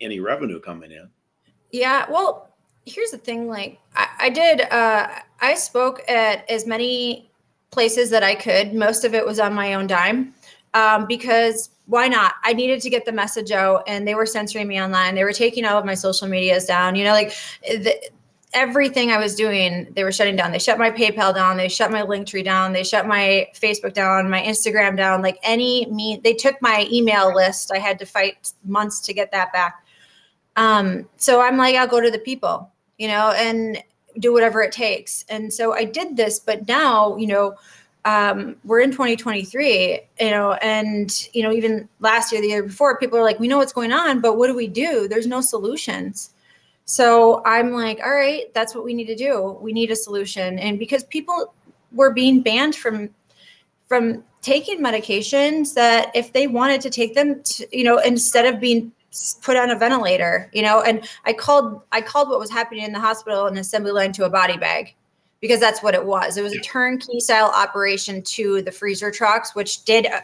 any 0.01 0.21
revenue 0.21 0.61
coming 0.61 0.91
in. 0.93 1.09
Yeah, 1.73 2.07
well, 2.11 2.49
here's 2.87 3.11
the 3.11 3.19
thing. 3.19 3.49
Like, 3.49 3.79
I, 3.97 4.07
I 4.21 4.29
did. 4.31 4.61
Uh, 4.71 5.09
I 5.41 5.55
spoke 5.55 6.03
at 6.09 6.49
as 6.51 6.67
many 6.67 7.31
places 7.71 8.11
that 8.11 8.23
I 8.23 8.35
could. 8.35 8.73
Most 8.75 9.05
of 9.05 9.15
it 9.15 9.27
was 9.27 9.41
on 9.41 9.53
my 9.55 9.75
own 9.75 9.87
dime. 9.87 10.35
um, 10.75 11.07
because 11.07 11.71
why 11.87 12.09
not? 12.09 12.35
I 12.43 12.53
needed 12.53 12.81
to 12.83 12.91
get 12.91 13.05
the 13.05 13.13
message 13.13 13.53
out, 13.53 13.85
and 13.87 14.07
they 14.09 14.15
were 14.17 14.27
censoring 14.27 14.67
me 14.67 14.81
online. 14.83 15.15
They 15.15 15.23
were 15.25 15.33
taking 15.33 15.65
all 15.65 15.79
of 15.79 15.85
my 15.85 15.95
social 15.95 16.27
medias 16.29 16.65
down. 16.65 16.97
You 16.97 17.05
know, 17.05 17.13
like 17.13 17.33
the, 17.63 17.95
everything 18.55 19.11
I 19.11 19.19
was 19.19 19.35
doing, 19.35 19.89
they 19.95 20.05
were 20.05 20.13
shutting 20.13 20.37
down. 20.37 20.53
They 20.53 20.59
shut 20.59 20.79
my 20.79 20.91
PayPal 20.91 21.35
down. 21.35 21.57
They 21.57 21.69
shut 21.69 21.91
my 21.91 22.03
Linktree 22.03 22.45
down. 22.45 22.73
They 22.73 22.85
shut 22.85 23.07
my 23.07 23.49
Facebook 23.55 23.93
down, 23.93 24.31
my 24.31 24.41
Instagram 24.41 24.97
down. 24.97 25.21
Like 25.21 25.39
any 25.43 25.87
me, 25.87 26.21
they 26.23 26.33
took 26.33 26.61
my 26.63 26.89
email 26.91 27.35
list. 27.35 27.73
I 27.73 27.79
had 27.79 27.99
to 27.99 28.07
fight 28.07 28.53
months 28.65 29.01
to 29.01 29.13
get 29.13 29.33
that 29.33 29.53
back. 29.53 29.85
Um, 30.57 31.09
so 31.17 31.41
I'm 31.41 31.57
like, 31.57 31.75
I'll 31.75 31.89
go 31.89 32.01
to 32.01 32.11
the 32.11 32.19
people, 32.19 32.71
you 32.99 33.09
know, 33.09 33.33
and 33.33 33.83
do 34.19 34.33
whatever 34.33 34.63
it 34.63 34.73
takes. 34.73 35.25
And 35.29 35.53
so 35.53 35.75
I 35.75 35.85
did 35.85 36.17
this, 36.17 36.39
but 36.39 36.69
now, 36.69 37.17
you 37.17 37.27
know, 37.27 37.57
um, 38.05 38.57
we're 38.65 38.81
in 38.81 38.91
2023, 38.91 40.01
you 40.21 40.31
know, 40.31 40.53
and 40.55 41.29
you 41.33 41.43
know, 41.43 41.51
even 41.51 41.89
last 42.01 42.33
year, 42.33 42.41
the 42.41 42.49
year 42.49 42.63
before, 42.63 42.99
people 42.99 43.19
are 43.19 43.23
like, 43.23 43.41
we 43.41 43.49
know 43.49 43.59
what's 43.59 43.73
going 43.73 43.93
on, 43.93 44.21
but 44.21 44.37
what 44.37 44.47
do 44.47 44.55
we 44.55 44.67
do? 44.67 45.09
There's 45.09 45.27
no 45.27 45.41
solutions. 45.41 46.34
So 46.85 47.43
I'm 47.45 47.73
like, 47.73 48.01
all 48.05 48.13
right, 48.13 48.53
that's 48.55 48.75
what 48.75 48.85
we 48.85 48.95
need 48.95 49.07
to 49.07 49.17
do. 49.17 49.59
We 49.61 49.73
need 49.73 49.91
a 49.91 49.97
solution. 49.97 50.59
And 50.59 50.79
because 50.79 51.05
people 51.05 51.55
were 51.93 52.13
being 52.13 52.43
banned 52.43 52.77
from 52.77 53.11
from 53.89 54.25
taking 54.43 54.81
medications 54.81 55.75
that 55.75 56.11
if 56.15 56.33
they 56.33 56.47
wanted 56.47 56.81
to 56.81 56.91
take 56.91 57.15
them, 57.15 57.43
to, 57.43 57.67
you 57.71 57.85
know, 57.85 57.99
instead 57.99 58.47
of 58.47 58.61
being 58.61 58.93
put 59.43 59.57
on 59.57 59.71
a 59.71 59.79
ventilator, 59.79 60.51
you 60.53 60.63
know, 60.63 60.81
and 60.83 61.09
I 61.25 61.33
called 61.33 61.81
I 61.93 62.01
called 62.01 62.29
what 62.29 62.39
was 62.39 62.51
happening 62.51 62.85
in 62.85 62.93
the 62.93 63.01
hospital 63.01 63.47
an 63.47 63.57
assembly 63.57 63.93
line 63.93 64.13
to 64.13 64.25
a 64.25 64.31
body 64.31 64.57
bag 64.57 64.95
because 65.41 65.61
that's 65.61 65.83
what 65.83 65.95
it 65.95 66.05
was. 66.05 66.37
It 66.37 66.43
was 66.43 66.55
a 66.55 66.61
turnkey 66.61 67.21
style 67.21 67.53
operation 67.55 68.23
to 68.23 68.63
the 68.63 68.73
freezer 68.73 69.11
trucks, 69.11 69.55
which 69.55 69.85
did 69.85 70.07
uh, 70.07 70.21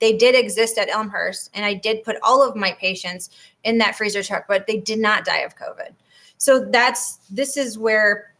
they 0.00 0.16
did 0.16 0.34
exist 0.34 0.78
at 0.78 0.88
Elmhurst, 0.88 1.50
and 1.54 1.64
I 1.64 1.74
did 1.74 2.04
put 2.04 2.16
all 2.22 2.46
of 2.46 2.56
my 2.56 2.72
patients 2.72 3.30
in 3.64 3.78
that 3.78 3.96
freezer 3.96 4.22
truck, 4.22 4.46
but 4.48 4.66
they 4.66 4.78
did 4.78 4.98
not 4.98 5.24
die 5.24 5.38
of 5.38 5.56
COVID. 5.56 5.90
So 6.38 6.64
that's 6.64 7.16
this 7.30 7.56
is 7.56 7.78
where 7.78 8.32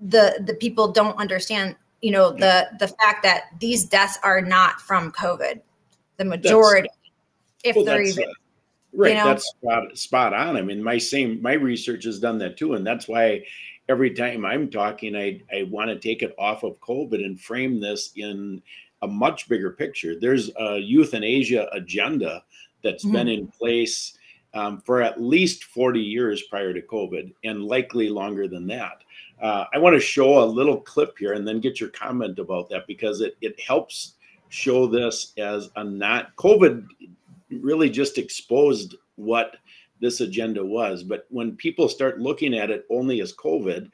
the 0.00 0.42
the 0.46 0.54
people 0.54 0.90
don't 0.92 1.16
understand, 1.18 1.76
you 2.00 2.10
know, 2.10 2.30
the 2.30 2.68
the 2.78 2.88
fact 2.88 3.22
that 3.24 3.44
these 3.58 3.84
deaths 3.84 4.18
are 4.22 4.40
not 4.40 4.80
from 4.80 5.12
COVID. 5.12 5.60
The 6.16 6.24
majority, 6.24 6.88
if 7.64 7.76
Well, 7.76 7.84
they're 7.84 8.02
even, 8.02 8.24
uh, 8.24 8.32
Right, 8.92 9.14
know? 9.14 9.26
that's 9.26 9.46
spot, 9.46 9.96
spot 9.96 10.34
on. 10.34 10.56
I 10.56 10.62
mean, 10.62 10.82
my 10.82 10.98
same 10.98 11.40
my 11.40 11.52
research 11.52 12.04
has 12.04 12.18
done 12.18 12.38
that 12.38 12.56
too, 12.56 12.74
and 12.74 12.84
that's 12.84 13.06
why 13.06 13.44
every 13.88 14.10
time 14.10 14.44
I'm 14.44 14.68
talking, 14.68 15.14
I 15.14 15.40
I 15.54 15.64
want 15.64 15.90
to 15.90 15.98
take 15.98 16.22
it 16.22 16.34
off 16.38 16.64
of 16.64 16.80
COVID 16.80 17.24
and 17.24 17.40
frame 17.40 17.80
this 17.80 18.10
in 18.16 18.62
a 19.02 19.08
much 19.08 19.48
bigger 19.48 19.70
picture. 19.70 20.18
There's 20.18 20.50
a 20.58 20.78
euthanasia 20.78 21.68
agenda 21.72 22.44
that's 22.82 23.04
been 23.04 23.28
in 23.28 23.46
place 23.46 24.16
um, 24.54 24.80
for 24.80 25.00
at 25.00 25.20
least 25.20 25.64
40 25.64 26.00
years 26.00 26.42
prior 26.42 26.72
to 26.72 26.82
COVID, 26.82 27.32
and 27.44 27.64
likely 27.64 28.08
longer 28.08 28.48
than 28.48 28.66
that. 28.68 29.02
Uh, 29.40 29.64
I 29.72 29.78
want 29.78 29.94
to 29.94 30.00
show 30.00 30.42
a 30.42 30.44
little 30.44 30.80
clip 30.80 31.16
here 31.18 31.34
and 31.34 31.46
then 31.46 31.60
get 31.60 31.80
your 31.80 31.90
comment 31.90 32.38
about 32.38 32.68
that 32.70 32.86
because 32.86 33.20
it 33.20 33.36
it 33.40 33.58
helps 33.60 34.14
show 34.48 34.86
this 34.86 35.32
as 35.38 35.70
a 35.76 35.84
not 35.84 36.34
COVID 36.36 36.86
really 37.50 37.88
just 37.88 38.18
exposed 38.18 38.96
what 39.16 39.56
this 40.00 40.20
agenda 40.20 40.64
was. 40.64 41.02
But 41.02 41.26
when 41.30 41.56
people 41.56 41.88
start 41.88 42.20
looking 42.20 42.54
at 42.54 42.70
it 42.70 42.86
only 42.90 43.20
as 43.20 43.32
COVID 43.32 43.90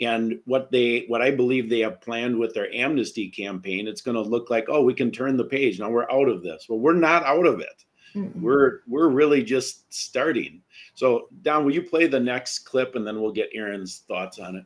and 0.00 0.40
what 0.46 0.70
they 0.70 1.04
what 1.08 1.22
I 1.22 1.30
believe 1.30 1.68
they 1.68 1.80
have 1.80 2.00
planned 2.00 2.38
with 2.38 2.54
their 2.54 2.72
amnesty 2.74 3.28
campaign, 3.28 3.86
it's 3.86 4.00
going 4.00 4.14
to 4.14 4.22
look 4.22 4.50
like, 4.50 4.66
oh, 4.68 4.82
we 4.82 4.94
can 4.94 5.10
turn 5.10 5.36
the 5.36 5.44
page. 5.44 5.78
Now 5.78 5.90
we're 5.90 6.10
out 6.10 6.28
of 6.28 6.42
this. 6.42 6.66
Well, 6.68 6.78
we're 6.78 6.94
not 6.94 7.24
out 7.24 7.46
of 7.46 7.60
it. 7.60 7.84
Mm-mm. 8.14 8.40
We're 8.40 8.80
we're 8.88 9.08
really 9.08 9.42
just 9.42 9.92
starting. 9.92 10.62
So 10.94 11.28
Don, 11.42 11.64
will 11.64 11.74
you 11.74 11.82
play 11.82 12.06
the 12.06 12.20
next 12.20 12.60
clip 12.60 12.94
and 12.94 13.06
then 13.06 13.20
we'll 13.20 13.32
get 13.32 13.50
Erin's 13.54 14.02
thoughts 14.08 14.38
on 14.38 14.56
it? 14.56 14.64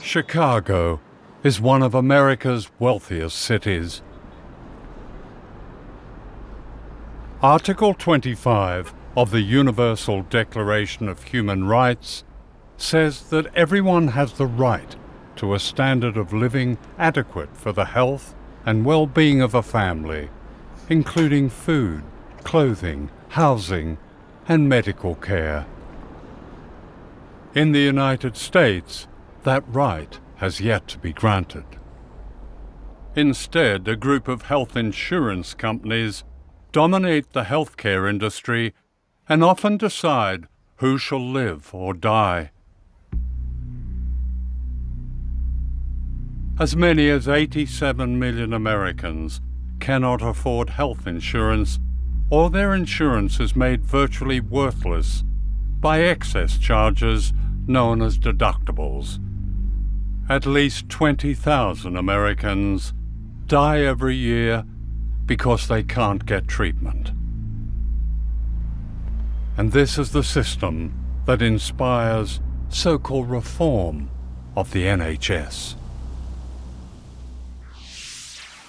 Chicago 0.00 1.00
is 1.42 1.60
one 1.60 1.82
of 1.82 1.94
America's 1.94 2.70
wealthiest 2.78 3.38
cities. 3.38 4.02
Article 7.42 7.94
25 7.94 8.92
of 9.16 9.30
the 9.30 9.40
Universal 9.40 10.22
Declaration 10.24 11.08
of 11.08 11.24
Human 11.24 11.64
Rights 11.64 12.24
says 12.82 13.22
that 13.30 13.54
everyone 13.54 14.08
has 14.08 14.32
the 14.34 14.46
right 14.46 14.96
to 15.36 15.54
a 15.54 15.58
standard 15.58 16.16
of 16.16 16.32
living 16.32 16.78
adequate 16.98 17.56
for 17.56 17.72
the 17.72 17.86
health 17.86 18.34
and 18.66 18.84
well 18.84 19.06
being 19.06 19.40
of 19.40 19.54
a 19.54 19.62
family, 19.62 20.28
including 20.88 21.48
food, 21.48 22.02
clothing, 22.44 23.10
housing, 23.30 23.98
and 24.48 24.68
medical 24.68 25.14
care. 25.14 25.66
In 27.54 27.72
the 27.72 27.80
United 27.80 28.36
States, 28.36 29.06
that 29.44 29.64
right 29.68 30.18
has 30.36 30.60
yet 30.60 30.88
to 30.88 30.98
be 30.98 31.12
granted. 31.12 31.64
Instead, 33.16 33.88
a 33.88 33.96
group 33.96 34.28
of 34.28 34.42
health 34.42 34.76
insurance 34.76 35.54
companies 35.54 36.22
dominate 36.72 37.32
the 37.32 37.44
healthcare 37.44 38.08
industry 38.08 38.72
and 39.28 39.42
often 39.42 39.76
decide 39.76 40.46
who 40.76 40.96
shall 40.96 41.24
live 41.24 41.74
or 41.74 41.92
die. 41.92 42.50
As 46.60 46.76
many 46.76 47.08
as 47.08 47.26
87 47.26 48.18
million 48.18 48.52
Americans 48.52 49.40
cannot 49.78 50.20
afford 50.20 50.68
health 50.68 51.06
insurance, 51.06 51.78
or 52.28 52.50
their 52.50 52.74
insurance 52.74 53.40
is 53.40 53.56
made 53.56 53.82
virtually 53.82 54.40
worthless 54.40 55.24
by 55.80 56.02
excess 56.02 56.58
charges 56.58 57.32
known 57.66 58.02
as 58.02 58.18
deductibles. 58.18 59.18
At 60.28 60.44
least 60.44 60.90
20,000 60.90 61.96
Americans 61.96 62.92
die 63.46 63.80
every 63.80 64.16
year 64.16 64.66
because 65.24 65.66
they 65.66 65.82
can't 65.82 66.26
get 66.26 66.46
treatment. 66.46 67.12
And 69.56 69.72
this 69.72 69.96
is 69.96 70.12
the 70.12 70.22
system 70.22 70.92
that 71.24 71.40
inspires 71.40 72.38
so 72.68 72.98
called 72.98 73.30
reform 73.30 74.10
of 74.54 74.72
the 74.72 74.84
NHS. 74.84 75.79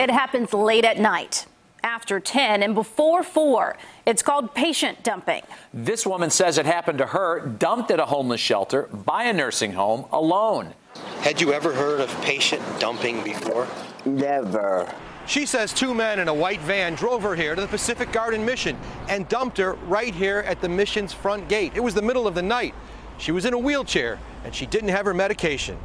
It 0.02 0.10
happens 0.10 0.52
late 0.52 0.84
at 0.84 0.98
night, 0.98 1.46
after 1.84 2.20
10 2.20 2.64
and 2.64 2.74
before 2.74 3.22
4. 3.22 3.78
It's 4.08 4.24
called 4.24 4.56
patient 4.56 5.04
dumping. 5.04 5.44
This 5.76 6.08
woman 6.08 6.32
says 6.32 6.58
it 6.58 6.66
happened 6.66 6.98
to 6.98 7.06
her, 7.06 7.40
dumped 7.46 7.92
at 7.92 8.00
a 8.00 8.08
homeless 8.08 8.42
shelter 8.42 8.90
by 8.92 9.26
a 9.26 9.34
nursing 9.34 9.74
home 9.74 10.06
alone. 10.12 10.74
Had 11.20 11.40
you 11.40 11.54
ever 11.54 11.72
heard 11.72 12.00
of 12.00 12.10
patient 12.24 12.64
dumping 12.80 13.24
before? 13.24 13.68
Never. 14.04 14.92
She 15.28 15.46
says 15.46 15.72
two 15.72 15.94
men 15.94 16.18
in 16.18 16.28
a 16.28 16.34
white 16.34 16.62
van 16.62 16.96
drove 16.96 17.22
her 17.22 17.36
here 17.36 17.54
to 17.54 17.62
the 17.62 17.68
Pacific 17.68 18.12
Garden 18.12 18.44
Mission 18.44 18.80
and 19.08 19.30
dumped 19.30 19.60
her 19.60 19.74
right 19.86 20.16
here 20.16 20.40
at 20.48 20.62
the 20.62 20.70
mission's 20.70 21.14
front 21.14 21.48
gate. 21.48 21.74
It 21.76 21.84
was 21.84 21.94
the 21.94 22.02
middle 22.02 22.26
of 22.26 22.34
the 22.34 22.42
night. 22.42 22.74
She 23.20 23.32
was 23.32 23.46
in 23.46 23.54
a 23.54 23.60
wheelchair 23.60 24.18
and 24.46 24.56
she 24.56 24.66
didn't 24.66 24.90
have 24.90 25.06
her 25.06 25.14
medication. 25.14 25.78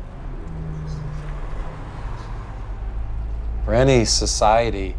For 3.67 3.75
any 3.75 4.05
society, 4.05 4.95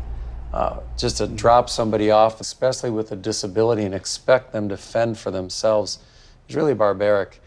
uh, 0.52 0.82
just 0.98 1.20
to 1.20 1.28
drop 1.28 1.70
somebody 1.70 2.12
off, 2.12 2.42
especially 2.42 2.90
with 2.90 3.14
a 3.14 3.16
disability, 3.16 3.86
and 3.86 3.96
expect 3.96 4.52
them 4.52 4.68
to 4.68 4.76
fend 4.76 5.18
for 5.18 5.32
themselves 5.32 6.00
is 6.50 6.56
really 6.58 6.74
barbaric. 6.74 7.42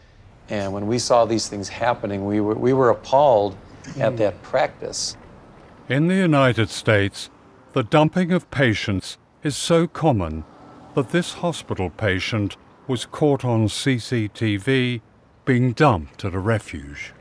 And 0.48 0.72
when 0.72 0.86
we 0.86 0.98
saw 0.98 1.26
these 1.26 1.46
things 1.46 1.68
happening, 1.68 2.24
we 2.24 2.40
were, 2.40 2.54
we 2.54 2.72
were 2.72 2.88
appalled 2.88 3.54
at 3.98 4.16
that 4.16 4.40
practice. 4.42 5.14
In 5.90 6.08
the 6.08 6.14
United 6.14 6.70
States, 6.70 7.28
the 7.74 7.82
dumping 7.82 8.32
of 8.32 8.50
patients 8.50 9.18
is 9.42 9.58
so 9.58 9.86
common 9.86 10.44
that 10.94 11.10
this 11.10 11.34
hospital 11.34 11.90
patient 11.90 12.56
was 12.88 13.04
caught 13.04 13.44
on 13.44 13.66
CCTV 13.66 15.02
being 15.44 15.72
dumped 15.72 16.24
at 16.24 16.32
a 16.32 16.38
refuge. 16.38 17.12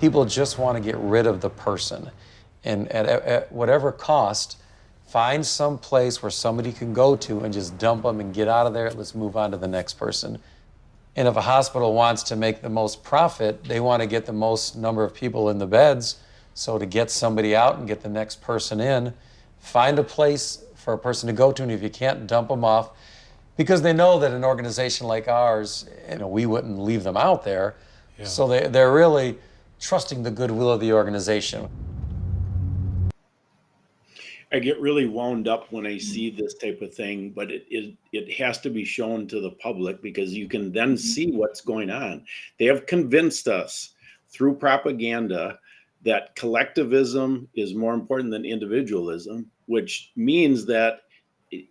People 0.00 0.24
just 0.24 0.58
want 0.58 0.78
to 0.78 0.82
get 0.82 0.96
rid 0.96 1.26
of 1.26 1.42
the 1.42 1.50
person. 1.50 2.10
And 2.64 2.88
at, 2.92 3.06
at 3.06 3.52
whatever 3.52 3.92
cost, 3.92 4.56
find 5.06 5.44
some 5.44 5.78
place 5.78 6.22
where 6.22 6.30
somebody 6.30 6.72
can 6.72 6.92
go 6.92 7.16
to 7.16 7.40
and 7.40 7.52
just 7.52 7.76
dump 7.78 8.04
them 8.04 8.20
and 8.20 8.32
get 8.32 8.48
out 8.48 8.66
of 8.66 8.74
there. 8.74 8.90
Let's 8.90 9.14
move 9.14 9.36
on 9.36 9.50
to 9.50 9.56
the 9.56 9.68
next 9.68 9.94
person. 9.94 10.38
And 11.14 11.28
if 11.28 11.36
a 11.36 11.42
hospital 11.42 11.92
wants 11.92 12.22
to 12.24 12.36
make 12.36 12.62
the 12.62 12.70
most 12.70 13.04
profit, 13.04 13.64
they 13.64 13.80
want 13.80 14.00
to 14.00 14.06
get 14.06 14.24
the 14.24 14.32
most 14.32 14.76
number 14.76 15.04
of 15.04 15.12
people 15.12 15.50
in 15.50 15.58
the 15.58 15.66
beds. 15.66 16.16
So 16.54 16.78
to 16.78 16.86
get 16.86 17.10
somebody 17.10 17.54
out 17.54 17.78
and 17.78 17.86
get 17.86 18.02
the 18.02 18.08
next 18.08 18.40
person 18.40 18.80
in, 18.80 19.12
find 19.58 19.98
a 19.98 20.02
place 20.02 20.64
for 20.74 20.94
a 20.94 20.98
person 20.98 21.26
to 21.26 21.32
go 21.32 21.52
to, 21.52 21.62
and 21.62 21.70
if 21.70 21.82
you 21.82 21.90
can't, 21.90 22.26
dump 22.26 22.48
them 22.48 22.64
off, 22.64 22.90
because 23.56 23.82
they 23.82 23.92
know 23.92 24.18
that 24.18 24.32
an 24.32 24.44
organization 24.44 25.06
like 25.06 25.28
ours, 25.28 25.86
you 26.10 26.18
know, 26.18 26.28
we 26.28 26.46
wouldn't 26.46 26.78
leave 26.78 27.04
them 27.04 27.16
out 27.16 27.44
there. 27.44 27.74
So 28.24 28.46
they, 28.46 28.68
they're 28.68 28.92
really 28.92 29.38
trusting 29.80 30.22
the 30.22 30.30
goodwill 30.30 30.70
of 30.70 30.80
the 30.80 30.92
organization. 30.92 31.68
I 34.52 34.58
get 34.58 34.80
really 34.80 35.06
wound 35.06 35.48
up 35.48 35.72
when 35.72 35.86
I 35.86 35.94
mm. 35.94 36.02
see 36.02 36.30
this 36.30 36.54
type 36.54 36.82
of 36.82 36.94
thing, 36.94 37.30
but 37.30 37.50
it 37.50 37.64
it, 37.70 37.96
it 38.12 38.32
has 38.34 38.58
to 38.60 38.70
be 38.70 38.84
shown 38.84 39.26
to 39.28 39.40
the 39.40 39.52
public 39.52 40.02
because 40.02 40.32
you 40.34 40.48
can 40.48 40.72
then 40.72 40.94
mm. 40.94 40.98
see 40.98 41.32
what's 41.32 41.60
going 41.60 41.90
on. 41.90 42.24
They 42.58 42.66
have 42.66 42.86
convinced 42.86 43.48
us 43.48 43.90
through 44.28 44.56
propaganda 44.56 45.58
that 46.04 46.34
collectivism 46.34 47.48
is 47.54 47.74
more 47.74 47.94
important 47.94 48.30
than 48.30 48.44
individualism, 48.44 49.50
which 49.66 50.10
means 50.16 50.66
that 50.66 51.02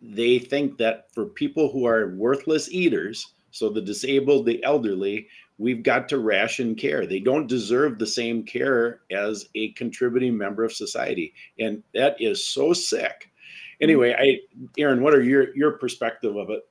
they 0.01 0.39
think 0.39 0.77
that 0.77 1.13
for 1.13 1.25
people 1.25 1.71
who 1.71 1.85
are 1.85 2.15
worthless 2.15 2.71
eaters, 2.71 3.33
so 3.51 3.69
the 3.69 3.81
disabled, 3.81 4.45
the 4.45 4.63
elderly, 4.63 5.27
we've 5.61 5.83
got 5.83 6.09
to 6.09 6.17
ration 6.17 6.73
care. 6.73 7.05
They 7.05 7.19
don't 7.19 7.47
deserve 7.47 7.99
the 7.99 8.07
same 8.07 8.43
care 8.43 9.01
as 9.11 9.45
a 9.53 9.71
contributing 9.73 10.35
member 10.35 10.63
of 10.63 10.73
society. 10.73 11.33
And 11.59 11.83
that 11.93 12.19
is 12.19 12.45
so 12.45 12.73
sick. 12.73 13.29
Anyway, 13.79 14.13
I 14.17 14.39
Erin, 14.77 15.01
what 15.01 15.13
are 15.13 15.21
your 15.21 15.55
your 15.55 15.73
perspective 15.73 16.35
of 16.35 16.49
it? 16.49 16.67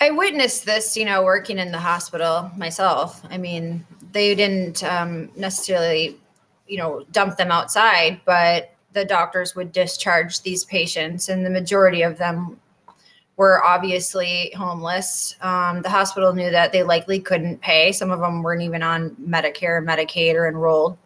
I 0.00 0.10
witnessed 0.10 0.64
this, 0.64 0.96
you 0.96 1.04
know, 1.04 1.22
working 1.22 1.58
in 1.58 1.72
the 1.72 1.78
hospital 1.78 2.50
myself. 2.56 3.22
I 3.30 3.38
mean, 3.38 3.86
they 4.12 4.34
didn't 4.34 4.82
um, 4.82 5.30
necessarily, 5.36 6.18
you 6.66 6.76
know, 6.76 7.04
dump 7.12 7.36
them 7.36 7.52
outside, 7.52 8.20
but 8.24 8.74
the 8.94 9.04
doctors 9.04 9.54
would 9.54 9.72
discharge 9.72 10.42
these 10.42 10.64
patients, 10.64 11.28
and 11.28 11.46
the 11.46 11.50
majority 11.50 12.02
of 12.02 12.18
them 12.18 12.58
were 13.36 13.64
obviously 13.64 14.52
homeless. 14.56 15.36
Um, 15.40 15.82
the 15.82 15.90
hospital 15.90 16.32
knew 16.32 16.50
that 16.50 16.72
they 16.72 16.82
likely 16.82 17.18
couldn't 17.18 17.60
pay. 17.60 17.92
Some 17.92 18.10
of 18.10 18.20
them 18.20 18.42
weren't 18.42 18.62
even 18.62 18.82
on 18.82 19.10
Medicare, 19.16 19.82
Medicaid, 19.84 20.34
or 20.34 20.46
enrolled. 20.46 20.98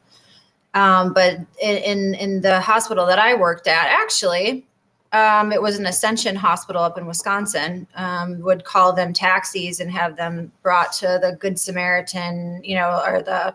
Um, 0.75 1.15
but 1.15 1.39
in, 1.62 1.77
in, 1.79 2.15
in 2.15 2.41
the 2.41 2.61
hospital 2.61 3.07
that 3.07 3.19
I 3.19 3.35
worked 3.35 3.67
at, 3.67 3.87
actually, 3.87 4.67
um, 5.12 5.53
it 5.53 5.62
was 5.62 5.79
an 5.79 5.87
Ascension 5.87 6.37
hospital 6.37 6.83
up 6.83 6.99
in 6.99 7.07
Wisconsin. 7.07 7.87
Um, 7.95 8.41
would 8.41 8.65
call 8.65 8.93
them 8.93 9.12
taxis 9.12 9.81
and 9.81 9.91
have 9.91 10.17
them 10.17 10.53
brought 10.62 10.93
to 10.95 11.19
the 11.23 11.37
Good 11.41 11.59
Samaritan, 11.59 12.61
you 12.62 12.75
know, 12.75 13.03
or 13.07 13.23
the, 13.23 13.55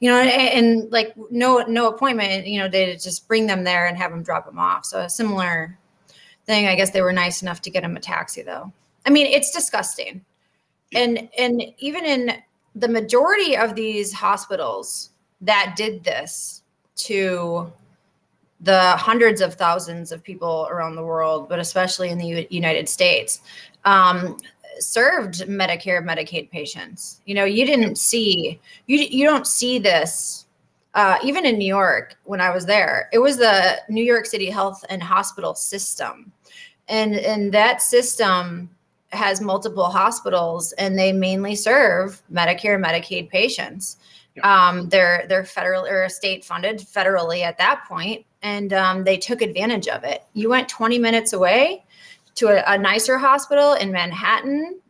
you 0.00 0.10
know, 0.10 0.18
and, 0.18 0.28
and 0.28 0.92
like 0.92 1.14
no 1.30 1.58
no 1.60 1.88
appointment, 1.88 2.46
you 2.46 2.58
know, 2.58 2.68
they 2.68 2.94
just 2.96 3.26
bring 3.26 3.46
them 3.46 3.64
there 3.64 3.86
and 3.86 3.96
have 3.96 4.10
them 4.10 4.22
drop 4.22 4.44
them 4.44 4.58
off. 4.58 4.84
So 4.84 5.00
a 5.00 5.08
similar 5.08 5.78
thing. 6.46 6.66
I 6.66 6.74
guess 6.74 6.90
they 6.90 7.02
were 7.02 7.12
nice 7.12 7.42
enough 7.42 7.60
to 7.62 7.70
get 7.70 7.84
him 7.84 7.96
a 7.96 8.00
taxi 8.00 8.42
though. 8.42 8.72
I 9.06 9.10
mean, 9.10 9.26
it's 9.26 9.50
disgusting. 9.50 10.24
And 10.94 11.28
and 11.38 11.62
even 11.78 12.04
in 12.04 12.42
the 12.74 12.88
majority 12.88 13.56
of 13.56 13.74
these 13.74 14.12
hospitals 14.12 15.10
that 15.40 15.74
did 15.76 16.04
this 16.04 16.62
to 16.96 17.72
the 18.60 18.92
hundreds 18.92 19.40
of 19.40 19.54
thousands 19.54 20.12
of 20.12 20.22
people 20.22 20.66
around 20.70 20.96
the 20.96 21.02
world, 21.02 21.48
but 21.48 21.58
especially 21.58 22.10
in 22.10 22.18
the 22.18 22.26
U- 22.26 22.46
United 22.50 22.88
States, 22.88 23.40
um, 23.84 24.38
served 24.78 25.40
Medicare, 25.42 26.02
Medicaid 26.02 26.50
patients. 26.50 27.20
You 27.26 27.34
know, 27.34 27.44
you 27.44 27.66
didn't 27.66 27.98
see 27.98 28.60
you 28.86 28.98
you 28.98 29.26
don't 29.26 29.46
see 29.46 29.78
this 29.78 30.44
uh, 30.94 31.18
even 31.24 31.44
in 31.44 31.58
New 31.58 31.66
York 31.66 32.16
when 32.24 32.40
I 32.40 32.50
was 32.50 32.66
there, 32.66 33.08
it 33.12 33.18
was 33.18 33.36
the 33.36 33.78
New 33.88 34.04
York 34.04 34.26
City 34.26 34.48
Health 34.48 34.84
and 34.88 35.02
Hospital 35.02 35.54
System, 35.54 36.32
and 36.88 37.14
and 37.14 37.52
that 37.52 37.82
system 37.82 38.70
has 39.10 39.40
multiple 39.40 39.86
hospitals, 39.86 40.72
and 40.72 40.98
they 40.98 41.12
mainly 41.12 41.54
serve 41.54 42.22
Medicare, 42.32 42.82
Medicaid 42.82 43.28
patients. 43.28 43.96
Um, 44.42 44.88
they're 44.88 45.26
they're 45.28 45.44
federal 45.44 45.86
or 45.86 46.08
state 46.08 46.44
funded 46.44 46.78
federally 46.78 47.42
at 47.42 47.58
that 47.58 47.84
point, 47.86 48.26
and 48.42 48.72
um, 48.72 49.04
they 49.04 49.16
took 49.16 49.42
advantage 49.42 49.88
of 49.88 50.04
it. 50.04 50.24
You 50.32 50.50
went 50.50 50.68
20 50.68 50.98
minutes 50.98 51.32
away 51.32 51.84
to 52.36 52.48
a, 52.48 52.74
a 52.74 52.78
nicer 52.78 53.18
hospital 53.18 53.74
in 53.74 53.92
Manhattan. 53.92 54.80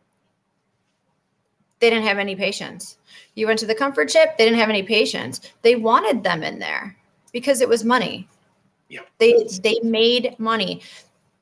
They 1.79 1.89
didn't 1.89 2.07
have 2.07 2.17
any 2.17 2.35
patients 2.35 2.97
you 3.35 3.47
went 3.47 3.59
to 3.59 3.65
the 3.65 3.75
comfort 3.75 4.09
chip, 4.09 4.37
they 4.37 4.45
didn't 4.45 4.59
have 4.59 4.69
any 4.69 4.83
patients. 4.83 5.41
They 5.61 5.75
wanted 5.75 6.23
them 6.23 6.41
in 6.41 6.59
there 6.59 6.97
because 7.31 7.61
it 7.61 7.69
was 7.69 7.83
money. 7.83 8.27
Yeah. 8.89 9.01
They 9.19 9.47
they 9.61 9.79
made 9.83 10.35
money. 10.39 10.81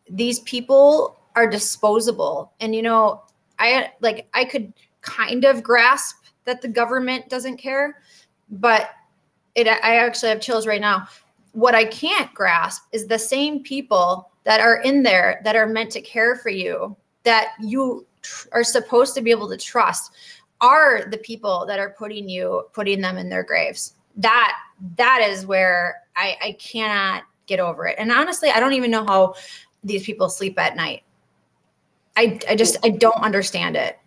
These 0.10 0.40
people 0.40 1.20
are 1.36 1.48
disposable. 1.48 2.54
And 2.60 2.76
you 2.76 2.82
know, 2.82 3.24
I 3.60 3.92
like 4.02 4.28
I 4.34 4.46
could 4.46 4.74
kind 5.02 5.46
of 5.46 5.64
grasp 5.64 6.18
that 6.46 6.62
the 6.62 6.68
government 6.68 7.30
doesn't 7.30 7.58
care, 7.58 8.02
but 8.50 8.92
it 9.56 9.68
I 9.68 9.98
actually 9.98 10.30
have 10.30 10.42
chills 10.42 10.68
right 10.68 10.82
now. 10.82 11.08
What 11.54 11.76
I 11.76 11.86
can't 11.86 12.34
grasp 12.34 12.84
is 12.92 13.08
the 13.08 13.20
same 13.20 13.62
people 13.62 14.32
that 14.44 14.60
are 14.60 14.82
in 14.82 15.04
there 15.04 15.42
that 15.44 15.56
are 15.56 15.68
meant 15.68 15.92
to 15.92 16.02
care 16.02 16.36
for 16.36 16.50
you 16.50 16.96
that 17.24 17.54
you 17.60 18.06
tr- 18.22 18.48
are 18.52 18.64
supposed 18.64 19.16
to 19.16 19.22
be 19.22 19.32
able 19.32 19.50
to 19.50 19.58
trust 19.58 20.12
are 20.62 21.06
the 21.10 21.18
people 21.18 21.66
that 21.68 21.80
are 21.80 21.92
putting 21.98 22.28
you 22.28 22.64
putting 22.74 23.02
them 23.02 23.18
in 23.18 23.30
their 23.30 23.44
graves 23.44 23.96
that 24.16 24.58
that 24.98 25.22
is 25.22 25.46
where 25.46 26.02
i 26.16 26.36
i 26.42 26.52
cannot 26.54 27.24
get 27.48 27.60
over 27.60 27.86
it 27.88 27.96
and 27.98 28.12
honestly 28.12 28.50
i 28.50 28.60
don't 28.60 28.74
even 28.74 28.92
know 28.92 29.06
how 29.06 29.34
these 29.84 30.04
people 30.04 30.30
sleep 30.30 30.58
at 30.60 30.76
night 30.76 31.04
i 32.16 32.40
i 32.50 32.56
just 32.56 32.78
i 32.84 32.90
don't 32.90 33.22
understand 33.24 33.76
it 33.76 33.98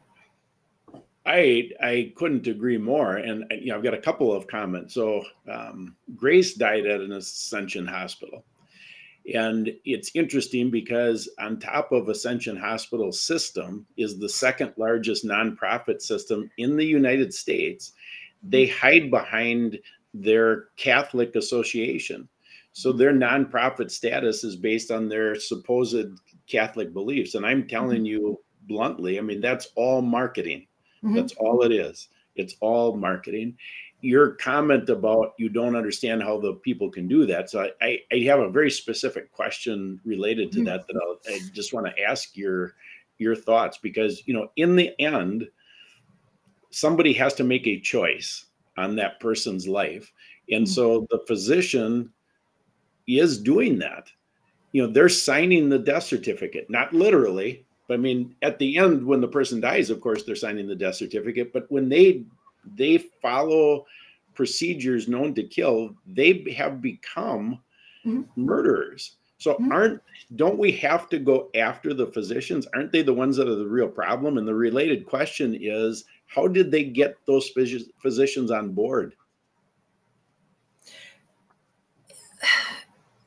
I 1.27 1.71
I 1.83 2.13
couldn't 2.15 2.47
agree 2.47 2.79
more, 2.79 3.17
and 3.17 3.45
you 3.51 3.67
know 3.67 3.77
I've 3.77 3.83
got 3.83 3.95
a 3.95 4.01
couple 4.01 4.33
of 4.33 4.47
comments. 4.47 4.95
So 4.95 5.25
um, 5.51 5.97
Grace 6.15 6.55
died 6.55 6.87
at 6.87 7.01
an 7.01 7.13
Ascension 7.13 7.85
hospital, 7.85 8.45
and 9.35 9.75
it's 9.85 10.13
interesting 10.15 10.71
because 10.71 11.29
on 11.41 11.59
top 11.59 11.91
of 11.91 12.09
Ascension 12.09 12.57
Hospital 12.57 13.11
system 13.11 13.87
is 13.97 14.19
the 14.19 14.29
second 14.29 14.73
largest 14.77 15.25
nonprofit 15.25 16.01
system 16.01 16.49
in 16.59 16.77
the 16.77 16.87
United 16.87 17.35
States. 17.35 17.93
They 18.45 18.67
hide 18.67 19.11
behind 19.11 19.81
their 20.15 20.67
Catholic 20.77 21.35
association. 21.35 22.29
So 22.77 22.93
their 22.93 23.15
nonprofit 23.15 23.91
status 23.91 24.45
is 24.45 24.55
based 24.55 24.91
on 24.91 25.09
their 25.09 25.35
supposed 25.35 26.21
Catholic 26.47 26.93
beliefs. 26.93 27.35
And 27.35 27.47
I'm 27.47 27.67
telling 27.67 28.05
you 28.05 28.39
bluntly, 28.69 29.19
I 29.19 29.23
mean, 29.23 29.41
that's 29.41 29.69
all 29.77 30.03
marketing. 30.03 30.67
Mhm. 31.03 31.15
That's 31.15 31.33
all 31.35 31.63
it 31.63 31.73
is. 31.73 32.09
It's 32.35 32.55
all 32.61 32.95
marketing 32.95 33.57
your 34.03 34.33
comment 34.33 34.91
about 34.91 35.33
you 35.39 35.49
don't 35.49 35.75
understand 35.75 36.23
how 36.23 36.39
the 36.39 36.53
people 36.53 36.91
can 36.91 37.09
do 37.09 37.25
that. 37.25 37.49
So 37.49 37.63
I, 37.63 37.71
I, 37.81 37.99
I 38.13 38.19
have 38.25 38.41
a 38.41 38.51
very 38.51 38.71
specific 38.71 39.33
question 39.33 39.99
related 40.05 40.53
to 40.53 40.61
Mhm. 40.61 40.67
that 40.67 40.87
that 40.87 40.97
I'll, 41.03 41.35
I 41.35 41.41
just 41.55 41.73
want 41.73 41.87
to 41.87 42.03
ask 42.03 42.37
your 42.37 42.75
your 43.17 43.35
thoughts 43.35 43.79
because 43.79 44.23
you 44.29 44.35
know 44.35 44.51
in 44.57 44.77
the 44.77 44.91
end 45.01 45.49
somebody 46.71 47.15
has 47.15 47.33
to 47.35 47.45
make 47.45 47.67
a 47.67 47.81
choice 47.81 48.45
on 48.77 48.97
that 48.97 49.19
person's 49.19 49.67
life 49.67 50.13
and 50.51 50.69
so 50.69 51.07
the 51.11 51.21
physician 51.27 52.13
is 53.07 53.39
doing 53.39 53.79
that. 53.79 54.09
You 54.73 54.87
know 54.87 54.93
they're 54.93 55.09
signing 55.09 55.69
the 55.69 55.79
death 55.79 56.03
certificate 56.03 56.69
not 56.69 56.93
literally 56.93 57.65
but 57.89 57.95
i 57.95 57.97
mean 57.97 58.35
at 58.43 58.59
the 58.59 58.77
end 58.77 59.03
when 59.03 59.23
the 59.23 59.29
person 59.29 59.59
dies 59.59 59.89
of 59.89 60.03
course 60.03 60.23
they're 60.23 60.37
signing 60.37 60.67
the 60.67 60.75
death 60.75 60.97
certificate 60.97 61.51
but 61.51 61.65
when 61.71 61.89
they 61.89 62.25
they 62.75 62.99
follow 63.23 63.87
procedures 64.35 65.09
known 65.09 65.33
to 65.35 65.45
kill 65.45 65.95
they 66.07 66.45
have 66.55 66.83
become 66.83 67.59
mm-hmm. 68.07 68.45
murderers. 68.45 69.17
So 69.39 69.55
mm-hmm. 69.55 69.73
aren't 69.73 70.01
don't 70.37 70.59
we 70.59 70.73
have 70.73 71.09
to 71.11 71.19
go 71.19 71.51
after 71.55 71.93
the 71.93 72.07
physicians? 72.07 72.67
Aren't 72.75 72.93
they 72.93 73.03
the 73.03 73.13
ones 73.13 73.37
that 73.37 73.49
are 73.49 73.55
the 73.55 73.67
real 73.67 73.89
problem? 73.89 74.39
And 74.39 74.49
the 74.49 74.55
related 74.55 75.07
question 75.07 75.59
is 75.61 76.05
how 76.27 76.49
did 76.49 76.71
they 76.71 76.85
get 76.85 77.17
those 77.27 77.53
physi- 77.53 77.91
physicians 78.01 78.51
on 78.51 78.73
board 78.73 79.15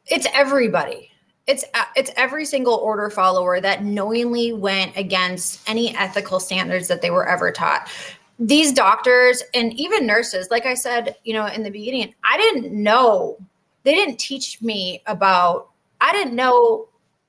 it's 0.09 0.27
everybody. 0.33 1.11
It's 1.47 1.63
uh, 1.73 1.85
it's 1.95 2.11
every 2.15 2.45
single 2.45 2.75
order 2.75 3.09
follower 3.09 3.59
that 3.59 3.83
knowingly 3.83 4.53
went 4.53 4.95
against 4.95 5.67
any 5.67 5.95
ethical 5.95 6.39
standards 6.39 6.87
that 6.87 7.01
they 7.01 7.09
were 7.09 7.27
ever 7.27 7.51
taught. 7.51 7.89
These 8.37 8.71
doctors 8.71 9.43
and 9.53 9.73
even 9.73 10.05
nurses 10.05 10.47
like 10.49 10.65
i 10.65 10.73
said 10.73 11.15
you 11.25 11.33
know 11.33 11.47
in 11.47 11.63
the 11.63 11.71
beginning 11.71 12.13
i 12.23 12.37
didn't 12.37 12.71
know. 12.71 13.37
They 13.83 13.95
didn't 13.95 14.19
teach 14.19 14.61
me 14.61 15.01
about 15.07 15.69
i 16.01 16.11
didn't 16.13 16.35
know 16.35 16.87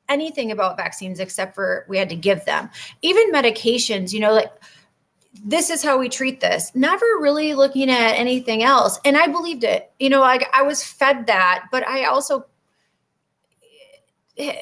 anything 0.08 0.50
about 0.52 0.76
vaccines 0.76 1.18
except 1.20 1.54
for 1.54 1.86
we 1.88 1.96
had 1.96 2.08
to 2.10 2.16
give 2.16 2.44
them. 2.44 2.68
Even 3.02 3.32
medications 3.32 4.12
you 4.12 4.20
know 4.20 4.32
like 4.32 4.52
this 5.44 5.70
is 5.70 5.82
how 5.82 5.96
we 5.96 6.08
treat 6.08 6.40
this. 6.40 6.74
Never 6.74 7.06
really 7.20 7.54
looking 7.54 7.88
at 7.88 8.12
anything 8.12 8.62
else. 8.62 9.00
And 9.04 9.16
i 9.16 9.26
believed 9.26 9.64
it. 9.64 9.90
You 9.98 10.10
know 10.10 10.20
like 10.20 10.46
i 10.52 10.62
was 10.62 10.84
fed 10.84 11.26
that 11.26 11.64
but 11.72 11.88
i 11.88 12.04
also 12.04 12.44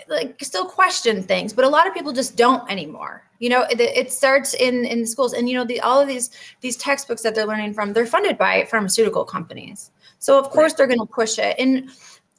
like 0.08 0.42
still 0.42 0.64
question 0.64 1.22
things 1.22 1.52
but 1.52 1.64
a 1.64 1.68
lot 1.68 1.86
of 1.86 1.94
people 1.94 2.12
just 2.12 2.36
don't 2.36 2.68
anymore 2.70 3.22
you 3.38 3.48
know 3.48 3.62
it, 3.70 3.80
it 3.80 4.12
starts 4.12 4.54
in 4.54 4.84
in 4.84 5.06
schools 5.06 5.32
and 5.32 5.48
you 5.48 5.56
know 5.56 5.64
the 5.64 5.80
all 5.80 6.00
of 6.00 6.08
these 6.08 6.30
these 6.60 6.76
textbooks 6.76 7.22
that 7.22 7.34
they're 7.34 7.46
learning 7.46 7.72
from 7.72 7.92
they're 7.92 8.06
funded 8.06 8.36
by 8.36 8.64
pharmaceutical 8.70 9.24
companies 9.24 9.90
so 10.18 10.38
of 10.38 10.50
course 10.50 10.72
they're 10.74 10.86
going 10.86 10.98
to 10.98 11.06
push 11.06 11.38
it 11.38 11.54
and 11.58 11.90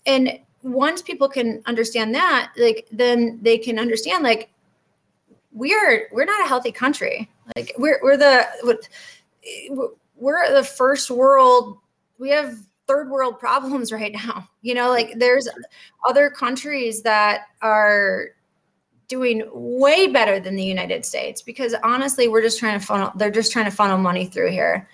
and 0.05 0.39
once 0.63 1.01
people 1.01 1.29
can 1.29 1.61
understand 1.65 2.13
that, 2.15 2.51
like 2.57 2.87
then 2.91 3.39
they 3.41 3.57
can 3.57 3.79
understand 3.79 4.23
like 4.23 4.49
we're 5.51 6.07
we're 6.11 6.25
not 6.25 6.43
a 6.45 6.47
healthy 6.47 6.71
country. 6.71 7.29
Like 7.55 7.73
we're 7.77 7.99
we're 8.03 8.17
the 8.17 8.45
what 8.63 8.87
we're 10.15 10.53
the 10.53 10.63
first 10.63 11.09
world. 11.09 11.77
We 12.17 12.29
have 12.31 12.57
third 12.89 13.09
world 13.09 13.39
problems 13.39 13.91
right 13.99 14.11
now. 14.11 14.49
You 14.61 14.73
know, 14.73 14.89
like 14.89 15.13
there's 15.17 15.47
other 16.05 16.29
countries 16.29 17.03
that 17.03 17.41
are 17.61 18.29
doing 19.07 19.43
way 19.53 20.07
better 20.07 20.39
than 20.39 20.55
the 20.55 20.63
United 20.63 21.05
States 21.05 21.41
because 21.41 21.73
honestly, 21.83 22.27
we're 22.27 22.41
just 22.41 22.59
trying 22.59 22.79
to 22.79 22.85
funnel, 22.85 23.11
they're 23.15 23.31
just 23.31 23.51
trying 23.51 23.65
to 23.65 23.71
funnel 23.71 23.97
money 23.97 24.25
through 24.25 24.51
here. 24.51 24.87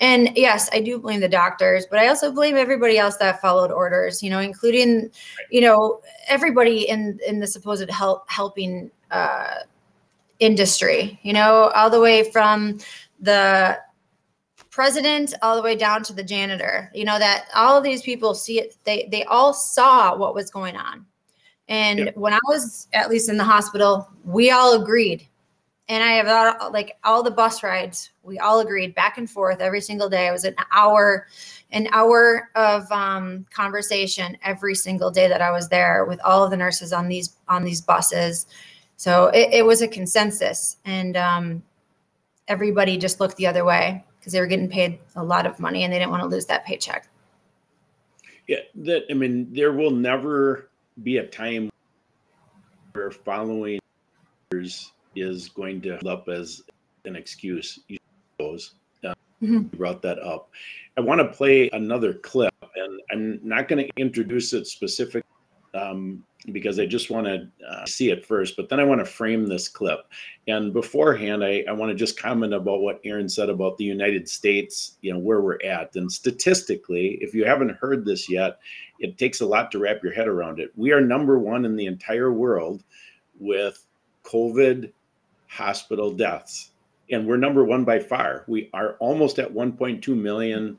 And 0.00 0.30
yes, 0.34 0.70
I 0.72 0.80
do 0.80 0.98
blame 0.98 1.20
the 1.20 1.28
doctors, 1.28 1.86
but 1.88 1.98
I 1.98 2.08
also 2.08 2.32
blame 2.32 2.56
everybody 2.56 2.96
else 2.96 3.18
that 3.18 3.40
followed 3.42 3.70
orders, 3.70 4.22
you 4.22 4.30
know, 4.30 4.38
including, 4.38 5.10
you 5.50 5.60
know, 5.60 6.00
everybody 6.26 6.88
in 6.88 7.18
in 7.26 7.38
the 7.38 7.46
supposed 7.46 7.88
help 7.90 8.28
helping 8.30 8.90
uh 9.10 9.56
industry, 10.38 11.20
you 11.22 11.34
know, 11.34 11.70
all 11.74 11.90
the 11.90 12.00
way 12.00 12.30
from 12.30 12.78
the 13.20 13.78
president 14.80 15.34
all 15.42 15.56
the 15.56 15.62
way 15.62 15.76
down 15.76 16.02
to 16.02 16.14
the 16.14 16.24
janitor 16.24 16.90
you 16.94 17.04
know 17.04 17.18
that 17.18 17.46
all 17.54 17.76
of 17.76 17.84
these 17.84 18.02
people 18.02 18.34
see 18.34 18.58
it 18.58 18.76
they 18.84 19.06
they 19.10 19.24
all 19.24 19.52
saw 19.52 20.16
what 20.16 20.34
was 20.34 20.50
going 20.50 20.74
on 20.74 21.04
and 21.70 22.10
when 22.16 22.34
I 22.34 22.40
was 22.48 22.88
at 22.92 23.08
least 23.08 23.28
in 23.28 23.36
the 23.36 23.44
hospital, 23.44 24.08
we 24.24 24.50
all 24.50 24.82
agreed. 24.82 25.26
And 25.88 26.02
I 26.02 26.12
have 26.12 26.72
like 26.72 26.98
all 27.04 27.22
the 27.22 27.30
bus 27.30 27.62
rides, 27.62 28.10
we 28.24 28.38
all 28.40 28.60
agreed 28.60 28.94
back 28.94 29.18
and 29.18 29.30
forth 29.30 29.60
every 29.60 29.80
single 29.80 30.08
day. 30.08 30.26
It 30.26 30.32
was 30.32 30.44
an 30.44 30.56
hour, 30.72 31.28
an 31.70 31.88
hour 31.92 32.50
of 32.56 32.90
um, 32.90 33.46
conversation 33.54 34.36
every 34.44 34.74
single 34.74 35.12
day 35.12 35.28
that 35.28 35.40
I 35.40 35.52
was 35.52 35.68
there 35.68 36.04
with 36.06 36.20
all 36.24 36.44
of 36.44 36.50
the 36.50 36.56
nurses 36.56 36.92
on 36.92 37.08
these 37.08 37.36
on 37.48 37.64
these 37.64 37.80
buses. 37.80 38.46
So 38.96 39.28
it, 39.28 39.50
it 39.52 39.64
was 39.64 39.80
a 39.80 39.88
consensus, 39.88 40.76
and 40.84 41.16
um, 41.16 41.62
everybody 42.48 42.98
just 42.98 43.18
looked 43.18 43.36
the 43.36 43.46
other 43.46 43.64
way 43.64 44.04
because 44.20 44.34
they 44.34 44.40
were 44.40 44.46
getting 44.46 44.68
paid 44.68 44.98
a 45.16 45.24
lot 45.24 45.46
of 45.46 45.58
money 45.58 45.82
and 45.82 45.92
they 45.92 45.98
didn't 45.98 46.10
want 46.10 46.22
to 46.22 46.28
lose 46.28 46.46
that 46.46 46.64
paycheck. 46.66 47.08
Yeah, 48.46 48.58
that 48.76 49.04
I 49.10 49.14
mean, 49.14 49.52
there 49.52 49.72
will 49.72 49.90
never 49.90 50.70
be 51.02 51.16
a 51.16 51.26
time 51.26 51.70
where 52.92 53.10
following 53.10 53.80
is 54.52 55.48
going 55.48 55.80
to 55.80 56.06
up 56.08 56.28
as 56.28 56.62
an 57.04 57.16
excuse. 57.16 57.80
You 57.88 57.98
suppose. 58.36 58.74
Uh, 59.04 59.14
mm-hmm. 59.42 59.60
brought 59.76 60.02
that 60.02 60.18
up. 60.18 60.50
I 60.98 61.00
want 61.00 61.20
to 61.20 61.28
play 61.28 61.70
another 61.72 62.14
clip, 62.14 62.52
and 62.76 63.00
I'm 63.10 63.40
not 63.42 63.68
going 63.68 63.86
to 63.86 63.90
introduce 63.96 64.52
it 64.52 64.66
specifically 64.66 65.22
um, 65.74 66.24
because 66.52 66.78
I 66.78 66.86
just 66.86 67.10
want 67.10 67.26
to 67.26 67.48
uh, 67.68 67.84
see 67.84 68.10
it 68.10 68.24
first, 68.24 68.56
but 68.56 68.68
then 68.68 68.80
I 68.80 68.84
want 68.84 69.00
to 69.00 69.04
frame 69.04 69.46
this 69.46 69.68
clip. 69.68 70.06
And 70.48 70.72
beforehand, 70.72 71.44
I, 71.44 71.64
I 71.68 71.72
want 71.72 71.90
to 71.90 71.96
just 71.96 72.18
comment 72.18 72.54
about 72.54 72.80
what 72.80 73.00
Erin 73.04 73.28
said 73.28 73.50
about 73.50 73.76
the 73.76 73.84
United 73.84 74.28
States, 74.28 74.96
you 75.02 75.12
know, 75.12 75.18
where 75.18 75.42
we're 75.42 75.62
at. 75.62 75.94
And 75.96 76.10
statistically, 76.10 77.18
if 77.20 77.34
you 77.34 77.44
haven't 77.44 77.76
heard 77.76 78.04
this 78.04 78.30
yet, 78.30 78.58
it 79.00 79.18
takes 79.18 79.40
a 79.40 79.46
lot 79.46 79.70
to 79.72 79.78
wrap 79.78 80.02
your 80.02 80.12
head 80.12 80.28
around 80.28 80.60
it. 80.60 80.70
We 80.76 80.92
are 80.92 81.00
number 81.00 81.38
one 81.38 81.64
in 81.64 81.76
the 81.76 81.86
entire 81.86 82.32
world 82.32 82.82
with 83.38 83.86
COVID 84.24 84.92
hospital 85.46 86.10
deaths. 86.10 86.70
And 87.10 87.26
we're 87.26 87.36
number 87.36 87.64
one 87.64 87.84
by 87.84 87.98
far. 87.98 88.44
We 88.46 88.70
are 88.72 88.94
almost 89.00 89.38
at 89.38 89.52
1.2 89.52 90.16
million 90.16 90.78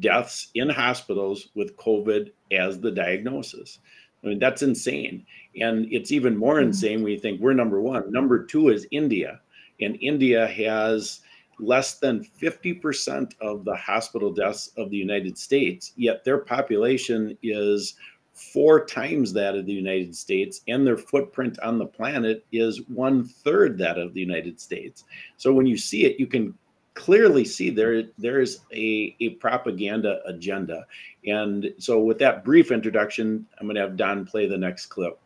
deaths 0.00 0.48
in 0.54 0.68
hospitals 0.68 1.48
with 1.54 1.76
COVID 1.76 2.32
as 2.50 2.80
the 2.80 2.90
diagnosis. 2.90 3.78
I 4.24 4.28
mean, 4.28 4.38
that's 4.38 4.62
insane. 4.62 5.26
And 5.60 5.86
it's 5.90 6.12
even 6.12 6.36
more 6.36 6.56
mm-hmm. 6.56 6.68
insane 6.68 7.02
when 7.02 7.12
you 7.12 7.18
think 7.18 7.40
we're 7.40 7.52
number 7.52 7.80
one. 7.80 8.10
Number 8.12 8.44
two 8.44 8.68
is 8.68 8.86
India. 8.90 9.40
And 9.80 9.98
India 10.00 10.46
has 10.46 11.20
less 11.58 11.98
than 11.98 12.26
50% 12.40 13.32
of 13.40 13.64
the 13.64 13.76
hospital 13.76 14.32
deaths 14.32 14.70
of 14.76 14.90
the 14.90 14.96
United 14.96 15.38
States, 15.38 15.92
yet 15.96 16.24
their 16.24 16.38
population 16.38 17.36
is 17.42 17.94
four 18.32 18.84
times 18.84 19.32
that 19.32 19.54
of 19.54 19.66
the 19.66 19.72
United 19.72 20.16
States, 20.16 20.62
and 20.66 20.86
their 20.86 20.96
footprint 20.96 21.58
on 21.60 21.78
the 21.78 21.86
planet 21.86 22.44
is 22.50 22.88
one 22.88 23.24
third 23.24 23.78
that 23.78 23.98
of 23.98 24.14
the 24.14 24.20
United 24.20 24.60
States. 24.60 25.04
So 25.36 25.52
when 25.52 25.66
you 25.66 25.76
see 25.76 26.04
it, 26.04 26.18
you 26.18 26.26
can 26.26 26.54
clearly 26.94 27.44
see 27.44 27.70
there 27.70 28.04
there 28.18 28.40
is 28.40 28.60
a, 28.72 29.16
a 29.20 29.30
propaganda 29.30 30.20
agenda. 30.26 30.86
And 31.26 31.72
so 31.78 32.00
with 32.00 32.18
that 32.18 32.44
brief 32.44 32.70
introduction, 32.70 33.46
I'm 33.58 33.66
going 33.66 33.76
to 33.76 33.82
have 33.82 33.96
Don 33.96 34.26
play 34.26 34.46
the 34.46 34.58
next 34.58 34.86
clip. 34.86 35.18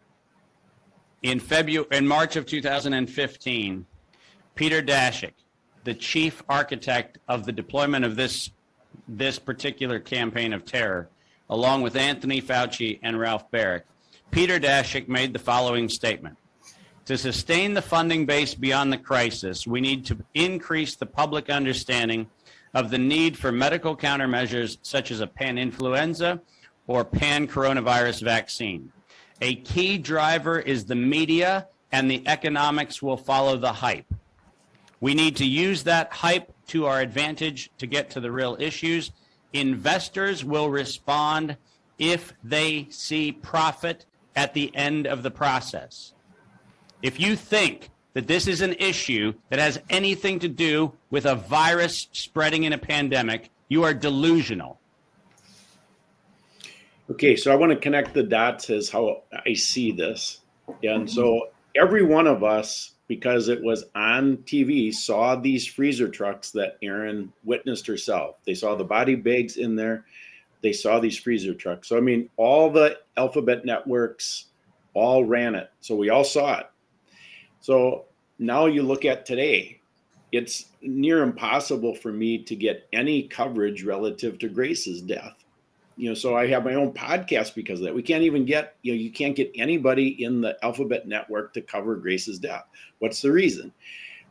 In 1.23 1.41
February 1.41 1.89
in 1.93 2.07
March 2.07 2.37
of 2.37 2.47
2015, 2.47 3.87
Peter 4.55 4.83
Daszak, 4.83 5.33
the 5.85 5.95
chief 5.95 6.43
architect 6.49 7.19
of 7.29 7.45
the 7.45 7.53
deployment 7.53 8.05
of 8.05 8.17
this 8.17 8.51
this 9.09 9.39
particular 9.39 10.01
campaign 10.01 10.53
of 10.53 10.65
terror, 10.65 11.09
along 11.51 11.83
with 11.83 11.97
Anthony 11.97 12.41
Fauci 12.41 12.99
and 13.03 13.19
Ralph 13.19 13.51
Baric, 13.51 13.83
Peter 14.31 14.59
Daszak 14.59 15.09
made 15.09 15.33
the 15.33 15.39
following 15.39 15.89
statement. 15.89 16.37
To 17.07 17.17
sustain 17.17 17.73
the 17.73 17.83
funding 17.83 18.27
base 18.27 18.55
beyond 18.55 18.93
the 18.93 18.99
crisis, 18.99 19.65
we 19.65 19.81
need 19.81 20.05
to 20.07 20.19
increase 20.35 20.97
the 20.97 21.07
public 21.07 21.49
understanding 21.49 22.29
of 22.75 22.91
the 22.91 22.99
need 22.99 23.39
for 23.39 23.53
medical 23.53 23.97
countermeasures 23.97 24.79
such 24.83 25.13
as 25.13 25.21
a 25.21 25.27
pan 25.29 25.57
influenza 25.57 26.41
or 26.89 27.05
pan 27.05 27.47
coronavirus 27.47 28.23
vaccine. 28.23 28.91
A 29.41 29.55
key 29.55 29.99
driver 29.99 30.59
is 30.59 30.87
the 30.87 30.97
media, 30.97 31.69
and 31.93 32.11
the 32.11 32.27
economics 32.27 33.01
will 33.01 33.17
follow 33.17 33.57
the 33.57 33.73
hype. 33.73 34.13
We 35.01 35.15
need 35.15 35.37
to 35.37 35.47
use 35.47 35.85
that 35.85 36.13
hype 36.13 36.53
to 36.69 36.87
our 36.87 37.01
advantage 37.01 37.71
to 37.79 37.87
get 37.87 38.11
to 38.11 38.21
the 38.21 38.33
real 38.33 38.57
issues. 38.59 39.13
Investors 39.53 40.45
will 40.45 40.71
respond 40.71 41.57
if 41.99 42.35
they 42.43 42.89
see 42.91 43.31
profit 43.31 44.07
at 44.35 44.55
the 44.55 44.75
end 44.75 45.07
of 45.07 45.23
the 45.23 45.31
process. 45.31 46.15
If 47.03 47.21
you 47.21 47.37
think 47.37 47.91
that 48.15 48.27
this 48.27 48.49
is 48.49 48.63
an 48.63 48.73
issue 48.75 49.35
that 49.51 49.59
has 49.59 49.79
anything 49.91 50.39
to 50.39 50.49
do 50.49 50.93
with 51.11 51.27
a 51.27 51.35
virus 51.35 52.09
spreading 52.13 52.65
in 52.65 52.73
a 52.73 52.79
pandemic, 52.79 53.51
you 53.69 53.85
are 53.85 53.93
delusional. 53.93 54.79
Okay, 57.11 57.37
so 57.37 57.53
I 57.53 57.57
want 57.57 57.73
to 57.73 57.79
connect 57.79 58.15
the 58.15 58.23
dots 58.23 58.71
as 58.71 58.89
how 58.89 59.23
I 59.45 59.53
see 59.53 59.93
this. 59.93 60.41
And 60.83 61.09
so 61.09 61.51
every 61.77 62.03
one 62.03 62.27
of 62.27 62.43
us, 62.43 62.95
because 63.07 63.49
it 63.49 63.63
was 63.63 63.85
on 63.95 64.39
TV, 64.39 64.93
saw 64.93 65.37
these 65.37 65.67
freezer 65.67 66.09
trucks 66.09 66.51
that 66.53 66.79
Erin 66.83 67.33
witnessed 67.45 67.87
herself. 67.87 68.37
They 68.45 68.55
saw 68.55 68.75
the 68.75 68.85
body 68.85 69.15
bags 69.15 69.57
in 69.57 69.77
there. 69.77 70.05
They 70.63 70.73
saw 70.73 70.99
these 70.99 71.17
freezer 71.19 71.55
trucks. 71.55 71.89
So, 71.89 71.97
I 71.97 72.01
mean, 72.01 72.29
all 72.37 72.71
the 72.71 72.99
alphabet 73.17 73.65
networks 73.65 74.47
all 74.95 75.25
ran 75.25 75.55
it. 75.55 75.71
So 75.81 75.95
we 75.95 76.11
all 76.11 76.25
saw 76.25 76.59
it. 76.59 76.67
So 77.67 78.05
now 78.39 78.67
you 78.67 78.85
look 78.85 79.05
at 79.05 79.27
today, 79.27 79.81
it's 80.31 80.67
near 80.83 81.25
impossible 81.25 81.97
for 81.97 82.13
me 82.13 82.39
to 82.45 82.55
get 82.55 82.87
any 82.93 83.25
coverage 83.25 83.83
relative 83.83 84.39
to 84.39 84.49
Grace's 84.49 85.03
death. 85.03 85.35
You 85.97 86.11
know, 86.11 86.15
so 86.15 86.37
I 86.37 86.47
have 86.47 86.65
my 86.65 86.75
own 86.75 86.93
podcast 86.93 87.57
because 87.57 87.81
of 87.81 87.87
that. 87.87 87.95
We 87.97 88.05
can't 88.05 88.23
even 88.23 88.45
get, 88.45 88.77
you 88.83 88.93
know, 88.93 89.01
you 89.01 89.11
can't 89.11 89.35
get 89.35 89.51
anybody 89.57 90.23
in 90.23 90.41
the 90.41 90.57
Alphabet 90.65 91.09
network 91.09 91.53
to 91.55 91.61
cover 91.61 91.97
Grace's 91.97 92.39
death. 92.39 92.67
What's 93.01 93.21
the 93.21 93.33
reason? 93.33 93.73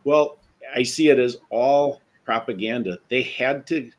Well, 0.05 0.37
I 0.73 0.83
see 0.83 1.09
it 1.09 1.19
as 1.19 1.35
all 1.49 1.99
propaganda. 2.23 2.99
They 3.09 3.23
had 3.23 3.67
to 3.67 3.91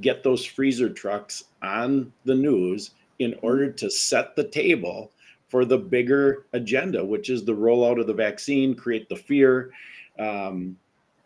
get 0.00 0.22
those 0.22 0.42
freezer 0.42 0.88
trucks 0.88 1.44
on 1.62 2.10
the 2.24 2.34
news 2.34 2.92
in 3.18 3.36
order 3.42 3.70
to 3.72 3.90
set 3.90 4.36
the 4.36 4.44
table 4.44 5.12
for 5.50 5.64
the 5.64 5.76
bigger 5.76 6.46
agenda, 6.52 7.04
which 7.04 7.28
is 7.28 7.44
the 7.44 7.52
rollout 7.52 8.00
of 8.00 8.06
the 8.06 8.14
vaccine, 8.14 8.74
create 8.74 9.08
the 9.08 9.16
fear, 9.16 9.72
um, 10.18 10.76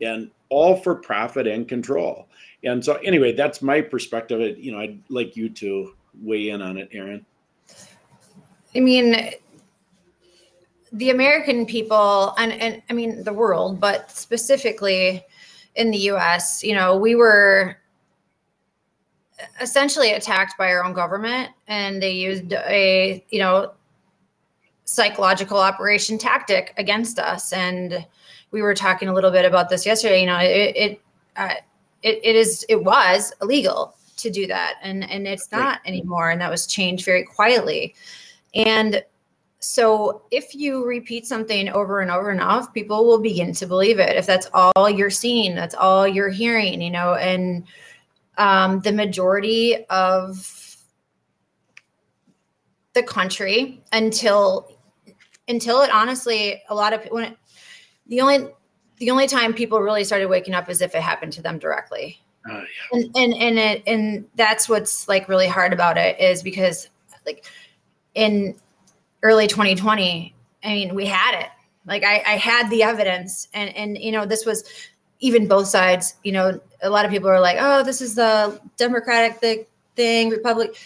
and 0.00 0.30
all 0.48 0.76
for 0.76 0.94
profit 0.94 1.46
and 1.46 1.68
control. 1.68 2.26
And 2.64 2.82
so, 2.82 2.94
anyway, 3.04 3.32
that's 3.32 3.60
my 3.60 3.80
perspective. 3.82 4.40
It, 4.40 4.56
You 4.56 4.72
know, 4.72 4.80
I'd 4.80 4.98
like 5.10 5.36
you 5.36 5.50
to 5.50 5.94
weigh 6.22 6.48
in 6.48 6.62
on 6.62 6.78
it, 6.78 6.88
Erin. 6.92 7.24
I 8.74 8.80
mean, 8.80 9.30
the 10.92 11.10
American 11.10 11.66
people, 11.66 12.34
and, 12.38 12.52
and 12.52 12.82
I 12.88 12.92
mean 12.94 13.24
the 13.24 13.32
world, 13.32 13.78
but 13.78 14.10
specifically 14.10 15.24
in 15.74 15.90
the 15.90 15.98
US, 16.10 16.64
you 16.64 16.74
know, 16.74 16.96
we 16.96 17.14
were 17.14 17.76
essentially 19.60 20.12
attacked 20.12 20.56
by 20.56 20.68
our 20.68 20.84
own 20.84 20.92
government 20.92 21.50
and 21.66 22.00
they 22.02 22.12
used 22.12 22.52
a, 22.52 23.24
you 23.30 23.40
know, 23.40 23.72
psychological 24.84 25.58
operation 25.58 26.18
tactic 26.18 26.74
against 26.76 27.18
us. 27.18 27.52
And 27.52 28.06
we 28.50 28.62
were 28.62 28.74
talking 28.74 29.08
a 29.08 29.14
little 29.14 29.30
bit 29.30 29.44
about 29.44 29.68
this 29.68 29.84
yesterday. 29.86 30.20
You 30.20 30.26
know, 30.26 30.38
it 30.38 30.76
it 30.76 31.00
uh, 31.36 31.54
it, 32.04 32.20
it 32.22 32.36
is 32.36 32.64
it 32.68 32.84
was 32.84 33.32
illegal 33.42 33.96
to 34.16 34.30
do 34.30 34.46
that 34.46 34.74
and 34.82 35.10
and 35.10 35.26
it's 35.26 35.50
not 35.50 35.80
anymore 35.86 36.30
and 36.30 36.40
that 36.40 36.50
was 36.50 36.66
changed 36.66 37.04
very 37.04 37.24
quietly 37.24 37.94
and 38.54 39.02
so 39.58 40.22
if 40.30 40.54
you 40.54 40.84
repeat 40.86 41.26
something 41.26 41.68
over 41.70 42.00
and 42.00 42.10
over 42.10 42.30
enough 42.30 42.72
people 42.72 43.06
will 43.06 43.20
begin 43.20 43.52
to 43.52 43.66
believe 43.66 43.98
it 43.98 44.16
if 44.16 44.26
that's 44.26 44.48
all 44.54 44.88
you're 44.88 45.10
seeing 45.10 45.54
that's 45.54 45.74
all 45.74 46.06
you're 46.06 46.28
hearing 46.28 46.80
you 46.80 46.90
know 46.90 47.14
and 47.14 47.64
um, 48.36 48.80
the 48.80 48.92
majority 48.92 49.84
of 49.90 50.76
the 52.94 53.02
country 53.02 53.82
until 53.92 54.73
until 55.48 55.82
it 55.82 55.90
honestly 55.90 56.62
a 56.68 56.74
lot 56.74 56.92
of 56.92 57.04
when 57.10 57.24
it, 57.24 57.38
the 58.06 58.20
only 58.20 58.48
the 58.98 59.10
only 59.10 59.26
time 59.26 59.52
people 59.52 59.80
really 59.80 60.04
started 60.04 60.28
waking 60.28 60.54
up 60.54 60.68
is 60.68 60.80
if 60.80 60.94
it 60.94 61.02
happened 61.02 61.32
to 61.32 61.42
them 61.42 61.58
directly. 61.58 62.20
Uh, 62.50 62.62
and 62.92 63.16
and 63.16 63.34
and 63.34 63.58
it 63.58 63.82
and 63.86 64.26
that's 64.34 64.68
what's 64.68 65.08
like 65.08 65.28
really 65.28 65.48
hard 65.48 65.72
about 65.72 65.96
it 65.96 66.18
is 66.20 66.42
because 66.42 66.90
like 67.24 67.46
in 68.14 68.54
early 69.22 69.46
2020 69.46 70.34
i 70.62 70.68
mean 70.68 70.94
we 70.94 71.06
had 71.06 71.40
it. 71.40 71.48
Like 71.86 72.04
i 72.04 72.22
i 72.26 72.36
had 72.36 72.68
the 72.70 72.82
evidence 72.82 73.48
and 73.54 73.74
and 73.74 73.96
you 73.96 74.12
know 74.12 74.26
this 74.26 74.44
was 74.44 74.64
even 75.20 75.48
both 75.48 75.68
sides 75.68 76.16
you 76.22 76.32
know 76.32 76.60
a 76.82 76.90
lot 76.90 77.06
of 77.06 77.10
people 77.10 77.30
are 77.30 77.40
like 77.40 77.56
oh 77.58 77.82
this 77.82 78.02
is 78.02 78.14
the 78.14 78.60
democratic 78.76 79.66
thing 79.96 80.28
republic 80.28 80.76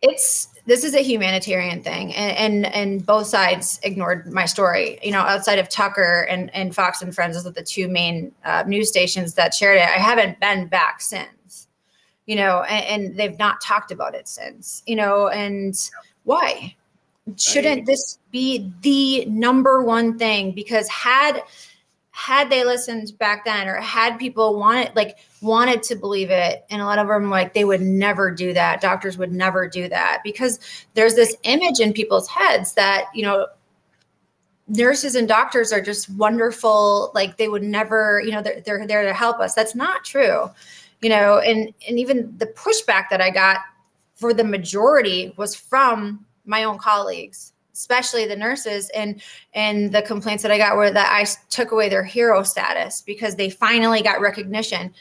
it's 0.00 0.48
this 0.64 0.84
is 0.84 0.94
a 0.94 1.02
humanitarian 1.02 1.82
thing 1.82 2.14
and, 2.14 2.64
and 2.64 2.74
and 2.74 3.06
both 3.06 3.26
sides 3.26 3.80
ignored 3.82 4.32
my 4.32 4.46
story. 4.46 4.98
You 5.02 5.12
know 5.12 5.20
outside 5.20 5.58
of 5.58 5.68
tucker 5.68 6.26
and 6.30 6.54
and 6.54 6.74
fox 6.74 7.02
and 7.02 7.14
friends 7.14 7.36
those 7.36 7.46
are 7.46 7.50
the 7.50 7.62
two 7.62 7.88
main 7.88 8.32
uh, 8.44 8.64
news 8.66 8.88
stations 8.88 9.34
that 9.34 9.54
shared 9.54 9.78
it. 9.78 9.88
I 9.88 9.98
haven't 9.98 10.38
been 10.40 10.68
back 10.68 11.00
since 11.00 11.68
you 12.26 12.36
know 12.36 12.62
and, 12.62 13.02
and 13.08 13.16
they've 13.16 13.38
not 13.38 13.60
talked 13.60 13.90
about 13.90 14.14
it 14.14 14.28
since 14.28 14.82
you 14.86 14.96
know 14.96 15.28
and 15.28 15.74
why? 16.24 16.76
Shouldn't 17.36 17.86
this 17.86 18.18
be 18.32 18.70
the 18.82 19.24
number 19.26 19.82
one 19.82 20.18
thing? 20.18 20.52
Because 20.52 20.88
had 20.88 21.40
had 22.22 22.50
they 22.50 22.64
listened 22.64 23.16
back 23.18 23.44
then 23.44 23.68
or 23.68 23.74
had 23.76 24.16
people 24.16 24.58
wanted 24.58 24.94
like 24.94 25.18
wanted 25.40 25.82
to 25.82 25.96
believe 25.96 26.30
it 26.30 26.64
and 26.70 26.80
a 26.80 26.84
lot 26.84 26.98
of 26.98 27.08
them 27.08 27.30
like 27.30 27.52
they 27.52 27.64
would 27.64 27.80
never 27.80 28.30
do 28.30 28.52
that. 28.52 28.80
Doctors 28.80 29.18
would 29.18 29.32
never 29.32 29.66
do 29.66 29.88
that 29.88 30.20
because 30.22 30.60
there's 30.94 31.14
this 31.14 31.34
image 31.42 31.80
in 31.80 31.92
people's 31.92 32.28
heads 32.28 32.74
that 32.74 33.06
you 33.14 33.22
know 33.22 33.46
nurses 34.68 35.16
and 35.16 35.26
doctors 35.26 35.72
are 35.72 35.82
just 35.82 36.08
wonderful 36.10 37.10
like 37.14 37.36
they 37.36 37.48
would 37.48 37.64
never 37.64 38.22
you 38.24 38.30
know 38.30 38.40
they're, 38.40 38.60
they're 38.60 38.86
there 38.86 39.02
to 39.02 39.12
help 39.12 39.40
us. 39.40 39.54
That's 39.54 39.74
not 39.74 40.04
true 40.04 40.48
you 41.02 41.08
know 41.08 41.40
and 41.40 41.74
and 41.86 41.98
even 41.98 42.32
the 42.38 42.46
pushback 42.46 43.08
that 43.10 43.20
i 43.20 43.28
got 43.28 43.58
for 44.14 44.32
the 44.32 44.44
majority 44.44 45.34
was 45.36 45.54
from 45.54 46.24
my 46.46 46.64
own 46.64 46.78
colleagues 46.78 47.51
especially 47.82 48.26
the 48.26 48.36
nurses 48.36 48.88
and 48.94 49.20
and 49.54 49.92
the 49.92 50.02
complaints 50.02 50.42
that 50.42 50.52
i 50.52 50.58
got 50.58 50.76
were 50.76 50.90
that 50.90 51.12
I 51.12 51.26
took 51.50 51.72
away 51.72 51.88
their 51.88 52.04
hero 52.04 52.42
status 52.42 53.02
because 53.02 53.36
they 53.36 53.50
finally 53.50 54.02
got 54.02 54.20
recognition. 54.20 54.94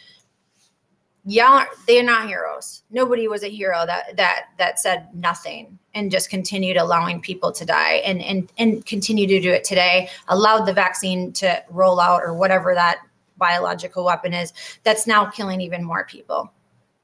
Y'all 1.26 1.66
they're 1.88 2.04
not 2.04 2.28
heroes. 2.28 2.84
Nobody 2.90 3.28
was 3.28 3.44
a 3.44 3.48
hero 3.50 3.86
that 3.86 4.18
that 4.18 4.46
that 4.58 4.80
said 4.80 5.08
nothing 5.14 5.78
and 5.94 6.10
just 6.10 6.30
continued 6.30 6.78
allowing 6.78 7.22
people 7.22 7.52
to 7.52 7.66
die 7.66 8.02
and 8.06 8.22
and 8.24 8.52
and 8.58 8.86
continue 8.86 9.28
to 9.28 9.40
do 9.40 9.52
it 9.52 9.64
today 9.64 10.10
allowed 10.30 10.66
the 10.66 10.74
vaccine 10.74 11.32
to 11.34 11.64
roll 11.70 12.00
out 12.00 12.22
or 12.24 12.34
whatever 12.34 12.74
that 12.74 13.02
biological 13.38 14.04
weapon 14.04 14.34
is 14.34 14.54
that's 14.84 15.06
now 15.06 15.26
killing 15.26 15.62
even 15.62 15.84
more 15.84 16.06
people. 16.06 16.52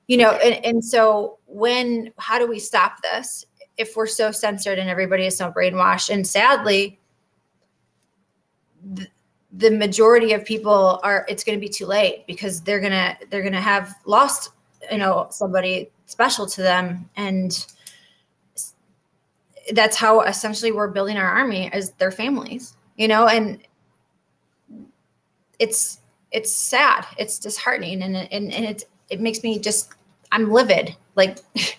You 0.07 0.17
know 0.17 0.31
and, 0.31 0.65
and 0.65 0.83
so 0.83 1.37
when 1.45 2.11
how 2.17 2.39
do 2.39 2.47
we 2.47 2.59
stop 2.59 3.01
this 3.03 3.45
if 3.77 3.95
we're 3.95 4.07
so 4.07 4.31
censored 4.31 4.79
and 4.79 4.89
everybody 4.89 5.25
is 5.25 5.37
so 5.37 5.51
brainwashed. 5.51 6.09
And 6.09 6.25
sadly 6.25 6.99
th- 8.95 9.09
the 9.53 9.71
majority 9.71 10.33
of 10.33 10.43
people 10.45 10.99
are 11.03 11.25
it's 11.29 11.43
going 11.43 11.57
to 11.57 11.61
be 11.61 11.69
too 11.69 11.85
late 11.85 12.25
because 12.27 12.61
they're 12.61 12.79
going 12.79 12.91
to 12.91 13.17
they're 13.29 13.41
going 13.41 13.53
to 13.53 13.61
have 13.61 13.95
lost 14.05 14.51
you 14.91 14.97
know 14.97 15.27
somebody 15.29 15.89
special 16.05 16.45
to 16.47 16.61
them. 16.61 17.09
And 17.15 17.65
that's 19.73 19.97
how 19.97 20.21
essentially 20.21 20.71
we're 20.71 20.87
building 20.87 21.17
our 21.17 21.29
army 21.29 21.71
as 21.73 21.91
their 21.91 22.11
families 22.11 22.77
you 22.97 23.07
know? 23.07 23.27
And 23.27 23.59
it's 25.59 25.99
it's 26.31 26.51
sad. 26.51 27.05
It's 27.17 27.39
disheartening. 27.39 28.01
And 28.01 28.17
and, 28.17 28.51
and 28.51 28.65
it 28.65 28.83
it 29.09 29.21
makes 29.21 29.43
me 29.43 29.59
just 29.59 29.93
i'm 30.31 30.51
livid. 30.51 30.95
Like 31.15 31.37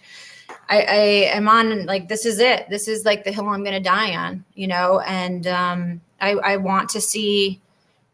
I, 0.68 0.80
I 0.82 0.96
am 1.34 1.48
on 1.48 1.86
like 1.86 2.08
this 2.08 2.26
is 2.26 2.38
it. 2.38 2.68
This 2.68 2.88
is 2.88 3.04
like 3.04 3.24
the 3.24 3.32
hill 3.32 3.48
I'm 3.48 3.64
gonna 3.64 3.80
die 3.80 4.14
on, 4.14 4.44
you 4.54 4.66
know. 4.66 5.00
And 5.00 5.46
um, 5.46 6.00
I, 6.20 6.32
I 6.32 6.56
want 6.56 6.88
to 6.90 7.00
see, 7.00 7.60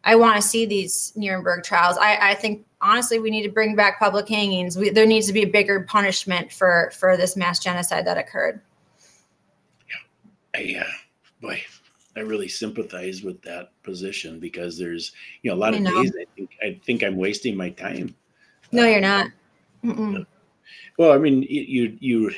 I 0.04 0.14
want 0.14 0.36
to 0.36 0.42
see 0.42 0.64
these 0.64 1.12
Nuremberg 1.16 1.64
trials. 1.64 1.96
I, 1.98 2.30
I 2.30 2.34
think 2.34 2.64
honestly 2.80 3.18
we 3.18 3.30
need 3.30 3.42
to 3.42 3.50
bring 3.50 3.74
back 3.74 3.98
public 3.98 4.28
hangings. 4.28 4.76
We, 4.76 4.90
there 4.90 5.06
needs 5.06 5.26
to 5.26 5.32
be 5.32 5.42
a 5.42 5.48
bigger 5.48 5.80
punishment 5.80 6.52
for 6.52 6.92
for 6.96 7.16
this 7.16 7.36
mass 7.36 7.58
genocide 7.58 8.06
that 8.06 8.18
occurred. 8.18 8.60
Yeah, 10.54 10.80
I, 10.80 10.80
uh, 10.80 10.92
boy, 11.40 11.60
I 12.16 12.20
really 12.20 12.48
sympathize 12.48 13.22
with 13.22 13.42
that 13.42 13.72
position 13.82 14.38
because 14.38 14.78
there's, 14.78 15.12
you 15.42 15.50
know, 15.50 15.56
a 15.56 15.58
lot 15.58 15.74
I 15.74 15.78
of 15.78 15.82
know. 15.82 16.02
days 16.02 16.12
I 16.20 16.24
think 16.36 16.50
I 16.62 16.80
think 16.84 17.02
I'm 17.02 17.16
wasting 17.16 17.56
my 17.56 17.70
time. 17.70 18.14
No, 18.70 18.86
you're 18.86 19.00
not. 19.00 19.30
Mm-mm. 19.84 20.24
Well, 20.98 21.12
I 21.12 21.18
mean, 21.18 21.42
you 21.48 21.96
you 22.00 22.30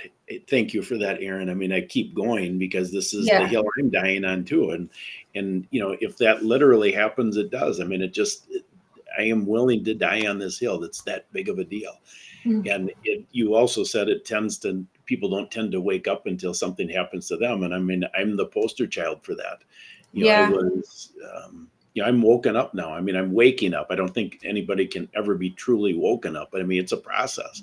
thank 0.48 0.74
you 0.74 0.82
for 0.82 0.96
that, 0.98 1.22
Erin. 1.22 1.50
I 1.50 1.54
mean, 1.54 1.72
I 1.72 1.80
keep 1.82 2.14
going 2.14 2.58
because 2.58 2.90
this 2.92 3.14
is 3.14 3.26
Yeah. 3.26 3.40
the 3.42 3.48
hill 3.48 3.64
I'm 3.78 3.90
dying 3.90 4.24
on 4.24 4.44
too, 4.44 4.70
and 4.70 4.88
and 5.34 5.66
you 5.70 5.80
know, 5.80 5.96
if 6.00 6.16
that 6.18 6.44
literally 6.44 6.92
happens, 6.92 7.36
it 7.36 7.50
does. 7.50 7.80
I 7.80 7.84
mean, 7.84 8.02
it 8.02 8.12
just 8.12 8.48
I 9.18 9.22
am 9.22 9.46
willing 9.46 9.84
to 9.84 9.94
die 9.94 10.26
on 10.26 10.38
this 10.38 10.58
hill. 10.58 10.78
That's 10.78 11.02
that 11.02 11.30
big 11.32 11.48
of 11.48 11.58
a 11.58 11.64
deal. 11.64 12.00
Mm. 12.44 12.74
And 12.74 12.92
it, 13.04 13.24
you 13.32 13.54
also 13.54 13.82
said 13.82 14.08
it 14.08 14.24
tends 14.24 14.58
to 14.58 14.84
people 15.04 15.28
don't 15.28 15.50
tend 15.50 15.72
to 15.72 15.80
wake 15.80 16.06
up 16.08 16.26
until 16.26 16.54
something 16.54 16.88
happens 16.88 17.28
to 17.28 17.36
them, 17.36 17.62
and 17.62 17.74
I 17.74 17.78
mean, 17.78 18.04
I'm 18.16 18.36
the 18.36 18.46
poster 18.46 18.86
child 18.86 19.22
for 19.22 19.34
that. 19.34 19.58
You 20.12 20.24
know, 20.24 20.30
Yeah. 20.30 20.46
I 20.46 20.50
was. 20.50 21.12
Um, 21.34 21.68
you 21.94 22.02
know, 22.02 22.08
I'm 22.08 22.20
woken 22.20 22.56
up 22.56 22.74
now. 22.74 22.92
I 22.92 23.00
mean, 23.00 23.16
I'm 23.16 23.32
waking 23.32 23.72
up. 23.72 23.86
I 23.88 23.94
don't 23.94 24.12
think 24.12 24.38
anybody 24.44 24.86
can 24.86 25.08
ever 25.14 25.34
be 25.34 25.48
truly 25.48 25.94
woken 25.94 26.36
up. 26.36 26.50
But 26.52 26.60
I 26.60 26.64
mean, 26.64 26.78
it's 26.78 26.92
a 26.92 26.96
process. 26.98 27.62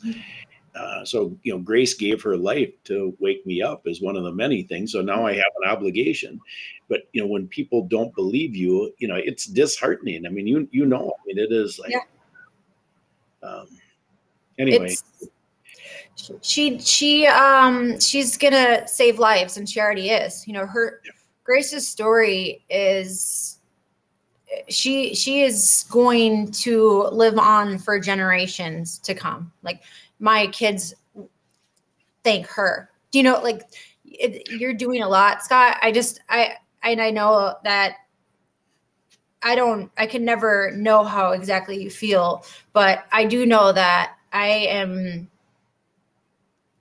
Uh, 0.76 1.06
so, 1.06 1.38
you 1.44 1.54
know, 1.54 1.60
Grace 1.60 1.94
gave 1.94 2.22
her 2.24 2.36
life 2.36 2.72
to 2.86 3.16
wake 3.20 3.46
me 3.46 3.62
up 3.62 3.86
is 3.86 4.02
one 4.02 4.16
of 4.16 4.24
the 4.24 4.32
many 4.32 4.64
things. 4.64 4.92
So 4.92 5.02
now 5.02 5.26
I 5.26 5.34
have 5.34 5.52
an 5.62 5.70
obligation. 5.70 6.40
But 6.90 7.02
you 7.12 7.22
know, 7.22 7.28
when 7.28 7.48
people 7.48 7.84
don't 7.88 8.14
believe 8.16 8.56
you, 8.56 8.94
you 8.98 9.08
know, 9.08 9.16
it's 9.16 9.46
disheartening. 9.46 10.26
I 10.26 10.30
mean, 10.30 10.48
you 10.48 10.68
you 10.72 10.86
know, 10.86 11.14
I 11.20 11.26
mean, 11.26 11.38
it 11.38 11.52
is 11.52 11.80
like. 11.80 11.94
Um, 13.42 13.68
anyway, 14.58 14.92
It's 14.92 15.04
she 16.42 16.80
she 16.80 17.28
um 17.28 18.00
she's 18.00 18.38
gonna 18.38 18.88
save 18.88 19.20
lives 19.20 19.58
and 19.58 19.68
she 19.68 19.80
already 19.80 20.10
is. 20.10 20.48
You 20.48 20.54
know, 20.54 20.66
her 20.66 21.02
Grace's 21.44 21.88
story 21.88 22.64
is 22.70 23.60
she 24.70 25.14
she 25.16 25.42
is 25.42 25.86
going 25.90 26.52
to 26.52 27.04
live 27.12 27.38
on 27.38 27.78
for 27.78 28.00
generations 28.00 29.00
to 29.00 29.14
come. 29.14 29.52
Like 29.64 29.82
my 30.24 30.48
kids 30.48 30.94
thank 32.24 32.48
her. 32.48 32.90
Do 33.12 33.20
you 33.20 33.24
know 33.24 33.42
like 33.42 33.64
it, 34.06 34.50
you're 34.50 34.74
doing 34.74 35.02
a 35.04 35.10
lot, 35.10 35.44
Scott? 35.44 35.78
I 35.82 35.92
just 35.92 36.22
I 36.30 36.54
and 36.82 37.02
I 37.02 37.12
know 37.12 37.56
that 37.66 37.98
I 39.44 39.56
don't 39.56 39.92
I 39.98 40.08
can 40.08 40.24
never 40.24 40.72
know 40.72 41.04
how 41.04 41.32
exactly 41.32 41.84
you 41.84 41.90
feel, 41.90 42.46
but 42.72 43.04
I 43.12 43.26
do 43.26 43.46
know 43.46 43.74
that 43.74 44.14
I 44.32 44.48
am 44.48 45.30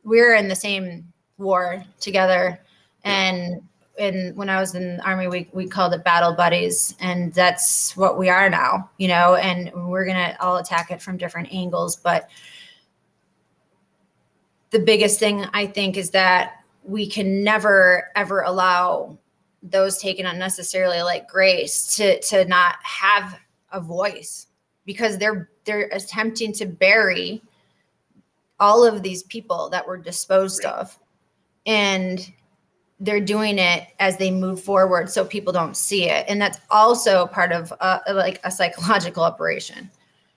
we're 0.04 0.36
in 0.36 0.46
the 0.46 0.54
same 0.54 1.12
war 1.36 1.84
together 1.98 2.60
and 3.02 3.60
and 3.98 4.36
when 4.36 4.50
I 4.50 4.60
was 4.60 4.76
in 4.76 4.98
the 4.98 5.04
army 5.04 5.26
we 5.26 5.48
we 5.52 5.66
called 5.66 5.94
it 5.94 6.04
battle 6.04 6.32
buddies 6.32 6.94
and 7.00 7.34
that's 7.34 7.96
what 7.96 8.16
we 8.20 8.28
are 8.28 8.48
now, 8.48 8.88
you 8.98 9.08
know, 9.08 9.34
and 9.34 9.72
we're 9.88 10.04
going 10.04 10.16
to 10.16 10.40
all 10.40 10.58
attack 10.58 10.92
it 10.92 11.02
from 11.02 11.16
different 11.16 11.52
angles, 11.52 11.96
but 11.96 12.30
the 14.72 14.80
biggest 14.80 15.20
thing 15.20 15.46
I 15.52 15.66
think 15.66 15.96
is 15.96 16.10
that 16.10 16.64
we 16.82 17.06
can 17.06 17.44
never 17.44 18.10
ever 18.16 18.40
allow 18.40 19.16
those 19.62 19.98
taken 19.98 20.26
unnecessarily 20.26 21.02
like 21.02 21.28
grace 21.28 21.94
to 21.96 22.20
to 22.22 22.44
not 22.46 22.76
have 22.82 23.38
a 23.70 23.80
voice 23.80 24.48
because 24.84 25.18
they're 25.18 25.50
they're 25.64 25.88
attempting 25.92 26.52
to 26.54 26.66
bury 26.66 27.40
all 28.58 28.84
of 28.84 29.02
these 29.02 29.22
people 29.24 29.68
that 29.70 29.86
were 29.86 29.96
disposed 29.96 30.64
of. 30.64 30.98
And 31.66 32.32
they're 32.98 33.20
doing 33.20 33.58
it 33.58 33.88
as 33.98 34.16
they 34.16 34.30
move 34.30 34.62
forward 34.62 35.10
so 35.10 35.24
people 35.24 35.52
don't 35.52 35.76
see 35.76 36.08
it. 36.08 36.24
And 36.28 36.40
that's 36.40 36.58
also 36.70 37.26
part 37.26 37.52
of 37.52 37.72
uh, 37.80 38.00
like 38.12 38.40
a 38.44 38.50
psychological 38.50 39.22
operation 39.22 39.90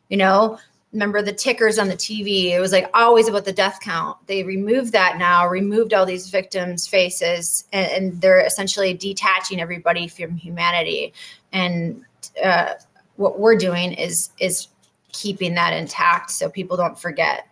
you 0.09 0.17
know 0.17 0.57
remember 0.95 1.21
the 1.21 1.33
tickers 1.33 1.77
on 1.77 1.89
the 1.89 1.95
TV. 1.95 2.51
It 2.51 2.59
was 2.59 2.71
like 2.71 2.89
always 2.93 3.27
about 3.27 3.43
the 3.43 3.51
death 3.51 3.79
count. 3.81 4.17
They 4.27 4.43
removed 4.43 4.93
that 4.93 5.17
now, 5.17 5.45
removed 5.45 5.93
all 5.93 6.05
these 6.05 6.29
victims' 6.29 6.87
faces, 6.87 7.65
and, 7.73 7.91
and 7.91 8.21
they're 8.21 8.39
essentially 8.39 8.93
detaching 8.93 9.59
everybody 9.59 10.07
from 10.07 10.37
humanity. 10.37 11.13
And 11.51 12.03
uh, 12.41 12.75
what 13.17 13.39
we're 13.39 13.57
doing 13.57 13.91
is 13.93 14.29
is 14.39 14.69
keeping 15.11 15.53
that 15.55 15.73
intact 15.73 16.31
so 16.31 16.49
people 16.49 16.77
don't 16.77 16.97
forget. 16.97 17.47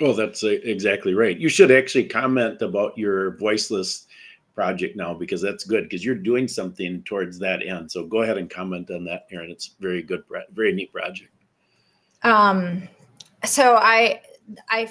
Oh, 0.00 0.14
that's 0.14 0.42
uh, 0.42 0.48
exactly 0.48 1.14
right. 1.14 1.38
You 1.38 1.48
should 1.48 1.70
actually 1.70 2.04
comment 2.04 2.60
about 2.62 2.96
your 2.96 3.36
voiceless 3.36 4.06
project 4.54 4.96
now 4.96 5.12
because 5.12 5.42
that's 5.42 5.64
good 5.64 5.84
because 5.84 6.04
you're 6.04 6.14
doing 6.14 6.48
something 6.48 7.02
towards 7.02 7.38
that 7.38 7.66
end. 7.66 7.92
So 7.92 8.04
go 8.04 8.22
ahead 8.22 8.38
and 8.38 8.48
comment 8.48 8.90
on 8.90 9.04
that, 9.04 9.26
Erin. 9.30 9.50
It's 9.50 9.74
very 9.78 10.02
good, 10.02 10.24
very 10.54 10.72
neat 10.72 10.90
project. 10.90 11.30
Um, 12.26 12.88
so 13.44 13.76
I, 13.76 14.20
I, 14.68 14.90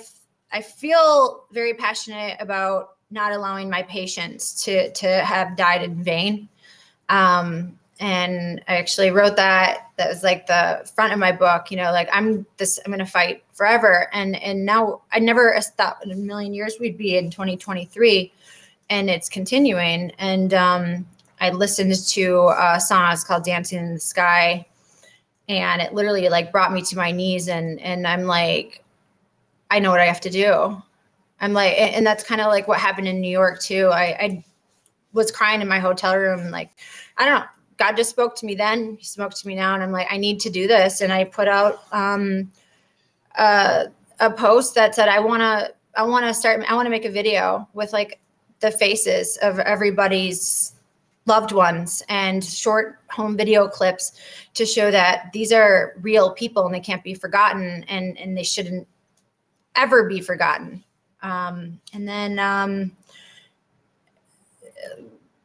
I 0.51 0.61
feel 0.61 1.45
very 1.51 1.73
passionate 1.73 2.37
about 2.39 2.91
not 3.11 3.31
allowing 3.33 3.69
my 3.69 3.83
patients 3.83 4.63
to 4.63 4.91
to 4.91 5.07
have 5.07 5.55
died 5.55 5.83
in 5.83 6.03
vain. 6.03 6.49
Um, 7.09 7.77
and 7.99 8.61
I 8.67 8.77
actually 8.77 9.11
wrote 9.11 9.35
that. 9.37 9.89
That 9.97 10.09
was 10.09 10.23
like 10.23 10.47
the 10.47 10.89
front 10.95 11.13
of 11.13 11.19
my 11.19 11.31
book. 11.31 11.71
You 11.71 11.77
know, 11.77 11.91
like 11.91 12.09
I'm 12.11 12.45
this. 12.57 12.79
I'm 12.85 12.97
to 12.97 13.05
fight 13.05 13.43
forever. 13.53 14.09
And 14.13 14.35
and 14.37 14.65
now 14.65 15.01
I 15.11 15.19
never 15.19 15.57
thought 15.77 16.03
in 16.03 16.11
a 16.11 16.15
million 16.15 16.53
years 16.53 16.75
we'd 16.79 16.97
be 16.97 17.17
in 17.17 17.29
2023, 17.29 18.31
and 18.89 19.09
it's 19.09 19.29
continuing. 19.29 20.11
And 20.17 20.53
um, 20.53 21.05
I 21.39 21.51
listened 21.51 21.95
to 21.95 22.53
a 22.57 22.79
song. 22.79 23.13
It's 23.13 23.23
called 23.23 23.43
"Dancing 23.43 23.79
in 23.79 23.93
the 23.93 23.99
Sky," 23.99 24.65
and 25.47 25.81
it 25.81 25.93
literally 25.93 26.29
like 26.29 26.51
brought 26.51 26.73
me 26.73 26.81
to 26.83 26.97
my 26.97 27.11
knees. 27.11 27.47
And 27.47 27.79
and 27.81 28.07
I'm 28.07 28.23
like, 28.23 28.83
I 29.71 29.79
know 29.79 29.91
what 29.91 29.99
I 29.99 30.05
have 30.05 30.21
to 30.21 30.29
do. 30.29 30.81
I'm 31.41 31.53
like, 31.53 31.73
and 31.77 32.05
that's 32.05 32.23
kind 32.23 32.41
of 32.41 32.47
like 32.47 32.67
what 32.67 32.79
happened 32.79 33.07
in 33.07 33.19
New 33.19 33.29
York 33.29 33.59
too. 33.59 33.89
I, 33.91 34.03
I 34.19 34.45
was 35.13 35.31
crying 35.31 35.61
in 35.61 35.67
my 35.67 35.79
hotel 35.79 36.15
room, 36.17 36.49
like, 36.49 36.71
I 37.17 37.25
don't 37.25 37.39
know 37.39 37.45
God 37.77 37.97
just 37.97 38.09
spoke 38.09 38.35
to 38.37 38.45
me 38.45 38.55
then. 38.55 38.95
He 38.97 39.05
spoke 39.05 39.33
to 39.33 39.47
me 39.47 39.55
now, 39.55 39.73
and 39.73 39.83
I'm 39.83 39.91
like, 39.91 40.07
I 40.09 40.17
need 40.17 40.39
to 40.41 40.49
do 40.49 40.67
this. 40.67 41.01
And 41.01 41.11
I 41.11 41.25
put 41.25 41.47
out 41.47 41.83
um, 41.91 42.51
a, 43.37 43.87
a 44.19 44.31
post 44.31 44.75
that 44.75 44.95
said, 44.95 45.09
I 45.09 45.19
want 45.19 45.41
to, 45.41 45.73
I 45.95 46.03
want 46.03 46.25
to 46.25 46.33
start, 46.33 46.63
I 46.67 46.75
want 46.75 46.85
to 46.85 46.89
make 46.89 47.05
a 47.05 47.11
video 47.11 47.67
with 47.73 47.91
like 47.93 48.19
the 48.59 48.71
faces 48.71 49.37
of 49.41 49.59
everybody's 49.59 50.73
loved 51.25 51.51
ones 51.51 52.03
and 52.09 52.43
short 52.43 52.99
home 53.09 53.35
video 53.35 53.67
clips 53.67 54.19
to 54.53 54.65
show 54.65 54.91
that 54.91 55.31
these 55.33 55.51
are 55.51 55.95
real 56.01 56.31
people 56.31 56.65
and 56.65 56.73
they 56.73 56.79
can't 56.79 57.03
be 57.03 57.13
forgotten 57.13 57.83
and 57.87 58.17
and 58.17 58.37
they 58.37 58.43
shouldn't 58.43 58.87
ever 59.75 60.07
be 60.07 60.21
forgotten. 60.21 60.83
Um, 61.21 61.79
and 61.93 62.07
then 62.07 62.39
um, 62.39 62.91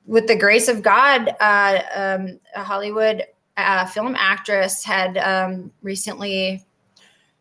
with 0.06 0.26
the 0.26 0.36
grace 0.36 0.68
of 0.68 0.82
God, 0.82 1.34
uh, 1.40 1.82
um, 1.94 2.40
a 2.54 2.62
Hollywood 2.62 3.24
uh, 3.56 3.86
film 3.86 4.14
actress 4.18 4.84
had 4.84 5.16
um, 5.18 5.70
recently, 5.82 6.64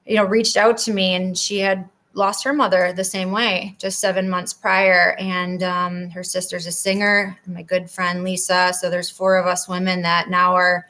you 0.05 0.15
know, 0.15 0.25
reached 0.25 0.57
out 0.57 0.77
to 0.79 0.93
me, 0.93 1.15
and 1.15 1.37
she 1.37 1.59
had 1.59 1.89
lost 2.19 2.43
her 2.43 2.53
mother 2.53 2.93
the 2.93 3.03
same 3.03 3.31
way, 3.31 3.75
just 3.79 3.99
seven 3.99 4.29
months 4.29 4.53
prior. 4.53 5.15
And 5.17 5.63
um, 5.63 6.09
her 6.11 6.23
sister's 6.23 6.67
a 6.67 6.71
singer, 6.71 7.39
my 7.47 7.63
good 7.63 7.89
friend 7.89 8.23
Lisa. 8.23 8.71
So 8.79 8.89
there's 8.89 9.09
four 9.09 9.37
of 9.37 9.47
us 9.47 9.67
women 9.67 10.03
that 10.03 10.29
now 10.29 10.53
are 10.53 10.85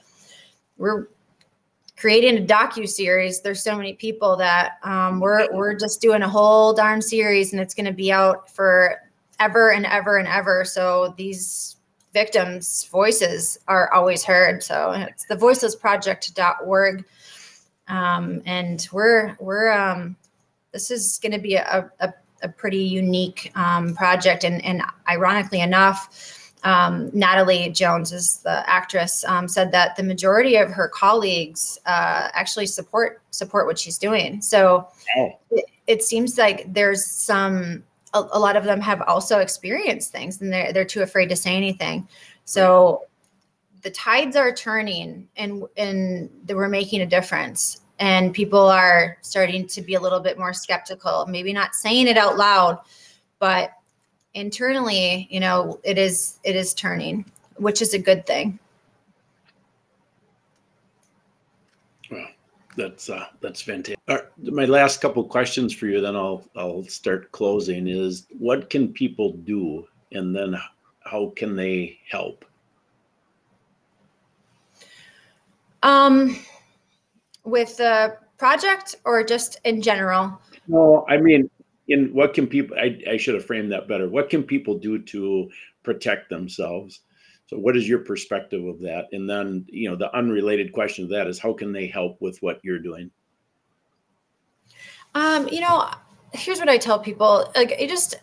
we're 0.78 1.08
creating 1.96 2.38
a 2.38 2.46
docu 2.46 2.88
series. 2.88 3.42
There's 3.42 3.64
so 3.64 3.78
many 3.78 3.94
people 3.94 4.36
that 4.38 4.80
um, 4.84 5.22
we're 5.22 5.54
we're 5.54 5.76
just 5.76 6.02
doing 6.02 6.24
a 6.24 6.30
whole 6.30 6.74
darn 6.74 7.02
series, 7.02 7.54
and 7.54 7.62
it's 7.62 7.74
going 7.74 7.86
to 7.86 7.94
be 7.94 8.12
out 8.12 8.50
for 8.50 8.98
ever 9.40 9.72
and 9.72 9.86
ever 9.86 10.18
and 10.18 10.28
ever. 10.28 10.66
So 10.66 11.14
these 11.18 11.78
victims' 12.14 12.86
voices 12.86 13.58
are 13.68 13.92
always 13.94 14.24
heard. 14.24 14.64
So 14.64 14.92
it's 14.92 15.26
the 15.26 15.36
voicelessproject.org. 15.36 17.06
Um, 17.88 18.42
and 18.46 18.88
we're, 18.92 19.36
we're, 19.40 19.72
um, 19.72 20.16
this 20.72 20.92
is 20.92 21.20
going 21.22 21.32
to 21.32 21.40
be 21.40 21.56
a, 21.56 21.90
a, 22.00 22.14
a, 22.44 22.50
pretty 22.50 22.84
unique 22.84 23.52
um, 23.56 23.96
project. 23.96 24.44
And, 24.44 24.64
and 24.64 24.82
ironically 25.08 25.62
enough, 25.62 26.50
um, 26.64 27.10
Natalie 27.14 27.70
Jones 27.70 28.12
is 28.12 28.38
the 28.38 28.70
actress 28.70 29.24
um, 29.26 29.48
said 29.48 29.72
that 29.72 29.96
the 29.96 30.04
majority 30.04 30.58
of 30.58 30.70
her 30.72 30.90
colleagues 30.90 31.80
uh, 31.86 32.30
actually 32.34 32.66
support 32.66 33.22
support 33.32 33.66
what 33.66 33.80
she's 33.80 33.98
doing. 33.98 34.42
So 34.42 34.88
oh. 35.18 35.32
it, 35.52 35.66
it, 35.88 36.04
seems 36.04 36.38
like 36.38 36.72
there's 36.74 37.06
some 37.06 37.84
a, 38.14 38.26
a, 38.34 38.40
lot 38.40 38.58
of 38.58 38.66
them 38.66 38.82
have 38.82 39.02
also 39.04 39.40
experienced 39.40 40.12
things 40.12 40.42
and 40.42 40.52
they're, 40.52 40.74
they're 40.74 40.86
too 40.86 41.02
afraid 41.02 41.30
to 41.30 41.36
say 41.36 41.56
anything. 41.56 42.08
So 42.44 43.04
the 43.82 43.92
tides 43.92 44.36
are 44.36 44.52
turning 44.52 45.30
and, 45.38 45.64
and 45.78 46.30
we're 46.48 46.68
making 46.68 47.02
a 47.02 47.06
difference 47.06 47.82
and 48.00 48.34
people 48.34 48.68
are 48.68 49.18
starting 49.22 49.68
to 49.68 49.82
be 49.82 49.96
a 49.96 50.00
little 50.00 50.20
bit 50.20 50.40
more 50.40 50.54
skeptical, 50.54 51.26
maybe 51.28 51.54
not 51.54 51.76
saying 51.76 52.08
it 52.08 52.18
out 52.18 52.38
loud, 52.38 52.80
but 53.40 53.72
internally, 54.34 55.28
you 55.30 55.40
know, 55.40 55.80
it 55.84 55.98
is, 55.98 56.40
it 56.44 56.56
is 56.56 56.74
turning, 56.74 57.26
which 57.58 57.82
is 57.82 57.94
a 57.94 58.00
good 58.00 58.26
thing. 58.26 58.58
Well, 62.10 62.28
that's 62.78 63.10
uh, 63.10 63.26
that's 63.42 63.62
fantastic. 63.62 64.00
Right, 64.08 64.24
my 64.42 64.66
last 64.66 65.02
couple 65.02 65.24
questions 65.24 65.74
for 65.74 65.88
you, 65.88 66.02
then 66.02 66.16
I'll 66.16 66.44
I'll 66.56 66.84
start 66.86 67.32
closing. 67.32 67.88
Is 67.88 68.26
what 68.40 68.70
can 68.70 68.94
people 68.94 69.34
do, 69.34 69.88
and 70.12 70.36
then 70.36 70.56
how 71.02 71.34
can 71.36 71.56
they 71.56 72.00
help? 72.10 72.46
Um, 75.84 76.38
with 77.50 77.78
the 77.78 78.18
project 78.38 78.96
or 79.06 79.24
just 79.24 79.60
in 79.64 79.82
general? 79.82 80.40
No, 80.68 81.06
I 81.10 81.18
mean, 81.18 81.50
in 81.88 82.14
what 82.14 82.34
can 82.34 82.48
people? 82.48 82.78
I 82.78 83.02
I 83.10 83.18
should 83.18 83.36
have 83.36 83.46
framed 83.46 83.72
that 83.72 83.88
better. 83.88 84.08
What 84.08 84.30
can 84.30 84.44
people 84.44 84.78
do 84.78 85.00
to 85.00 85.50
protect 85.84 86.30
themselves? 86.30 87.02
So, 87.48 87.58
what 87.58 87.76
is 87.76 87.90
your 87.90 88.00
perspective 88.00 88.64
of 88.66 88.80
that? 88.82 89.08
And 89.12 89.28
then, 89.28 89.66
you 89.70 89.90
know, 89.90 89.96
the 89.96 90.16
unrelated 90.16 90.72
question 90.72 91.08
to 91.08 91.16
that 91.16 91.26
is 91.26 91.40
how 91.40 91.52
can 91.52 91.72
they 91.72 91.88
help 91.88 92.22
with 92.22 92.38
what 92.44 92.60
you're 92.64 92.80
doing? 92.80 93.10
Um, 95.16 95.48
you 95.48 95.62
know, 95.62 95.90
here's 96.34 96.60
what 96.60 96.70
I 96.70 96.78
tell 96.78 97.00
people: 97.00 97.52
like, 97.56 97.72
it 97.72 97.90
just 97.90 98.16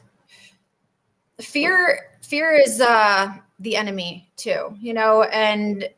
fear. 1.41 2.13
Fear 2.23 2.53
is 2.55 2.81
uh, 2.81 3.33
the 3.59 3.77
enemy 3.77 4.31
too. 4.37 4.77
You 4.79 4.95
know, 4.95 5.25
and 5.25 5.89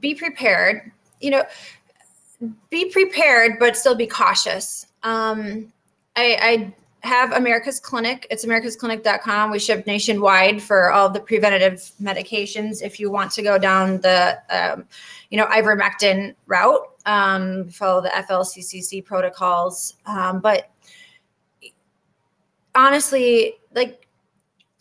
be 0.00 0.16
prepared. 0.16 0.90
You 1.20 1.30
know, 1.30 1.44
be 2.70 2.90
prepared, 2.90 3.58
but 3.58 3.76
still 3.76 3.94
be 3.94 4.06
cautious. 4.06 4.86
Um, 5.02 5.72
I, 6.16 6.38
I 6.40 6.74
have 7.00 7.32
America's 7.32 7.80
Clinic. 7.80 8.26
It's 8.30 8.44
americasclinic.com. 8.44 9.50
We 9.50 9.58
ship 9.58 9.86
nationwide 9.86 10.60
for 10.62 10.90
all 10.90 11.08
the 11.08 11.20
preventative 11.20 11.90
medications. 12.02 12.82
If 12.82 12.98
you 12.98 13.10
want 13.10 13.30
to 13.32 13.42
go 13.42 13.58
down 13.58 14.00
the, 14.00 14.38
um, 14.50 14.84
you 15.30 15.38
know, 15.38 15.46
ivermectin 15.46 16.34
route, 16.46 16.82
um, 17.06 17.68
follow 17.68 18.00
the 18.02 18.08
FLCCC 18.08 19.04
protocols. 19.04 19.94
Um, 20.06 20.40
but 20.40 20.70
honestly, 22.74 23.54
like, 23.74 24.06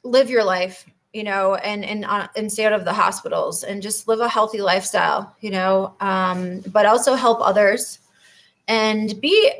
live 0.04 0.30
your 0.30 0.44
life, 0.44 0.86
you 1.18 1.24
know, 1.24 1.56
and 1.56 1.84
and 1.84 2.06
uh, 2.06 2.28
and 2.36 2.52
stay 2.52 2.66
out 2.66 2.74
of 2.74 2.86
the 2.86 2.94
hospitals 2.94 3.64
and 3.64 3.82
just 3.82 4.08
live 4.08 4.20
a 4.20 4.30
healthy 4.30 4.62
lifestyle, 4.62 5.36
you 5.42 5.50
know. 5.50 5.96
Um, 6.00 6.62
but 6.72 6.86
also 6.86 7.16
help 7.16 7.40
others 7.42 7.98
and 8.68 9.20
be 9.20 9.52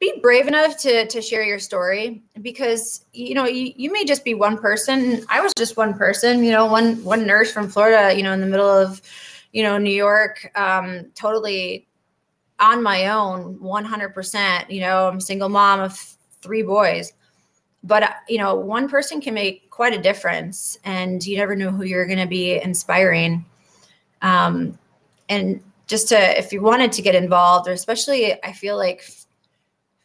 be 0.00 0.18
brave 0.22 0.48
enough 0.48 0.78
to 0.78 1.06
to 1.08 1.20
share 1.20 1.44
your 1.44 1.58
story 1.58 2.22
because 2.40 3.04
you 3.12 3.34
know 3.34 3.44
you, 3.44 3.74
you 3.76 3.92
may 3.92 4.04
just 4.04 4.24
be 4.24 4.34
one 4.34 4.58
person 4.58 5.24
i 5.28 5.40
was 5.40 5.52
just 5.56 5.76
one 5.76 5.94
person 5.94 6.42
you 6.42 6.50
know 6.50 6.66
one 6.66 7.02
one 7.04 7.24
nurse 7.24 7.52
from 7.52 7.68
florida 7.68 8.14
you 8.14 8.22
know 8.22 8.32
in 8.32 8.40
the 8.40 8.46
middle 8.46 8.68
of 8.68 9.00
you 9.52 9.62
know 9.62 9.78
new 9.78 9.94
york 9.94 10.50
um, 10.56 11.06
totally 11.14 11.86
on 12.58 12.82
my 12.82 13.06
own 13.06 13.56
100% 13.60 14.70
you 14.70 14.80
know 14.80 15.08
i'm 15.08 15.20
single 15.20 15.48
mom 15.48 15.80
of 15.80 15.96
three 16.42 16.62
boys 16.62 17.12
but 17.84 18.02
uh, 18.02 18.10
you 18.28 18.38
know 18.38 18.54
one 18.54 18.88
person 18.88 19.20
can 19.20 19.34
make 19.34 19.70
quite 19.70 19.92
a 19.92 20.02
difference 20.02 20.78
and 20.84 21.24
you 21.24 21.36
never 21.36 21.54
know 21.54 21.70
who 21.70 21.84
you're 21.84 22.06
going 22.06 22.18
to 22.18 22.26
be 22.26 22.60
inspiring. 22.60 23.44
Um, 24.22 24.78
and 25.28 25.62
just 25.86 26.08
to 26.08 26.38
if 26.38 26.52
you 26.52 26.60
wanted 26.60 26.92
to 26.92 27.02
get 27.02 27.14
involved 27.14 27.68
or 27.68 27.72
especially 27.72 28.42
i 28.42 28.52
feel 28.52 28.76
like 28.76 29.02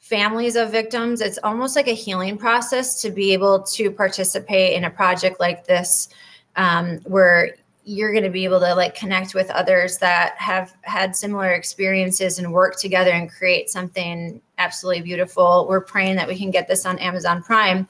families 0.09 0.55
of 0.55 0.71
victims, 0.71 1.21
it's 1.21 1.38
almost 1.43 1.75
like 1.75 1.88
a 1.88 1.93
healing 1.93 2.36
process 2.36 2.99
to 2.99 3.11
be 3.11 3.32
able 3.32 3.61
to 3.61 3.91
participate 3.91 4.73
in 4.73 4.86
a 4.86 4.89
project 4.89 5.39
like 5.39 5.67
this, 5.67 6.09
um, 6.55 6.97
where 7.03 7.55
you're 7.90 8.12
going 8.12 8.24
to 8.24 8.30
be 8.30 8.44
able 8.44 8.60
to 8.60 8.76
like 8.76 8.94
connect 8.94 9.34
with 9.34 9.50
others 9.50 9.98
that 9.98 10.36
have 10.38 10.76
had 10.82 11.16
similar 11.16 11.54
experiences 11.54 12.38
and 12.38 12.54
work 12.54 12.80
together 12.80 13.10
and 13.10 13.32
create 13.32 13.68
something 13.68 14.40
absolutely 14.60 15.02
beautiful. 15.02 15.66
We're 15.68 15.82
praying 15.82 16.16
that 16.18 16.28
we 16.28 16.38
can 16.38 16.52
get 16.52 16.68
this 16.68 16.86
on 16.86 17.00
Amazon 17.00 17.42
Prime. 17.42 17.88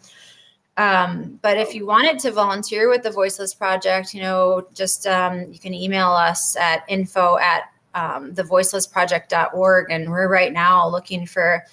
Um, 0.78 1.38
but 1.42 1.58
if 1.58 1.76
you 1.76 1.86
wanted 1.86 2.18
to 2.20 2.32
volunteer 2.32 2.90
with 2.90 3.04
the 3.04 3.12
Voiceless 3.12 3.54
Project, 3.54 4.14
you 4.14 4.22
know, 4.22 4.66
just 4.74 5.06
um, 5.06 5.52
you 5.52 5.60
can 5.60 5.74
email 5.74 6.12
us 6.12 6.56
at 6.56 6.86
info 6.88 7.38
at 7.38 7.64
um, 7.94 8.34
thevoicelessproject.org. 8.34 9.92
And 9.92 10.10
we're 10.10 10.30
right 10.30 10.54
now 10.54 10.88
looking 10.88 11.26
for 11.26 11.66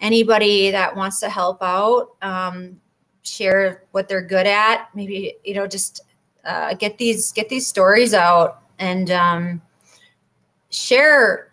anybody 0.00 0.70
that 0.70 0.94
wants 0.94 1.18
to 1.18 1.28
help 1.28 1.60
out, 1.62 2.10
um, 2.22 2.80
share 3.24 3.82
what 3.90 4.06
they're 4.06 4.22
good 4.22 4.46
at, 4.46 4.88
maybe, 4.94 5.34
you 5.42 5.54
know, 5.54 5.66
just 5.66 6.02
uh, 6.44 6.74
get 6.74 6.98
these 6.98 7.32
get 7.32 7.48
these 7.48 7.66
stories 7.66 8.14
out 8.14 8.62
and 8.78 9.10
um, 9.10 9.62
share 10.70 11.52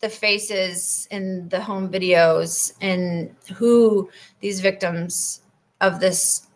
the 0.00 0.08
faces 0.08 1.08
in 1.10 1.48
the 1.48 1.60
home 1.60 1.90
videos 1.90 2.74
and 2.80 3.34
who 3.54 4.08
these 4.40 4.60
victims 4.60 5.42
of 5.80 5.98
this 6.00 6.46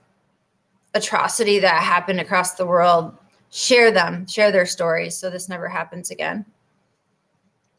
atrocity 0.95 1.59
that 1.59 1.83
happened 1.83 2.21
across 2.21 2.55
the 2.55 2.67
world 2.67 3.17
share 3.51 3.91
them 3.91 4.27
share 4.27 4.53
their 4.53 4.67
stories 4.67 5.17
so 5.17 5.31
this 5.31 5.49
never 5.49 5.69
happens 5.69 6.11
again. 6.11 6.45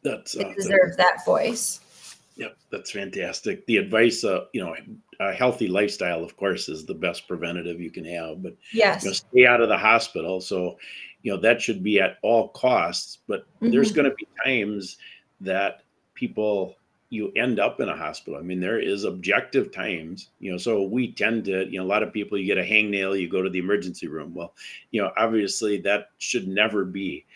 That's 0.02 0.34
it 0.34 0.46
uh, 0.46 0.54
deserves 0.54 0.96
that 0.96 1.24
voice 1.24 1.80
Yep, 2.40 2.56
that's 2.70 2.90
fantastic. 2.90 3.66
The 3.66 3.76
advice, 3.76 4.24
uh, 4.24 4.46
you 4.54 4.64
know, 4.64 4.74
a 5.20 5.30
healthy 5.30 5.68
lifestyle, 5.68 6.24
of 6.24 6.38
course, 6.38 6.70
is 6.70 6.86
the 6.86 6.94
best 6.94 7.28
preventative 7.28 7.82
you 7.82 7.90
can 7.90 8.04
have. 8.06 8.42
But 8.42 8.56
Yes. 8.72 9.04
you 9.04 9.10
know, 9.10 9.12
stay 9.12 9.46
out 9.46 9.60
of 9.60 9.68
the 9.68 9.76
hospital. 9.76 10.40
So, 10.40 10.78
you 11.22 11.30
know, 11.30 11.38
that 11.40 11.60
should 11.60 11.82
be 11.82 12.00
at 12.00 12.16
all 12.22 12.48
costs. 12.48 13.18
But 13.28 13.44
there's 13.60 13.92
Mhm. 13.92 13.94
going 13.94 14.10
to 14.10 14.16
be 14.16 14.26
times 14.42 14.96
that 15.42 15.82
people 16.14 16.76
you 17.10 17.32
end 17.34 17.58
up 17.58 17.80
in 17.80 17.88
a 17.88 17.96
hospital. 17.96 18.38
I 18.38 18.42
mean, 18.42 18.60
there 18.60 18.78
is 18.78 19.02
objective 19.02 19.72
times, 19.72 20.30
you 20.38 20.52
know. 20.52 20.56
So 20.56 20.84
we 20.84 21.12
tend 21.12 21.44
to, 21.46 21.66
you 21.66 21.78
know, 21.78 21.84
a 21.84 21.92
lot 21.92 22.04
of 22.04 22.12
people 22.12 22.38
you 22.38 22.46
get 22.46 22.56
a 22.56 22.62
hangnail, 22.62 23.20
you 23.20 23.28
go 23.28 23.42
to 23.42 23.50
the 23.50 23.58
emergency 23.58 24.06
room. 24.06 24.32
Well, 24.32 24.54
you 24.92 25.02
know, 25.02 25.10
obviously 25.16 25.78
that 25.78 26.10
should 26.18 26.46
never 26.46 26.84
be. 26.84 27.26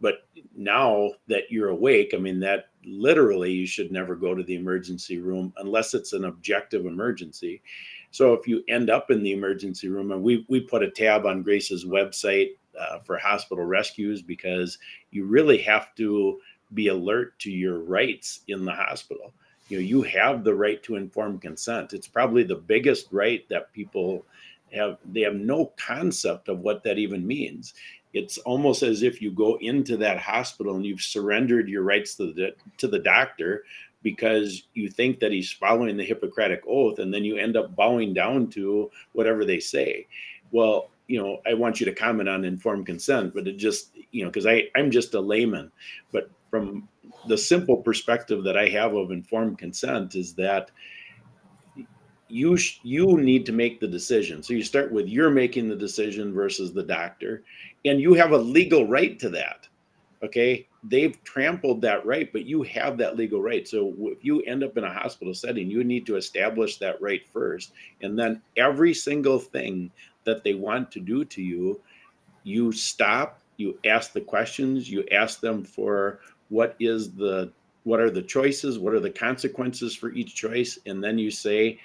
But 0.00 0.26
now 0.56 1.12
that 1.28 1.44
you're 1.48 1.68
awake, 1.68 2.12
I 2.12 2.18
mean, 2.18 2.40
that 2.40 2.69
literally 2.84 3.52
you 3.52 3.66
should 3.66 3.92
never 3.92 4.14
go 4.14 4.34
to 4.34 4.42
the 4.42 4.54
emergency 4.54 5.18
room 5.18 5.52
unless 5.58 5.94
it's 5.94 6.12
an 6.12 6.24
objective 6.24 6.86
emergency. 6.86 7.62
So 8.10 8.32
if 8.32 8.46
you 8.48 8.64
end 8.68 8.90
up 8.90 9.10
in 9.10 9.22
the 9.22 9.32
emergency 9.32 9.88
room, 9.88 10.12
and 10.12 10.22
we 10.22 10.44
we 10.48 10.60
put 10.60 10.82
a 10.82 10.90
tab 10.90 11.26
on 11.26 11.42
Grace's 11.42 11.84
website 11.84 12.50
uh, 12.78 12.98
for 13.00 13.18
hospital 13.18 13.64
rescues 13.64 14.22
because 14.22 14.78
you 15.10 15.24
really 15.24 15.58
have 15.58 15.94
to 15.96 16.40
be 16.74 16.88
alert 16.88 17.38
to 17.40 17.50
your 17.50 17.80
rights 17.80 18.40
in 18.48 18.64
the 18.64 18.72
hospital. 18.72 19.32
You 19.68 19.78
know, 19.78 19.84
you 19.84 20.02
have 20.02 20.42
the 20.42 20.54
right 20.54 20.82
to 20.84 20.96
informed 20.96 21.42
consent. 21.42 21.92
It's 21.92 22.08
probably 22.08 22.42
the 22.42 22.56
biggest 22.56 23.06
right 23.12 23.48
that 23.48 23.72
people 23.72 24.24
have. 24.72 24.98
They 25.12 25.20
have 25.20 25.36
no 25.36 25.72
concept 25.76 26.48
of 26.48 26.60
what 26.60 26.82
that 26.84 26.98
even 26.98 27.24
means. 27.24 27.74
It's 28.12 28.38
almost 28.38 28.82
as 28.82 29.02
if 29.02 29.22
you 29.22 29.30
go 29.30 29.56
into 29.60 29.96
that 29.98 30.18
hospital 30.18 30.76
and 30.76 30.84
you've 30.84 31.00
surrendered 31.00 31.68
your 31.68 31.82
rights 31.82 32.16
to 32.16 32.32
the 32.32 32.54
to 32.78 32.88
the 32.88 32.98
doctor 32.98 33.64
because 34.02 34.64
you 34.74 34.88
think 34.88 35.20
that 35.20 35.32
he's 35.32 35.52
following 35.52 35.96
the 35.96 36.04
Hippocratic 36.04 36.62
oath, 36.66 36.98
and 36.98 37.12
then 37.12 37.22
you 37.22 37.36
end 37.36 37.56
up 37.56 37.76
bowing 37.76 38.14
down 38.14 38.48
to 38.48 38.90
whatever 39.12 39.44
they 39.44 39.60
say. 39.60 40.06
Well, 40.52 40.90
you 41.06 41.20
know, 41.20 41.40
I 41.46 41.54
want 41.54 41.80
you 41.80 41.86
to 41.86 41.92
comment 41.92 42.28
on 42.28 42.44
informed 42.44 42.86
consent, 42.86 43.34
but 43.34 43.46
it 43.46 43.56
just, 43.56 43.90
you 44.10 44.24
know, 44.24 44.30
because 44.30 44.46
I 44.46 44.64
I'm 44.76 44.90
just 44.90 45.14
a 45.14 45.20
layman, 45.20 45.70
but 46.12 46.30
from 46.50 46.88
the 47.28 47.38
simple 47.38 47.76
perspective 47.76 48.44
that 48.44 48.56
I 48.56 48.68
have 48.68 48.94
of 48.94 49.10
informed 49.10 49.58
consent 49.58 50.14
is 50.14 50.34
that 50.34 50.70
you 52.28 52.56
sh- 52.56 52.78
you 52.82 53.18
need 53.18 53.44
to 53.46 53.52
make 53.52 53.80
the 53.80 53.88
decision. 53.88 54.42
So 54.42 54.54
you 54.54 54.62
start 54.62 54.92
with 54.92 55.08
you're 55.08 55.30
making 55.30 55.68
the 55.68 55.76
decision 55.76 56.32
versus 56.32 56.72
the 56.72 56.82
doctor, 56.82 57.42
and 57.84 58.00
you 58.00 58.14
have 58.14 58.32
a 58.32 58.38
legal 58.38 58.86
right 58.86 59.18
to 59.18 59.28
that. 59.30 59.68
Okay, 60.22 60.66
they've 60.84 61.22
trampled 61.24 61.80
that 61.80 62.04
right, 62.04 62.30
but 62.30 62.44
you 62.44 62.62
have 62.64 62.98
that 62.98 63.16
legal 63.16 63.40
right. 63.40 63.66
So 63.66 63.94
if 64.00 64.22
you 64.22 64.42
end 64.42 64.62
up 64.62 64.76
in 64.76 64.84
a 64.84 64.92
hospital 64.92 65.32
setting, 65.32 65.70
you 65.70 65.82
need 65.82 66.04
to 66.06 66.16
establish 66.16 66.76
that 66.76 67.00
right 67.00 67.26
first, 67.32 67.72
and 68.02 68.18
then 68.18 68.42
every 68.56 68.92
single 68.92 69.38
thing 69.38 69.90
that 70.24 70.44
they 70.44 70.54
want 70.54 70.92
to 70.92 71.00
do 71.00 71.24
to 71.24 71.42
you, 71.42 71.80
you 72.44 72.72
stop. 72.72 73.40
You 73.56 73.78
ask 73.84 74.12
the 74.12 74.20
questions. 74.20 74.90
You 74.90 75.04
ask 75.10 75.40
them 75.40 75.64
for 75.64 76.20
what 76.48 76.76
is 76.80 77.12
the 77.12 77.52
what 77.84 78.00
are 78.00 78.10
the 78.10 78.22
choices, 78.22 78.78
what 78.78 78.92
are 78.92 79.00
the 79.00 79.10
consequences 79.10 79.94
for 79.96 80.12
each 80.12 80.34
choice, 80.34 80.78
and 80.86 81.02
then 81.02 81.18
you 81.18 81.30
say, 81.30 81.78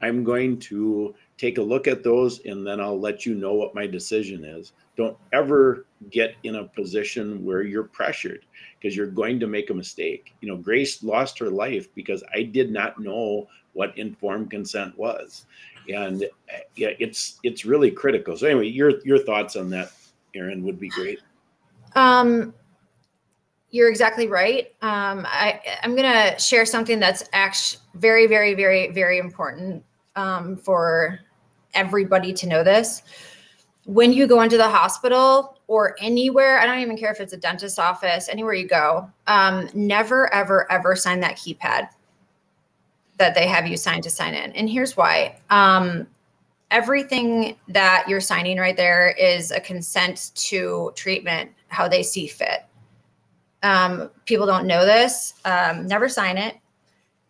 I'm 0.00 0.24
going 0.24 0.58
to 0.60 1.14
take 1.36 1.58
a 1.58 1.62
look 1.62 1.86
at 1.86 2.02
those 2.02 2.40
and 2.46 2.66
then 2.66 2.80
I'll 2.80 2.98
let 2.98 3.26
you 3.26 3.34
know 3.34 3.54
what 3.54 3.74
my 3.74 3.86
decision 3.86 4.44
is. 4.44 4.72
Don't 4.96 5.16
ever 5.32 5.86
get 6.10 6.36
in 6.42 6.56
a 6.56 6.64
position 6.64 7.44
where 7.44 7.62
you're 7.62 7.84
pressured 7.84 8.44
because 8.78 8.96
you're 8.96 9.06
going 9.06 9.40
to 9.40 9.46
make 9.46 9.70
a 9.70 9.74
mistake. 9.74 10.34
You 10.40 10.48
know, 10.48 10.56
Grace 10.56 11.02
lost 11.02 11.38
her 11.38 11.50
life 11.50 11.92
because 11.94 12.22
I 12.32 12.42
did 12.42 12.70
not 12.70 13.00
know 13.00 13.48
what 13.72 13.96
informed 13.98 14.50
consent 14.50 14.96
was. 14.96 15.46
And 15.92 16.24
uh, 16.24 16.58
yeah, 16.76 16.90
it's 16.98 17.40
it's 17.42 17.64
really 17.64 17.90
critical. 17.90 18.36
So 18.36 18.46
anyway, 18.46 18.68
your 18.68 19.00
your 19.04 19.18
thoughts 19.18 19.56
on 19.56 19.68
that, 19.70 19.92
Erin, 20.34 20.62
would 20.64 20.78
be 20.78 20.88
great. 20.88 21.20
Um, 21.94 22.54
you're 23.74 23.88
exactly 23.88 24.28
right. 24.28 24.72
Um, 24.82 25.26
I, 25.28 25.60
I'm 25.82 25.96
going 25.96 26.10
to 26.10 26.38
share 26.38 26.64
something 26.64 27.00
that's 27.00 27.24
actually 27.32 27.82
very, 27.96 28.28
very, 28.28 28.54
very, 28.54 28.92
very 28.92 29.18
important 29.18 29.82
um, 30.14 30.56
for 30.56 31.18
everybody 31.74 32.32
to 32.34 32.46
know 32.46 32.62
this. 32.62 33.02
When 33.86 34.12
you 34.12 34.26
go 34.26 34.40
into 34.40 34.56
the 34.56 34.68
hospital 34.68 35.58
or 35.66 35.96
anywhere, 36.00 36.58
I 36.58 36.66
don't 36.66 36.78
even 36.78 36.96
care 36.96 37.12
if 37.12 37.20
it's 37.20 37.32
a 37.32 37.36
dentist's 37.36 37.78
office, 37.78 38.28
anywhere 38.28 38.54
you 38.54 38.66
go, 38.66 39.10
um, 39.26 39.68
never, 39.74 40.32
ever, 40.32 40.70
ever 40.72 40.96
sign 40.96 41.20
that 41.20 41.36
keypad 41.36 41.88
that 43.18 43.34
they 43.34 43.46
have 43.46 43.66
you 43.66 43.76
sign 43.76 44.02
to 44.02 44.10
sign 44.10 44.34
in. 44.34 44.52
And 44.52 44.68
here's 44.68 44.96
why. 44.96 45.36
Um, 45.50 46.06
everything 46.70 47.56
that 47.68 48.06
you're 48.08 48.20
signing 48.20 48.58
right 48.58 48.76
there 48.76 49.10
is 49.10 49.50
a 49.50 49.60
consent 49.60 50.32
to 50.34 50.92
treatment, 50.96 51.50
how 51.68 51.86
they 51.86 52.02
see 52.02 52.26
fit. 52.26 52.64
Um, 53.62 54.10
people 54.26 54.46
don't 54.46 54.66
know 54.66 54.84
this. 54.84 55.34
Um, 55.44 55.86
never 55.86 56.08
sign 56.08 56.36
it. 56.36 56.56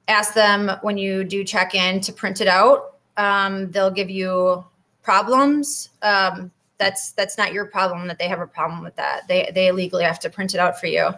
Ask 0.08 0.34
them 0.34 0.70
when 0.82 0.98
you 0.98 1.24
do 1.24 1.44
check 1.44 1.74
in 1.74 2.00
to 2.00 2.12
print 2.12 2.40
it 2.40 2.48
out. 2.48 2.96
Um, 3.16 3.70
they'll 3.70 3.90
give 3.90 4.10
you 4.10 4.64
problems. 5.04 5.90
Um, 6.02 6.50
that's 6.78 7.12
that's 7.12 7.38
not 7.38 7.52
your 7.52 7.66
problem 7.66 8.08
that 8.08 8.18
they 8.18 8.26
have 8.26 8.40
a 8.40 8.46
problem 8.46 8.82
with 8.82 8.96
that. 8.96 9.28
They 9.28 9.50
they 9.54 9.70
legally 9.70 10.04
have 10.04 10.18
to 10.20 10.30
print 10.30 10.54
it 10.54 10.58
out 10.58 10.80
for 10.80 10.86
you. 10.86 11.10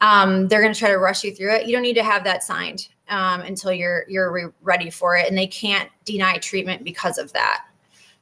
Um, 0.00 0.48
they're 0.48 0.62
going 0.62 0.72
to 0.72 0.78
try 0.78 0.88
to 0.88 0.98
rush 0.98 1.22
you 1.22 1.34
through 1.34 1.54
it. 1.54 1.66
You 1.66 1.72
don't 1.72 1.82
need 1.82 1.94
to 1.94 2.02
have 2.02 2.24
that 2.24 2.42
signed 2.42 2.88
um, 3.08 3.42
until 3.42 3.72
you're 3.72 4.04
you're 4.08 4.32
re- 4.32 4.52
ready 4.62 4.90
for 4.90 5.16
it, 5.16 5.28
and 5.28 5.36
they 5.36 5.46
can't 5.46 5.90
deny 6.04 6.38
treatment 6.38 6.82
because 6.82 7.18
of 7.18 7.32
that. 7.34 7.66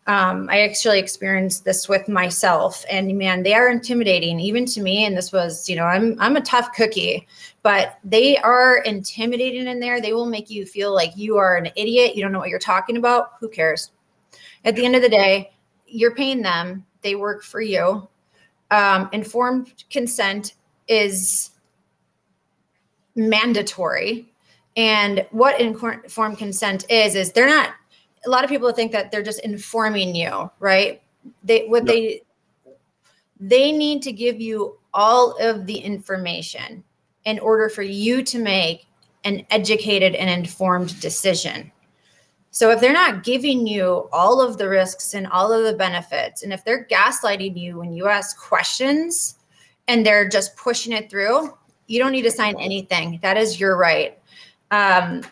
Um, 0.08 0.48
I 0.50 0.60
actually 0.62 0.98
experienced 0.98 1.66
this 1.66 1.86
with 1.88 2.08
myself, 2.08 2.84
and 2.90 3.16
man, 3.16 3.42
they 3.42 3.54
are 3.54 3.70
intimidating, 3.70 4.40
even 4.40 4.64
to 4.66 4.80
me. 4.80 5.04
And 5.04 5.16
this 5.16 5.32
was, 5.32 5.68
you 5.68 5.76
know, 5.76 5.84
I'm 5.84 6.16
I'm 6.18 6.36
a 6.36 6.40
tough 6.40 6.72
cookie, 6.72 7.28
but 7.62 7.98
they 8.02 8.38
are 8.38 8.78
intimidating 8.78 9.66
in 9.66 9.80
there. 9.80 10.00
They 10.00 10.14
will 10.14 10.26
make 10.26 10.50
you 10.50 10.66
feel 10.66 10.94
like 10.94 11.16
you 11.16 11.36
are 11.36 11.56
an 11.56 11.70
idiot. 11.76 12.16
You 12.16 12.22
don't 12.22 12.32
know 12.32 12.38
what 12.38 12.48
you're 12.48 12.58
talking 12.58 12.96
about. 12.96 13.32
Who 13.40 13.48
cares? 13.48 13.90
At 14.68 14.76
the 14.76 14.84
end 14.84 14.94
of 14.94 15.00
the 15.00 15.08
day, 15.08 15.50
you're 15.86 16.14
paying 16.14 16.42
them. 16.42 16.84
They 17.00 17.14
work 17.14 17.42
for 17.42 17.62
you. 17.62 18.06
Um, 18.70 19.08
informed 19.14 19.72
consent 19.88 20.56
is 20.88 21.52
mandatory. 23.14 24.30
And 24.76 25.26
what 25.30 25.58
informed 25.58 26.36
consent 26.36 26.84
is 26.90 27.14
is 27.14 27.32
they're 27.32 27.48
not 27.48 27.70
a 28.26 28.28
lot 28.28 28.44
of 28.44 28.50
people 28.50 28.70
think 28.72 28.92
that 28.92 29.10
they're 29.10 29.22
just 29.22 29.40
informing 29.40 30.14
you, 30.14 30.50
right? 30.60 31.00
They 31.42 31.66
what 31.66 31.84
No. 31.84 31.92
they 31.92 32.22
they 33.40 33.72
need 33.72 34.02
to 34.02 34.12
give 34.12 34.38
you 34.38 34.78
all 34.92 35.34
of 35.40 35.64
the 35.64 35.78
information 35.78 36.84
in 37.24 37.38
order 37.38 37.70
for 37.70 37.82
you 37.82 38.22
to 38.24 38.38
make 38.38 38.86
an 39.24 39.46
educated 39.50 40.14
and 40.14 40.28
informed 40.28 41.00
decision. 41.00 41.72
So 42.58 42.72
if 42.72 42.80
they're 42.80 42.92
not 42.92 43.22
giving 43.22 43.68
you 43.68 44.08
all 44.12 44.40
of 44.40 44.58
the 44.58 44.68
risks 44.68 45.14
and 45.14 45.28
all 45.28 45.52
of 45.52 45.62
the 45.62 45.74
benefits, 45.74 46.42
and 46.42 46.52
if 46.52 46.64
they're 46.64 46.86
gaslighting 46.86 47.56
you 47.56 47.78
when 47.78 47.92
you 47.92 48.08
ask 48.08 48.36
questions 48.36 49.36
and 49.86 50.04
they're 50.04 50.28
just 50.28 50.56
pushing 50.56 50.92
it 50.92 51.08
through, 51.08 51.56
you 51.86 52.00
don't 52.00 52.10
need 52.10 52.22
to 52.22 52.32
sign 52.32 52.56
anything. 52.58 53.20
That 53.22 53.36
is 53.36 53.60
your 53.60 53.76
right. 53.76 54.18
Um, 54.72 55.22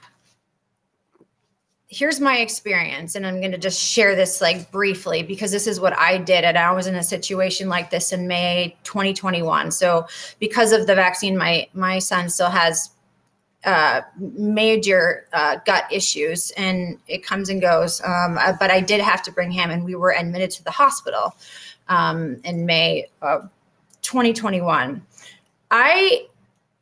here's 1.88 2.20
my 2.20 2.38
experience 2.38 3.14
and 3.14 3.24
i'm 3.24 3.40
going 3.40 3.52
to 3.52 3.58
just 3.58 3.80
share 3.80 4.16
this 4.16 4.40
like 4.40 4.70
briefly 4.72 5.22
because 5.22 5.52
this 5.52 5.68
is 5.68 5.78
what 5.78 5.96
i 5.96 6.18
did 6.18 6.42
and 6.42 6.58
i 6.58 6.72
was 6.72 6.88
in 6.88 6.96
a 6.96 7.02
situation 7.02 7.68
like 7.68 7.90
this 7.90 8.12
in 8.12 8.26
may 8.26 8.76
2021 8.82 9.70
so 9.70 10.04
because 10.40 10.72
of 10.72 10.88
the 10.88 10.94
vaccine 10.96 11.38
my 11.38 11.64
my 11.74 12.00
son 12.00 12.28
still 12.28 12.50
has 12.50 12.90
uh, 13.66 14.00
major 14.18 15.26
uh, 15.32 15.56
gut 15.66 15.84
issues 15.90 16.50
and 16.52 16.98
it 17.08 17.24
comes 17.24 17.48
and 17.48 17.60
goes 17.60 18.00
um, 18.02 18.38
uh, 18.38 18.52
but 18.58 18.70
i 18.70 18.80
did 18.80 19.00
have 19.00 19.22
to 19.22 19.32
bring 19.32 19.50
him 19.50 19.70
and 19.70 19.84
we 19.84 19.94
were 19.94 20.14
admitted 20.14 20.50
to 20.50 20.64
the 20.64 20.70
hospital 20.70 21.34
um, 21.88 22.40
in 22.44 22.64
may 22.64 23.06
of 23.22 23.50
2021 24.02 25.02
i 25.70 26.26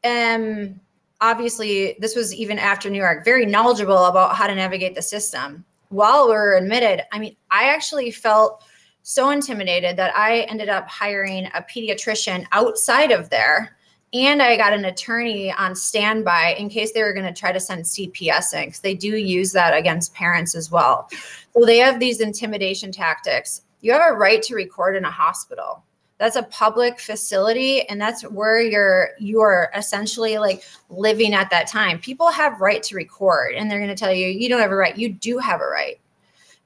am 0.04 0.78
obviously 1.24 1.96
this 1.98 2.14
was 2.14 2.34
even 2.34 2.58
after 2.58 2.90
New 2.90 2.98
York, 2.98 3.24
very 3.24 3.46
knowledgeable 3.46 4.04
about 4.04 4.36
how 4.36 4.46
to 4.46 4.54
navigate 4.54 4.94
the 4.94 5.02
system. 5.02 5.64
While 5.88 6.28
we 6.28 6.34
are 6.34 6.56
admitted, 6.56 7.02
I 7.12 7.18
mean, 7.18 7.36
I 7.50 7.64
actually 7.68 8.10
felt 8.10 8.62
so 9.02 9.30
intimidated 9.30 9.96
that 9.96 10.14
I 10.16 10.40
ended 10.42 10.68
up 10.68 10.88
hiring 10.88 11.46
a 11.46 11.62
pediatrician 11.62 12.46
outside 12.52 13.10
of 13.10 13.30
there. 13.30 13.76
And 14.14 14.40
I 14.40 14.56
got 14.56 14.72
an 14.72 14.84
attorney 14.84 15.52
on 15.52 15.74
standby 15.74 16.54
in 16.56 16.68
case 16.68 16.92
they 16.92 17.02
were 17.02 17.12
going 17.12 17.26
to 17.26 17.38
try 17.38 17.50
to 17.50 17.58
send 17.60 17.84
CPS 17.84 18.54
in, 18.54 18.66
because 18.66 18.80
they 18.80 18.94
do 18.94 19.16
use 19.16 19.52
that 19.52 19.76
against 19.76 20.14
parents 20.14 20.54
as 20.54 20.70
well. 20.70 21.08
So 21.52 21.64
they 21.66 21.78
have 21.78 21.98
these 21.98 22.20
intimidation 22.20 22.92
tactics. 22.92 23.62
You 23.80 23.92
have 23.92 24.02
a 24.08 24.16
right 24.16 24.40
to 24.44 24.54
record 24.54 24.96
in 24.96 25.04
a 25.04 25.10
hospital 25.10 25.82
that's 26.18 26.36
a 26.36 26.42
public 26.44 27.00
facility 27.00 27.82
and 27.88 28.00
that's 28.00 28.22
where 28.22 28.60
you're 28.60 29.10
you're 29.18 29.70
essentially 29.74 30.38
like 30.38 30.62
living 30.88 31.34
at 31.34 31.50
that 31.50 31.66
time 31.66 31.98
people 31.98 32.30
have 32.30 32.60
right 32.60 32.82
to 32.82 32.94
record 32.94 33.54
and 33.54 33.70
they're 33.70 33.78
going 33.78 33.88
to 33.88 33.96
tell 33.96 34.12
you 34.12 34.28
you 34.28 34.48
don't 34.48 34.60
have 34.60 34.70
a 34.70 34.76
right 34.76 34.96
you 34.96 35.12
do 35.12 35.38
have 35.38 35.60
a 35.60 35.66
right 35.66 35.98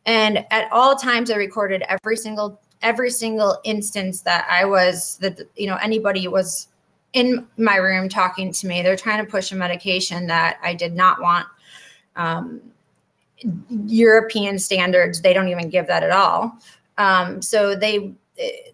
and 0.06 0.44
at 0.50 0.70
all 0.70 0.94
times 0.94 1.30
i 1.30 1.34
recorded 1.34 1.82
every 1.88 2.16
single 2.16 2.60
every 2.82 3.10
single 3.10 3.58
instance 3.64 4.20
that 4.20 4.46
i 4.50 4.64
was 4.64 5.16
that 5.18 5.40
you 5.56 5.66
know 5.66 5.76
anybody 5.76 6.28
was 6.28 6.68
in 7.12 7.46
my 7.56 7.76
room 7.76 8.08
talking 8.08 8.52
to 8.52 8.66
me 8.66 8.82
they're 8.82 8.96
trying 8.96 9.24
to 9.24 9.30
push 9.30 9.52
a 9.52 9.54
medication 9.54 10.26
that 10.26 10.58
i 10.62 10.74
did 10.74 10.94
not 10.94 11.20
want. 11.20 11.46
Um, 12.16 12.60
european 13.86 14.58
standards 14.58 15.20
they 15.22 15.32
don't 15.32 15.48
even 15.48 15.70
give 15.70 15.86
that 15.86 16.02
at 16.02 16.10
all. 16.10 16.58
Um, 16.96 17.40
so 17.40 17.76
they 17.76 18.12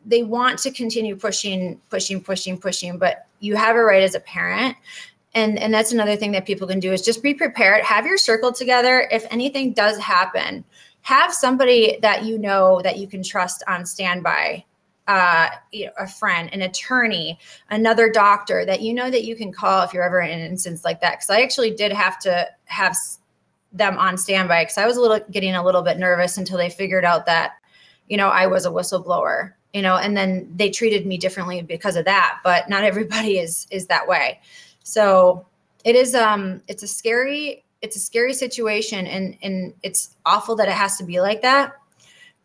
they 0.07 0.23
want 0.23 0.59
to 0.61 0.71
continue 0.71 1.17
pushing 1.17 1.81
pushing 1.91 2.23
pushing 2.23 2.59
pushing 2.59 2.99
but 2.99 3.27
you 3.41 3.57
have 3.57 3.77
a 3.77 3.85
right 3.85 4.03
as 4.03 4.15
a 4.15 4.21
parent. 4.21 4.77
And 5.35 5.59
and 5.59 5.75
that's 5.75 5.93
another 5.93 6.17
thing 6.17 6.33
that 6.33 6.47
people 6.47 6.67
can 6.67 6.81
do 6.81 6.93
is 6.93 7.03
just 7.03 7.23
be 7.23 7.35
prepared. 7.35 7.85
Have 7.85 8.07
your 8.07 8.17
circle 8.17 8.53
together. 8.53 9.07
If 9.11 9.27
anything 9.31 9.73
does 9.75 9.99
happen 9.99 10.65
have 11.05 11.35
somebody 11.35 11.99
that 12.01 12.25
you 12.25 12.39
know 12.39 12.81
that 12.83 12.97
you 12.99 13.07
can 13.07 13.23
trust 13.23 13.63
on 13.69 13.85
standby 13.85 14.65
uh, 15.07 15.49
you 15.73 15.87
know, 15.87 15.93
a 15.99 16.07
friend, 16.07 16.49
an 16.53 16.63
attorney, 16.63 17.39
another 17.71 18.11
doctor 18.11 18.65
that 18.65 18.81
you 18.81 18.95
know 18.95 19.11
that 19.11 19.25
you 19.25 19.37
can 19.37 19.53
call 19.53 19.83
if 19.83 19.93
you're 19.93 20.03
ever 20.03 20.21
in 20.21 20.31
an 20.31 20.51
instance 20.51 20.85
like 20.85 21.01
that. 21.01 21.13
Because 21.13 21.31
I 21.31 21.43
actually 21.43 21.71
did 21.73 21.93
have 21.93 22.19
to 22.21 22.49
have 22.67 22.97
them 23.73 23.99
on 23.99 24.17
standby 24.17 24.63
because 24.63 24.79
I 24.79 24.87
was 24.87 24.97
a 24.97 25.01
little 25.01 25.21
getting 25.31 25.55
a 25.55 25.65
little 25.65 25.83
bit 25.83 25.99
nervous 25.99 26.39
until 26.39 26.57
they 26.57 26.71
figured 26.71 27.05
out 27.05 27.27
that 27.27 27.55
you 28.09 28.17
know, 28.17 28.29
I 28.29 28.47
was 28.47 28.67
a 28.67 28.71
whistleblower, 28.71 29.53
you 29.73 29.83
know, 29.83 29.97
and 29.97 30.17
then 30.17 30.51
they 30.55 30.71
treated 30.71 31.07
me 31.07 31.17
differently 31.17 31.63
because 31.63 31.97
of 31.97 32.05
that, 32.05 32.41
but 32.45 32.69
not 32.69 32.85
everybody 32.85 33.39
is 33.39 33.67
is 33.71 33.87
that 33.87 34.07
way. 34.07 34.41
So 34.83 35.47
it 35.85 35.97
is 35.97 36.15
um 36.15 36.63
it's 36.69 36.83
a 36.83 36.89
scary 36.89 37.65
it's 37.83 37.97
a 37.97 38.01
scary 38.01 38.33
situation 38.33 39.07
and 39.07 39.37
and 39.43 39.75
it's 39.83 40.17
awful 40.25 40.57
that 40.57 40.69
it 40.69 40.75
has 40.75 40.97
to 40.99 41.05
be 41.05 41.21
like 41.21 41.43
that. 41.43 41.75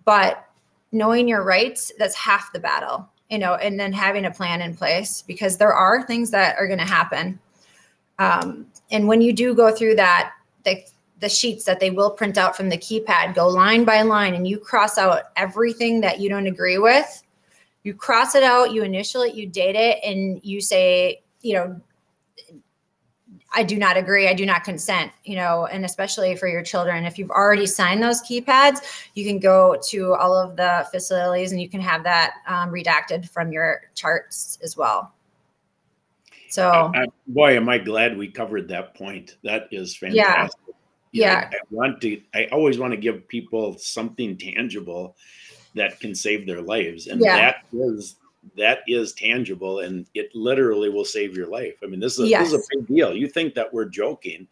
But 0.05 0.45
knowing 0.91 1.27
your 1.27 1.43
rights, 1.43 1.91
that's 1.97 2.15
half 2.15 2.51
the 2.53 2.59
battle, 2.59 3.07
you 3.29 3.37
know, 3.37 3.55
and 3.55 3.79
then 3.79 3.93
having 3.93 4.25
a 4.25 4.31
plan 4.31 4.61
in 4.61 4.75
place 4.75 5.21
because 5.21 5.57
there 5.57 5.73
are 5.73 6.05
things 6.05 6.31
that 6.31 6.57
are 6.57 6.67
going 6.67 6.79
to 6.79 6.85
happen. 6.85 7.39
Um, 8.17 8.67
and 8.91 9.07
when 9.07 9.21
you 9.21 9.33
do 9.33 9.53
go 9.53 9.73
through 9.73 9.95
that, 9.95 10.33
the 10.63 10.83
the 11.19 11.29
sheets 11.29 11.65
that 11.65 11.79
they 11.79 11.91
will 11.91 12.11
print 12.11 12.37
out 12.37 12.55
from 12.55 12.69
the 12.69 12.77
keypad 12.77 13.35
go 13.35 13.47
line 13.47 13.83
by 13.83 14.01
line 14.01 14.33
and 14.33 14.47
you 14.47 14.57
cross 14.57 14.97
out 14.97 15.23
everything 15.35 16.01
that 16.01 16.19
you 16.19 16.29
don't 16.29 16.47
agree 16.47 16.77
with 16.77 17.23
you 17.83 17.93
cross 17.93 18.35
it 18.35 18.43
out 18.43 18.71
you 18.71 18.83
initial 18.83 19.21
it 19.21 19.35
you 19.35 19.45
date 19.45 19.75
it 19.75 19.99
and 20.03 20.39
you 20.43 20.61
say 20.61 21.21
you 21.41 21.53
know 21.53 21.79
i 23.53 23.63
do 23.63 23.77
not 23.77 23.97
agree 23.97 24.27
i 24.27 24.33
do 24.33 24.45
not 24.45 24.63
consent 24.63 25.11
you 25.23 25.35
know 25.35 25.65
and 25.67 25.85
especially 25.85 26.35
for 26.35 26.47
your 26.47 26.61
children 26.61 27.05
if 27.05 27.17
you've 27.17 27.31
already 27.31 27.65
signed 27.65 28.01
those 28.01 28.21
keypads 28.21 28.79
you 29.15 29.25
can 29.25 29.39
go 29.39 29.77
to 29.87 30.13
all 30.15 30.35
of 30.35 30.55
the 30.55 30.87
facilities 30.91 31.51
and 31.51 31.61
you 31.61 31.69
can 31.69 31.81
have 31.81 32.03
that 32.03 32.35
um, 32.47 32.71
redacted 32.71 33.27
from 33.29 33.51
your 33.51 33.81
charts 33.95 34.57
as 34.63 34.75
well 34.77 35.13
so 36.49 36.69
I, 36.69 37.03
I, 37.03 37.05
boy 37.27 37.55
am 37.55 37.69
i 37.69 37.77
glad 37.77 38.17
we 38.17 38.27
covered 38.27 38.67
that 38.69 38.95
point 38.95 39.37
that 39.43 39.67
is 39.71 39.95
fantastic 39.95 40.59
yeah 40.65 40.73
yeah. 41.11 41.49
I, 41.51 41.55
I 41.55 41.59
want 41.71 42.01
to, 42.01 42.21
I 42.33 42.45
always 42.51 42.77
want 42.77 42.91
to 42.91 42.97
give 42.97 43.27
people 43.27 43.77
something 43.77 44.37
tangible 44.37 45.15
that 45.75 45.99
can 45.99 46.15
save 46.15 46.45
their 46.45 46.61
lives. 46.61 47.07
And 47.07 47.21
Yeah. 47.21 47.35
that 47.35 47.65
is, 47.73 48.15
that 48.55 48.79
is 48.87 49.13
tangible 49.13 49.79
and 49.79 50.07
it 50.13 50.33
literally 50.33 50.89
will 50.89 51.05
save 51.05 51.35
your 51.35 51.47
life. 51.47 51.75
I 51.83 51.87
mean, 51.87 51.99
this 51.99 52.13
is, 52.19 52.19
a, 52.19 52.29
this 52.43 52.53
is 52.53 52.53
a 52.53 52.77
big 52.77 52.87
deal. 52.87 53.15
You 53.15 53.27
think 53.27 53.53
that 53.55 53.73
we're 53.73 53.85
joking. 53.85 54.47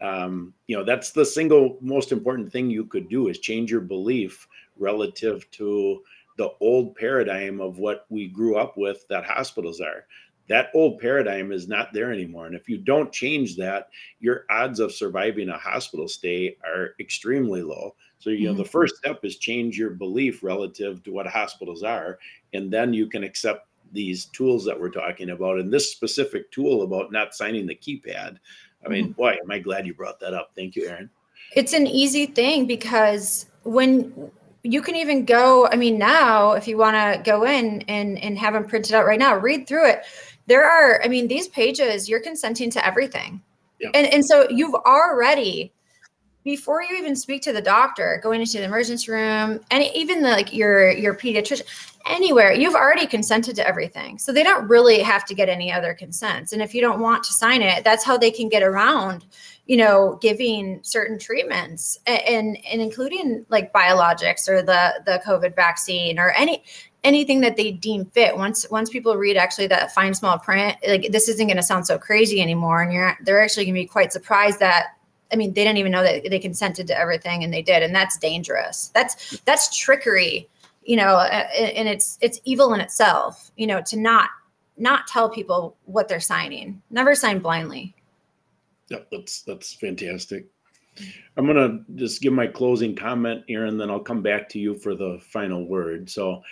Um, 0.00 0.54
you 0.66 0.76
know, 0.76 0.84
that's 0.84 1.10
the 1.10 1.26
single 1.26 1.76
most 1.80 2.12
important 2.12 2.52
thing 2.52 2.70
you 2.70 2.84
could 2.84 3.08
do 3.08 3.28
is 3.28 3.38
change 3.40 3.70
your 3.70 3.80
belief 3.80 4.46
relative 4.76 5.50
to 5.52 6.02
the 6.36 6.50
old 6.60 6.94
paradigm 6.94 7.60
of 7.60 7.78
what 7.78 8.06
we 8.08 8.28
grew 8.28 8.56
up 8.56 8.76
with 8.76 9.04
that 9.08 9.24
hospitals 9.24 9.80
are. 9.80 10.06
That 10.48 10.70
old 10.72 10.98
paradigm 10.98 11.52
is 11.52 11.68
not 11.68 11.92
there 11.92 12.12
anymore. 12.12 12.46
And 12.46 12.54
if 12.54 12.68
you 12.68 12.78
don't 12.78 13.12
change 13.12 13.56
that, 13.56 13.90
your 14.20 14.46
odds 14.48 14.80
of 14.80 14.92
surviving 14.92 15.50
a 15.50 15.58
hospital 15.58 16.08
stay 16.08 16.56
are 16.64 16.94
extremely 17.00 17.62
low. 17.62 17.96
So, 18.18 18.30
you 18.30 18.46
know, 18.46 18.54
the 18.54 18.62
Mhm. 18.62 18.68
first 18.68 18.96
step 18.96 19.24
is 19.24 19.36
change 19.36 19.78
your 19.78 19.90
belief 19.90 20.42
relative 20.42 21.02
to 21.02 21.12
what 21.12 21.26
hospitals 21.26 21.82
are, 21.82 22.18
and 22.54 22.70
then 22.70 22.92
you 22.92 23.06
can 23.06 23.24
accept 23.24 23.66
these 23.92 24.26
tools 24.26 24.64
that 24.64 24.78
we're 24.78 24.90
talking 24.90 25.30
about. 25.30 25.58
And 25.58 25.72
this 25.72 25.90
specific 25.92 26.50
tool 26.50 26.82
about 26.82 27.10
not 27.12 27.34
signing 27.34 27.66
the 27.66 27.74
keypad, 27.74 28.38
I 28.84 28.88
mean, 28.88 29.04
mm-hmm. 29.04 29.12
boy, 29.12 29.36
am 29.42 29.50
I 29.50 29.58
glad 29.58 29.86
you 29.86 29.94
brought 29.94 30.20
that 30.20 30.34
up. 30.34 30.50
Thank 30.54 30.76
you, 30.76 30.88
Erin. 30.88 31.10
it's 31.56 31.72
an 31.72 31.86
easy 31.86 32.26
thing 32.26 32.66
because 32.66 33.46
when 33.62 34.30
you 34.62 34.82
can 34.82 34.96
even 34.96 35.24
go 35.24 35.66
i 35.68 35.76
mean 35.76 35.96
now 35.98 36.52
if 36.52 36.66
you 36.66 36.76
want 36.76 36.96
to 36.96 37.22
go 37.30 37.44
in 37.44 37.82
and 37.88 38.18
and 38.18 38.36
have 38.38 38.54
them 38.54 38.64
printed 38.64 38.92
out 38.92 39.06
right 39.06 39.18
now 39.18 39.36
read 39.36 39.66
through 39.66 39.86
it 39.88 40.02
there 40.46 40.64
are 40.68 41.00
i 41.04 41.08
mean 41.08 41.28
these 41.28 41.48
pages 41.48 42.08
you're 42.08 42.20
consenting 42.20 42.68
to 42.70 42.84
everything 42.84 43.40
Yeah. 43.78 43.90
and 43.94 44.06
and 44.08 44.24
so 44.24 44.48
you've 44.50 44.74
already 44.74 45.72
before 46.48 46.82
you 46.82 46.96
even 46.96 47.14
speak 47.14 47.42
to 47.42 47.52
the 47.52 47.60
doctor 47.60 48.18
going 48.22 48.40
into 48.40 48.56
the 48.56 48.64
emergency 48.64 49.12
room 49.12 49.60
and 49.70 49.84
even 49.94 50.22
the, 50.22 50.30
like 50.30 50.50
your 50.54 50.90
your 50.92 51.14
pediatrician 51.14 51.62
anywhere 52.06 52.52
you've 52.52 52.74
already 52.74 53.06
consented 53.06 53.54
to 53.54 53.66
everything. 53.68 54.18
So 54.18 54.32
they 54.32 54.42
don't 54.42 54.66
really 54.66 55.00
have 55.00 55.26
to 55.26 55.34
get 55.34 55.50
any 55.50 55.70
other 55.70 55.92
consents. 55.92 56.54
And 56.54 56.62
if 56.62 56.74
you 56.74 56.80
don't 56.80 57.00
want 57.00 57.22
to 57.24 57.34
sign 57.34 57.60
it 57.60 57.84
that's 57.84 58.02
how 58.02 58.16
they 58.16 58.30
can 58.30 58.48
get 58.48 58.62
around 58.62 59.26
you 59.66 59.76
know 59.76 60.18
giving 60.22 60.80
certain 60.82 61.18
treatments 61.18 61.98
a- 62.06 62.26
and 62.26 62.56
and 62.66 62.80
including 62.80 63.44
like 63.50 63.70
biologics 63.70 64.48
or 64.48 64.62
the 64.62 65.02
the 65.04 65.20
covid 65.26 65.54
vaccine 65.54 66.18
or 66.18 66.30
any 66.30 66.64
anything 67.04 67.40
that 67.42 67.56
they 67.56 67.70
deem 67.72 68.06
fit. 68.06 68.36
Once 68.36 68.68
once 68.70 68.90
people 68.90 69.16
read 69.16 69.36
actually 69.36 69.66
that 69.66 69.92
fine 69.92 70.14
small 70.14 70.38
print 70.38 70.76
like 70.86 71.12
this 71.12 71.28
isn't 71.28 71.46
going 71.46 71.56
to 71.56 71.62
sound 71.62 71.86
so 71.86 71.98
crazy 71.98 72.40
anymore 72.40 72.80
and 72.82 72.92
you're 72.92 73.16
they're 73.24 73.42
actually 73.42 73.64
going 73.64 73.74
to 73.74 73.80
be 73.82 73.86
quite 73.86 74.12
surprised 74.12 74.58
that 74.58 74.97
i 75.32 75.36
mean 75.36 75.52
they 75.52 75.64
didn't 75.64 75.78
even 75.78 75.92
know 75.92 76.02
that 76.02 76.28
they 76.28 76.38
consented 76.38 76.86
to 76.86 76.98
everything 76.98 77.44
and 77.44 77.52
they 77.52 77.62
did 77.62 77.82
and 77.82 77.94
that's 77.94 78.18
dangerous 78.18 78.90
that's 78.94 79.38
that's 79.40 79.76
trickery 79.76 80.48
you 80.82 80.96
know 80.96 81.18
and 81.18 81.88
it's 81.88 82.18
it's 82.20 82.40
evil 82.44 82.74
in 82.74 82.80
itself 82.80 83.50
you 83.56 83.66
know 83.66 83.80
to 83.82 83.98
not 83.98 84.30
not 84.76 85.06
tell 85.06 85.28
people 85.28 85.76
what 85.86 86.08
they're 86.08 86.20
signing 86.20 86.80
never 86.90 87.14
sign 87.14 87.38
blindly 87.38 87.94
Yep, 88.88 89.08
that's 89.10 89.42
that's 89.42 89.72
fantastic. 89.74 90.46
I'm 91.36 91.46
gonna 91.46 91.80
just 91.94 92.22
give 92.22 92.32
my 92.32 92.46
closing 92.46 92.96
comment, 92.96 93.44
Erin, 93.48 93.78
then 93.78 93.90
I'll 93.90 94.00
come 94.00 94.22
back 94.22 94.48
to 94.50 94.58
you 94.58 94.74
for 94.74 94.94
the 94.94 95.18
final 95.22 95.66
word. 95.66 96.10
So, 96.10 96.42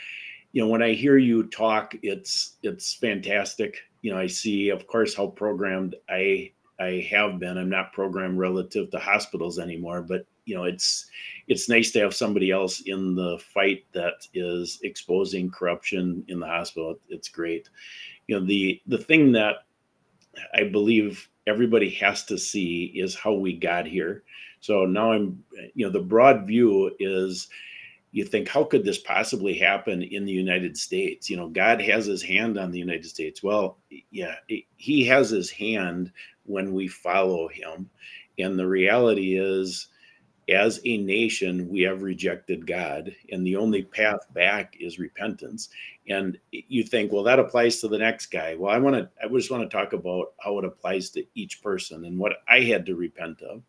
you 0.53 0.63
know, 0.63 0.69
when 0.69 0.83
I 0.83 0.93
hear 0.93 1.17
you 1.17 1.45
talk, 1.45 1.95
it's 2.03 2.57
it's 2.63 2.95
fantastic. 2.95 3.79
You 4.03 4.13
know, 4.13 4.19
I 4.19 4.27
see, 4.27 4.69
of 4.69 4.87
course, 4.87 5.15
how 5.15 5.29
programmed 5.29 5.97
I 6.09 6.53
I 6.79 7.07
have 7.11 7.39
been. 7.39 7.57
I'm 7.57 7.71
not 7.71 7.93
programmed 7.93 8.39
relative 8.39 8.91
to 8.91 8.99
hospitals 8.99 9.59
anymore, 9.59 10.03
but 10.03 10.27
you 10.45 10.55
know, 10.55 10.65
it's 10.65 11.07
it's 11.49 11.69
nice 11.69 11.91
to 11.93 12.01
have 12.01 12.15
somebody 12.15 12.51
else 12.51 12.81
in 12.87 13.15
the 13.15 13.39
fight 13.39 13.85
that 13.93 14.27
is 14.35 14.79
exposing 14.83 15.51
corruption 15.51 16.25
in 16.29 16.41
the 16.41 16.47
hospital. 16.47 16.99
It's 17.09 17.29
great. 17.29 17.69
You 18.27 18.39
know, 18.39 18.47
the 18.47 18.81
the 18.87 18.99
thing 18.99 19.33
that 19.33 19.57
I 20.55 20.65
believe 20.65 21.29
everybody 21.47 21.91
has 21.91 22.25
to 22.25 22.39
see 22.39 22.93
is 22.95 23.15
how 23.15 23.33
we 23.35 23.57
got 23.57 23.87
here. 23.87 24.25
So 24.61 24.85
now 24.85 25.13
I'm, 25.13 25.45
you 25.75 25.87
know, 25.87 25.93
the 25.93 26.01
broad 26.01 26.47
view 26.47 26.95
is 26.99 27.49
you 28.13 28.25
think, 28.25 28.49
how 28.49 28.65
could 28.65 28.85
this 28.85 28.99
possibly 28.99 29.55
happen 29.59 30.03
in 30.03 30.25
the 30.25 30.33
United 30.33 30.77
States? 30.77 31.29
You 31.29 31.37
know, 31.37 31.49
God 31.49 31.81
has 31.83 32.07
his 32.07 32.23
hand 32.23 32.59
on 32.59 32.71
the 32.71 32.79
United 32.79 33.07
States. 33.07 33.43
Well, 33.43 33.79
yeah, 34.11 34.37
he 34.77 35.05
has 35.05 35.31
his 35.31 35.51
hand 35.51 36.13
when 36.47 36.73
we 36.73 36.89
follow 36.89 37.49
him. 37.49 37.91
And 38.39 38.59
the 38.59 38.67
reality 38.67 39.39
is, 39.39 39.89
as 40.49 40.81
a 40.85 40.99
nation, 40.99 41.69
we 41.69 41.81
have 41.83 42.03
rejected 42.03 42.67
God, 42.67 43.13
and 43.33 43.45
the 43.45 43.57
only 43.57 43.83
path 43.83 44.33
back 44.33 44.77
is 44.79 44.99
repentance. 44.99 45.71
And 46.09 46.39
you 46.53 46.85
think, 46.85 47.13
well, 47.13 47.25
that 47.25 47.41
applies 47.41 47.81
to 47.81 47.89
the 47.89 47.99
next 47.99 48.27
guy. 48.27 48.55
Well, 48.55 48.73
I 48.73 48.79
want 48.79 48.95
to, 48.95 49.11
I 49.23 49.29
just 49.29 49.51
want 49.51 49.69
to 49.69 49.77
talk 49.77 49.93
about 49.93 50.35
how 50.39 50.59
it 50.59 50.65
applies 50.65 51.11
to 51.11 51.25
each 51.35 51.63
person 51.63 52.05
and 52.05 52.19
what 52.19 52.35
I 52.49 52.61
had 52.61 52.87
to 52.87 52.95
repent 52.95 53.43
of. 53.43 53.63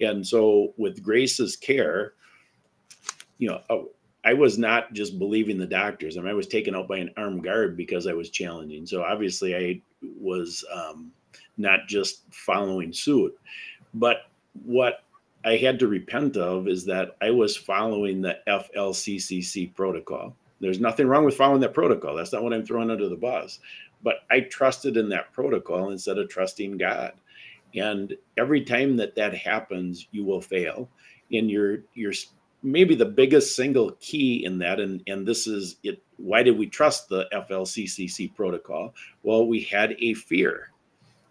And 0.00 0.24
so, 0.24 0.72
with 0.76 1.02
Grace's 1.02 1.56
care, 1.56 2.14
you 3.38 3.48
know, 3.48 3.60
oh, 3.70 3.90
I 4.24 4.32
was 4.32 4.56
not 4.56 4.92
just 4.92 5.18
believing 5.18 5.58
the 5.58 5.66
doctors. 5.66 6.16
I 6.16 6.20
mean, 6.20 6.30
I 6.30 6.34
was 6.34 6.46
taken 6.46 6.74
out 6.74 6.88
by 6.88 6.98
an 6.98 7.10
armed 7.16 7.44
guard 7.44 7.76
because 7.76 8.06
I 8.06 8.14
was 8.14 8.30
challenging. 8.30 8.86
So 8.86 9.02
obviously, 9.02 9.54
I 9.54 9.82
was 10.02 10.64
um, 10.72 11.12
not 11.56 11.88
just 11.88 12.22
following 12.30 12.92
suit. 12.92 13.38
But 13.94 14.28
what 14.64 15.04
I 15.44 15.56
had 15.56 15.78
to 15.80 15.88
repent 15.88 16.36
of 16.36 16.68
is 16.68 16.84
that 16.86 17.16
I 17.20 17.30
was 17.30 17.56
following 17.56 18.22
the 18.22 18.38
FLCCC 18.48 19.74
protocol. 19.74 20.34
There's 20.60 20.80
nothing 20.80 21.06
wrong 21.06 21.24
with 21.24 21.36
following 21.36 21.60
that 21.60 21.74
protocol. 21.74 22.14
That's 22.14 22.32
not 22.32 22.42
what 22.42 22.54
I'm 22.54 22.64
throwing 22.64 22.90
under 22.90 23.08
the 23.08 23.16
bus. 23.16 23.60
But 24.02 24.20
I 24.30 24.40
trusted 24.40 24.96
in 24.96 25.08
that 25.10 25.32
protocol 25.32 25.90
instead 25.90 26.18
of 26.18 26.28
trusting 26.28 26.78
God. 26.78 27.12
And 27.74 28.16
every 28.38 28.62
time 28.64 28.96
that 28.96 29.14
that 29.16 29.34
happens, 29.34 30.06
you 30.12 30.24
will 30.24 30.40
fail. 30.40 30.88
And 31.32 31.50
you're 31.50 31.80
you're 31.94 32.12
maybe 32.62 32.94
the 32.94 33.04
biggest 33.04 33.54
single 33.54 33.92
key 34.00 34.44
in 34.44 34.58
that, 34.58 34.80
and 34.80 35.02
and 35.06 35.26
this 35.26 35.46
is 35.46 35.76
it. 35.82 36.02
Why 36.16 36.42
did 36.42 36.56
we 36.56 36.66
trust 36.66 37.08
the 37.08 37.26
FLCCC 37.32 38.34
protocol? 38.34 38.94
Well, 39.22 39.46
we 39.46 39.60
had 39.60 39.96
a 39.98 40.14
fear. 40.14 40.70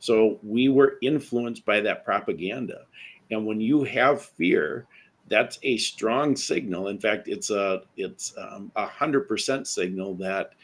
So 0.04 0.38
we 0.44 0.68
were 0.68 0.98
influenced 1.02 1.64
by 1.64 1.80
that 1.80 2.04
propaganda. 2.04 2.88
And 3.32 3.46
when 3.46 3.62
you 3.62 3.86
have 3.86 4.22
fear, 4.22 4.86
that's 5.30 5.58
a 5.64 5.78
strong 5.78 6.36
signal. 6.36 6.90
In 6.90 7.00
fact, 7.00 7.30
it's 7.30 7.52
a 7.52 7.84
it's 7.96 8.34
um, 8.38 8.70
a 8.76 8.86
hundred 8.86 9.30
percent 9.30 9.66
signal 9.66 10.16
that 10.16 10.56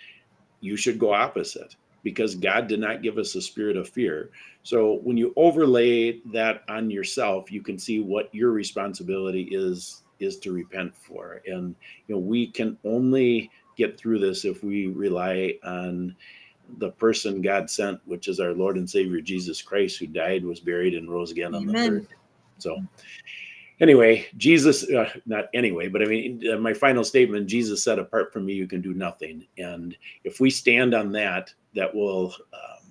you 0.60 0.76
should 0.76 1.00
go 1.00 1.14
opposite 1.14 1.78
because 2.04 2.36
God 2.36 2.68
did 2.68 2.82
not 2.82 3.02
give 3.02 3.18
us 3.18 3.34
a 3.36 3.42
spirit 3.42 3.78
of 3.78 3.88
fear. 3.88 4.30
So 4.64 5.00
when 5.04 5.16
you 5.16 5.32
overlay 5.38 6.20
that 6.34 6.64
on 6.68 6.92
yourself, 6.92 7.50
you 7.50 7.62
can 7.62 7.80
see 7.80 8.02
what 8.02 8.36
your 8.36 8.52
responsibility 8.52 9.44
is 9.52 10.04
is 10.20 10.38
to 10.40 10.52
repent 10.52 10.98
for. 10.98 11.42
And 11.48 11.74
you 12.08 12.16
know, 12.16 12.20
we 12.20 12.48
can 12.48 12.78
only 12.84 13.50
get 13.78 13.98
through 13.98 14.20
this 14.20 14.44
if 14.44 14.66
we 14.66 14.88
rely 14.88 15.54
on 15.64 16.14
the 16.78 16.91
person 16.91 17.41
God 17.41 17.70
sent, 17.70 17.99
which 18.05 18.28
is 18.28 18.39
our 18.39 18.53
Lord 18.53 18.78
and 18.78 18.89
Savior 18.89 19.22
Jesus 19.22 19.61
Christ, 19.61 19.97
who 19.99 20.07
died, 20.07 20.45
was 20.45 20.59
buried, 20.59 20.95
and 20.95 21.09
rose 21.09 21.32
again 21.32 21.55
on 21.55 21.63
Amen. 21.63 21.74
the 21.74 21.99
third. 22.01 22.07
So, 22.59 22.78
anyway, 23.82 24.28
Jesus, 24.38 24.89
uh, 24.89 25.09
not 25.26 25.45
anyway, 25.53 25.88
but 25.88 26.01
I 26.01 26.05
mean, 26.05 26.43
uh, 26.51 26.57
my 26.57 26.74
final 26.74 27.03
statement 27.03 27.47
Jesus 27.47 27.84
said, 27.84 27.99
Apart 27.99 28.32
from 28.32 28.45
me, 28.45 28.53
you 28.53 28.67
can 28.67 28.82
do 28.82 28.93
nothing. 28.93 29.45
And 29.57 29.97
if 30.24 30.39
we 30.39 30.49
stand 30.49 30.93
on 30.93 31.11
that, 31.13 31.53
that 31.76 31.93
will. 31.93 32.34
Um, 32.53 32.89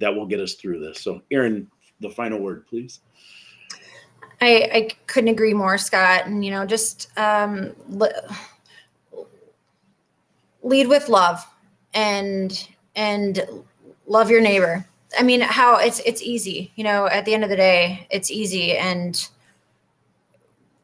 that 0.00 0.14
will 0.14 0.26
get 0.26 0.40
us 0.40 0.54
through 0.54 0.80
this. 0.80 1.00
So, 1.00 1.22
Erin, 1.30 1.70
the 2.00 2.10
final 2.10 2.40
word, 2.40 2.66
please. 2.66 3.00
I, 4.40 4.70
I 4.72 4.88
couldn't 5.06 5.28
agree 5.28 5.54
more, 5.54 5.78
Scott. 5.78 6.26
And 6.26 6.44
you 6.44 6.50
know, 6.50 6.66
just 6.66 7.16
um, 7.16 7.72
lead 10.62 10.88
with 10.88 11.08
love, 11.08 11.46
and 11.94 12.66
and 13.00 13.64
love 14.06 14.30
your 14.30 14.42
neighbor. 14.42 14.84
I 15.18 15.22
mean, 15.22 15.40
how 15.40 15.76
it's 15.78 16.00
it's 16.00 16.22
easy. 16.22 16.70
You 16.76 16.84
know, 16.84 17.06
at 17.06 17.24
the 17.24 17.32
end 17.32 17.44
of 17.44 17.50
the 17.50 17.56
day, 17.56 18.06
it's 18.10 18.30
easy, 18.30 18.76
and 18.76 19.28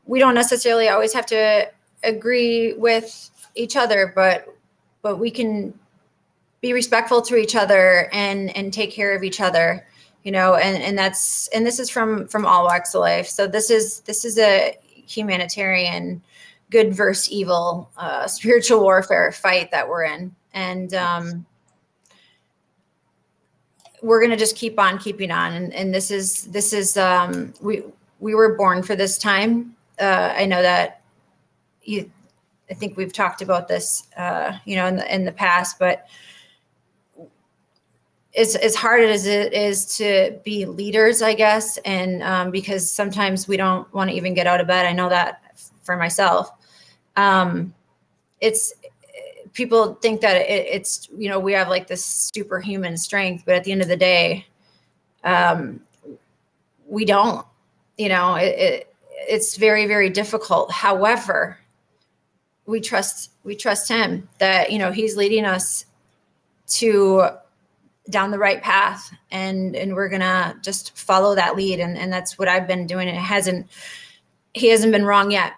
we 0.06 0.18
don't 0.18 0.34
necessarily 0.34 0.88
always 0.88 1.12
have 1.12 1.26
to 1.26 1.70
agree 2.02 2.72
with 2.72 3.30
each 3.54 3.76
other, 3.76 4.12
but 4.14 4.48
but 5.02 5.18
we 5.18 5.30
can 5.30 5.78
be 6.62 6.72
respectful 6.72 7.20
to 7.22 7.36
each 7.36 7.54
other 7.54 8.08
and 8.12 8.56
and 8.56 8.72
take 8.72 8.90
care 8.90 9.14
of 9.14 9.22
each 9.22 9.40
other 9.40 9.86
you 10.24 10.32
know 10.32 10.56
and 10.56 10.82
and 10.82 10.98
that's 10.98 11.46
and 11.48 11.64
this 11.64 11.78
is 11.78 11.88
from 11.88 12.26
from 12.26 12.44
all 12.44 12.64
walks 12.64 12.94
of 12.94 13.00
life 13.00 13.28
so 13.28 13.46
this 13.46 13.70
is 13.70 14.00
this 14.00 14.24
is 14.24 14.38
a 14.38 14.76
humanitarian 15.06 16.20
good 16.70 16.92
versus 16.92 17.30
evil 17.30 17.88
uh, 17.98 18.26
spiritual 18.38 18.80
warfare 18.80 19.30
fight 19.30 19.70
that 19.70 19.88
we're 19.88 20.02
in 20.02 20.34
and 20.54 20.94
um 20.94 21.46
we're 24.06 24.20
going 24.20 24.30
to 24.30 24.36
just 24.36 24.56
keep 24.56 24.78
on 24.78 24.98
keeping 24.98 25.30
on 25.30 25.52
and, 25.52 25.74
and 25.74 25.92
this 25.92 26.10
is 26.10 26.44
this 26.44 26.72
is 26.72 26.96
um 26.96 27.52
we 27.60 27.82
we 28.20 28.34
were 28.34 28.54
born 28.54 28.82
for 28.82 28.94
this 28.94 29.18
time 29.18 29.74
uh 30.00 30.32
i 30.36 30.46
know 30.46 30.62
that 30.62 31.02
you 31.82 32.10
i 32.70 32.74
think 32.74 32.96
we've 32.96 33.12
talked 33.12 33.42
about 33.42 33.66
this 33.66 34.06
uh 34.16 34.52
you 34.64 34.76
know 34.76 34.86
in 34.86 34.96
the 34.96 35.14
in 35.14 35.24
the 35.24 35.32
past 35.32 35.78
but 35.78 36.06
as, 38.36 38.54
as 38.54 38.76
hard 38.76 39.02
as 39.02 39.26
it 39.26 39.54
is 39.54 39.96
to 39.96 40.38
be 40.44 40.66
leaders, 40.66 41.22
I 41.22 41.32
guess, 41.32 41.78
and 41.78 42.22
um, 42.22 42.50
because 42.50 42.90
sometimes 42.90 43.48
we 43.48 43.56
don't 43.56 43.90
want 43.94 44.10
to 44.10 44.16
even 44.16 44.34
get 44.34 44.46
out 44.46 44.60
of 44.60 44.66
bed. 44.66 44.84
I 44.84 44.92
know 44.92 45.08
that 45.08 45.40
for 45.82 45.96
myself. 45.96 46.50
Um, 47.16 47.72
it's 48.40 48.74
people 49.56 49.94
think 49.94 50.20
that 50.20 50.36
it, 50.36 50.66
it's 50.70 51.08
you 51.16 51.28
know 51.28 51.40
we 51.40 51.52
have 51.54 51.68
like 51.68 51.88
this 51.88 52.04
superhuman 52.04 52.96
strength, 52.96 53.42
but 53.44 53.56
at 53.56 53.64
the 53.64 53.72
end 53.72 53.82
of 53.82 53.88
the 53.88 53.96
day, 53.96 54.46
um, 55.24 55.80
we 56.86 57.04
don't. 57.04 57.44
You 57.96 58.10
know, 58.10 58.34
it, 58.34 58.58
it 58.58 58.94
it's 59.28 59.56
very 59.56 59.86
very 59.86 60.10
difficult. 60.10 60.70
However, 60.70 61.58
we 62.66 62.80
trust 62.80 63.32
we 63.42 63.56
trust 63.56 63.88
him 63.88 64.28
that 64.38 64.70
you 64.70 64.78
know 64.78 64.92
he's 64.92 65.16
leading 65.16 65.44
us 65.44 65.86
to 66.68 67.28
down 68.10 68.30
the 68.30 68.38
right 68.38 68.62
path 68.62 69.12
and 69.30 69.74
and 69.74 69.94
we're 69.94 70.08
gonna 70.08 70.56
just 70.62 70.96
follow 70.96 71.34
that 71.34 71.56
lead 71.56 71.80
and 71.80 71.98
and 71.98 72.12
that's 72.12 72.38
what 72.38 72.46
i've 72.46 72.68
been 72.68 72.86
doing 72.86 73.08
and 73.08 73.16
it 73.16 73.20
hasn't 73.20 73.66
he 74.54 74.68
hasn't 74.68 74.92
been 74.92 75.04
wrong 75.04 75.32
yet 75.32 75.54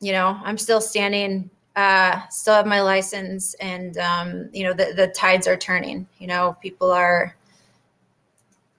you 0.00 0.10
know 0.10 0.36
i'm 0.42 0.58
still 0.58 0.80
standing 0.80 1.48
uh 1.76 2.26
still 2.28 2.54
have 2.54 2.66
my 2.66 2.80
license 2.80 3.54
and 3.54 3.96
um 3.98 4.48
you 4.52 4.64
know 4.64 4.72
the 4.72 4.92
the 4.96 5.08
tides 5.08 5.46
are 5.46 5.56
turning 5.56 6.06
you 6.18 6.26
know 6.26 6.56
people 6.60 6.90
are 6.90 7.36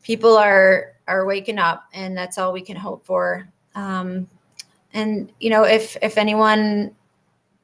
people 0.03 0.37
are 0.37 0.93
are 1.07 1.25
waking 1.25 1.57
up 1.57 1.85
and 1.93 2.17
that's 2.17 2.37
all 2.37 2.51
we 2.51 2.61
can 2.61 2.75
hope 2.75 3.05
for 3.05 3.47
um 3.75 4.27
and 4.93 5.31
you 5.39 5.49
know 5.49 5.63
if 5.63 5.95
if 6.01 6.17
anyone 6.17 6.93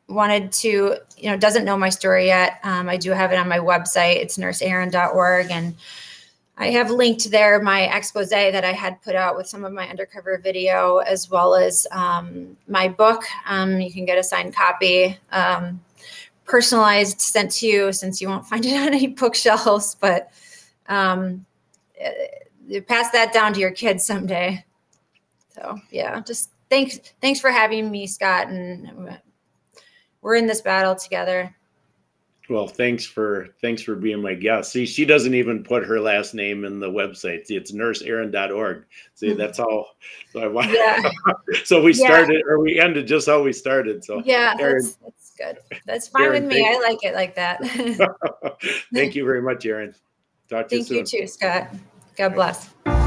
wanted 0.08 0.52
to, 0.52 0.98
you 1.18 1.30
know, 1.30 1.38
doesn't 1.38 1.66
know 1.66 1.78
my 1.78 1.90
story 1.90 2.28
yet, 2.28 2.60
um, 2.64 2.90
I 2.90 2.98
do 2.98 3.12
have 3.12 3.32
it 3.32 3.38
on 3.38 3.48
my 3.48 3.60
website. 3.60 4.18
It's 4.18 4.38
nurseerin.org. 4.38 5.52
And 5.52 5.76
I 6.60 6.72
have 6.72 6.90
linked 6.90 7.30
there 7.30 7.62
my 7.62 7.82
expose 7.96 8.30
that 8.30 8.66
I 8.66 8.72
had 8.72 9.02
put 9.04 9.16
out 9.16 9.38
with 9.38 9.48
some 9.48 9.64
of 9.64 9.74
my 9.74 9.88
undercover 9.88 10.40
video, 10.40 10.98
as 10.98 11.30
well 11.30 11.54
as 11.54 11.86
um, 11.92 12.58
my 12.68 12.88
book. 12.88 13.24
Um, 13.46 13.80
you 13.80 13.94
can 13.94 14.06
get 14.06 14.18
a 14.18 14.24
signed 14.24 14.56
copy, 14.56 15.18
um, 15.32 15.80
personalized, 16.46 17.22
sent 17.22 17.52
to 17.52 17.68
you, 17.68 17.92
since 17.92 18.20
you 18.20 18.28
won't 18.28 18.48
find 18.48 18.66
it 18.66 18.76
on 18.82 18.88
any 18.88 19.08
bookshelves. 19.08 19.96
But 20.00 20.32
um, 20.88 21.46
uh, 22.04 22.80
pass 22.88 23.12
that 23.12 23.34
down 23.34 23.54
to 23.54 23.60
your 23.60 23.72
kids 23.72 24.04
someday. 24.04 24.66
So 25.50 25.80
yeah, 25.92 26.20
just 26.22 26.50
thanks 26.72 27.00
thanks 27.22 27.40
for 27.40 27.52
having 27.52 27.92
me, 27.92 28.08
Scott, 28.08 28.48
and 28.48 29.20
we're 30.22 30.36
in 30.36 30.48
this 30.48 30.62
battle 30.62 30.96
together. 30.96 31.56
Well, 32.50 32.68
thanks 32.68 33.06
for 33.06 33.50
thanks 33.62 33.82
for 33.82 33.96
being 33.96 34.22
my 34.22 34.34
guest. 34.34 34.72
See, 34.72 34.86
she 34.86 35.04
doesn't 35.04 35.34
even 35.34 35.64
put 35.64 35.86
her 35.86 36.00
last 36.00 36.34
name 36.34 36.64
in 36.64 36.80
the 36.80 36.90
website. 36.90 37.46
See, 37.46 37.58
it's 37.58 37.74
nurseerin.org. 37.74 38.86
See, 39.16 39.28
mm-hmm. 39.28 39.38
that's 39.38 39.60
all. 39.60 39.88
So 40.34 40.42
I 40.42 40.48
want. 40.48 40.72
Yeah. 40.72 41.02
so 41.64 41.82
we 41.82 41.94
started 41.94 42.44
yeah. 42.46 42.52
or 42.52 42.60
we 42.60 42.80
ended 42.80 43.08
just 43.08 43.28
how 43.28 43.42
we 43.42 43.54
started. 43.54 44.04
So 44.04 44.22
yeah, 44.26 44.56
Erin, 44.60 44.84
that's, 44.84 44.96
that's 44.96 45.34
good. 45.38 45.80
That's 45.86 46.08
fine 46.08 46.24
Erin, 46.24 46.44
with 46.44 46.54
me. 46.54 46.68
I 46.68 46.80
like 46.80 47.04
it 47.04 47.16
like 47.16 47.34
that. 47.36 47.60
thank 48.94 49.16
you 49.16 49.26
very 49.26 49.42
much, 49.42 49.66
Erin. 49.66 49.96
Talk 50.50 50.68
to 50.68 50.76
thank 50.76 50.90
you 50.90 50.98
soon. 50.98 50.98
Thank 50.98 51.14
you 51.14 51.22
too, 51.22 51.28
Scott. 51.28 51.70
God 52.18 52.36
bless. 52.36 53.07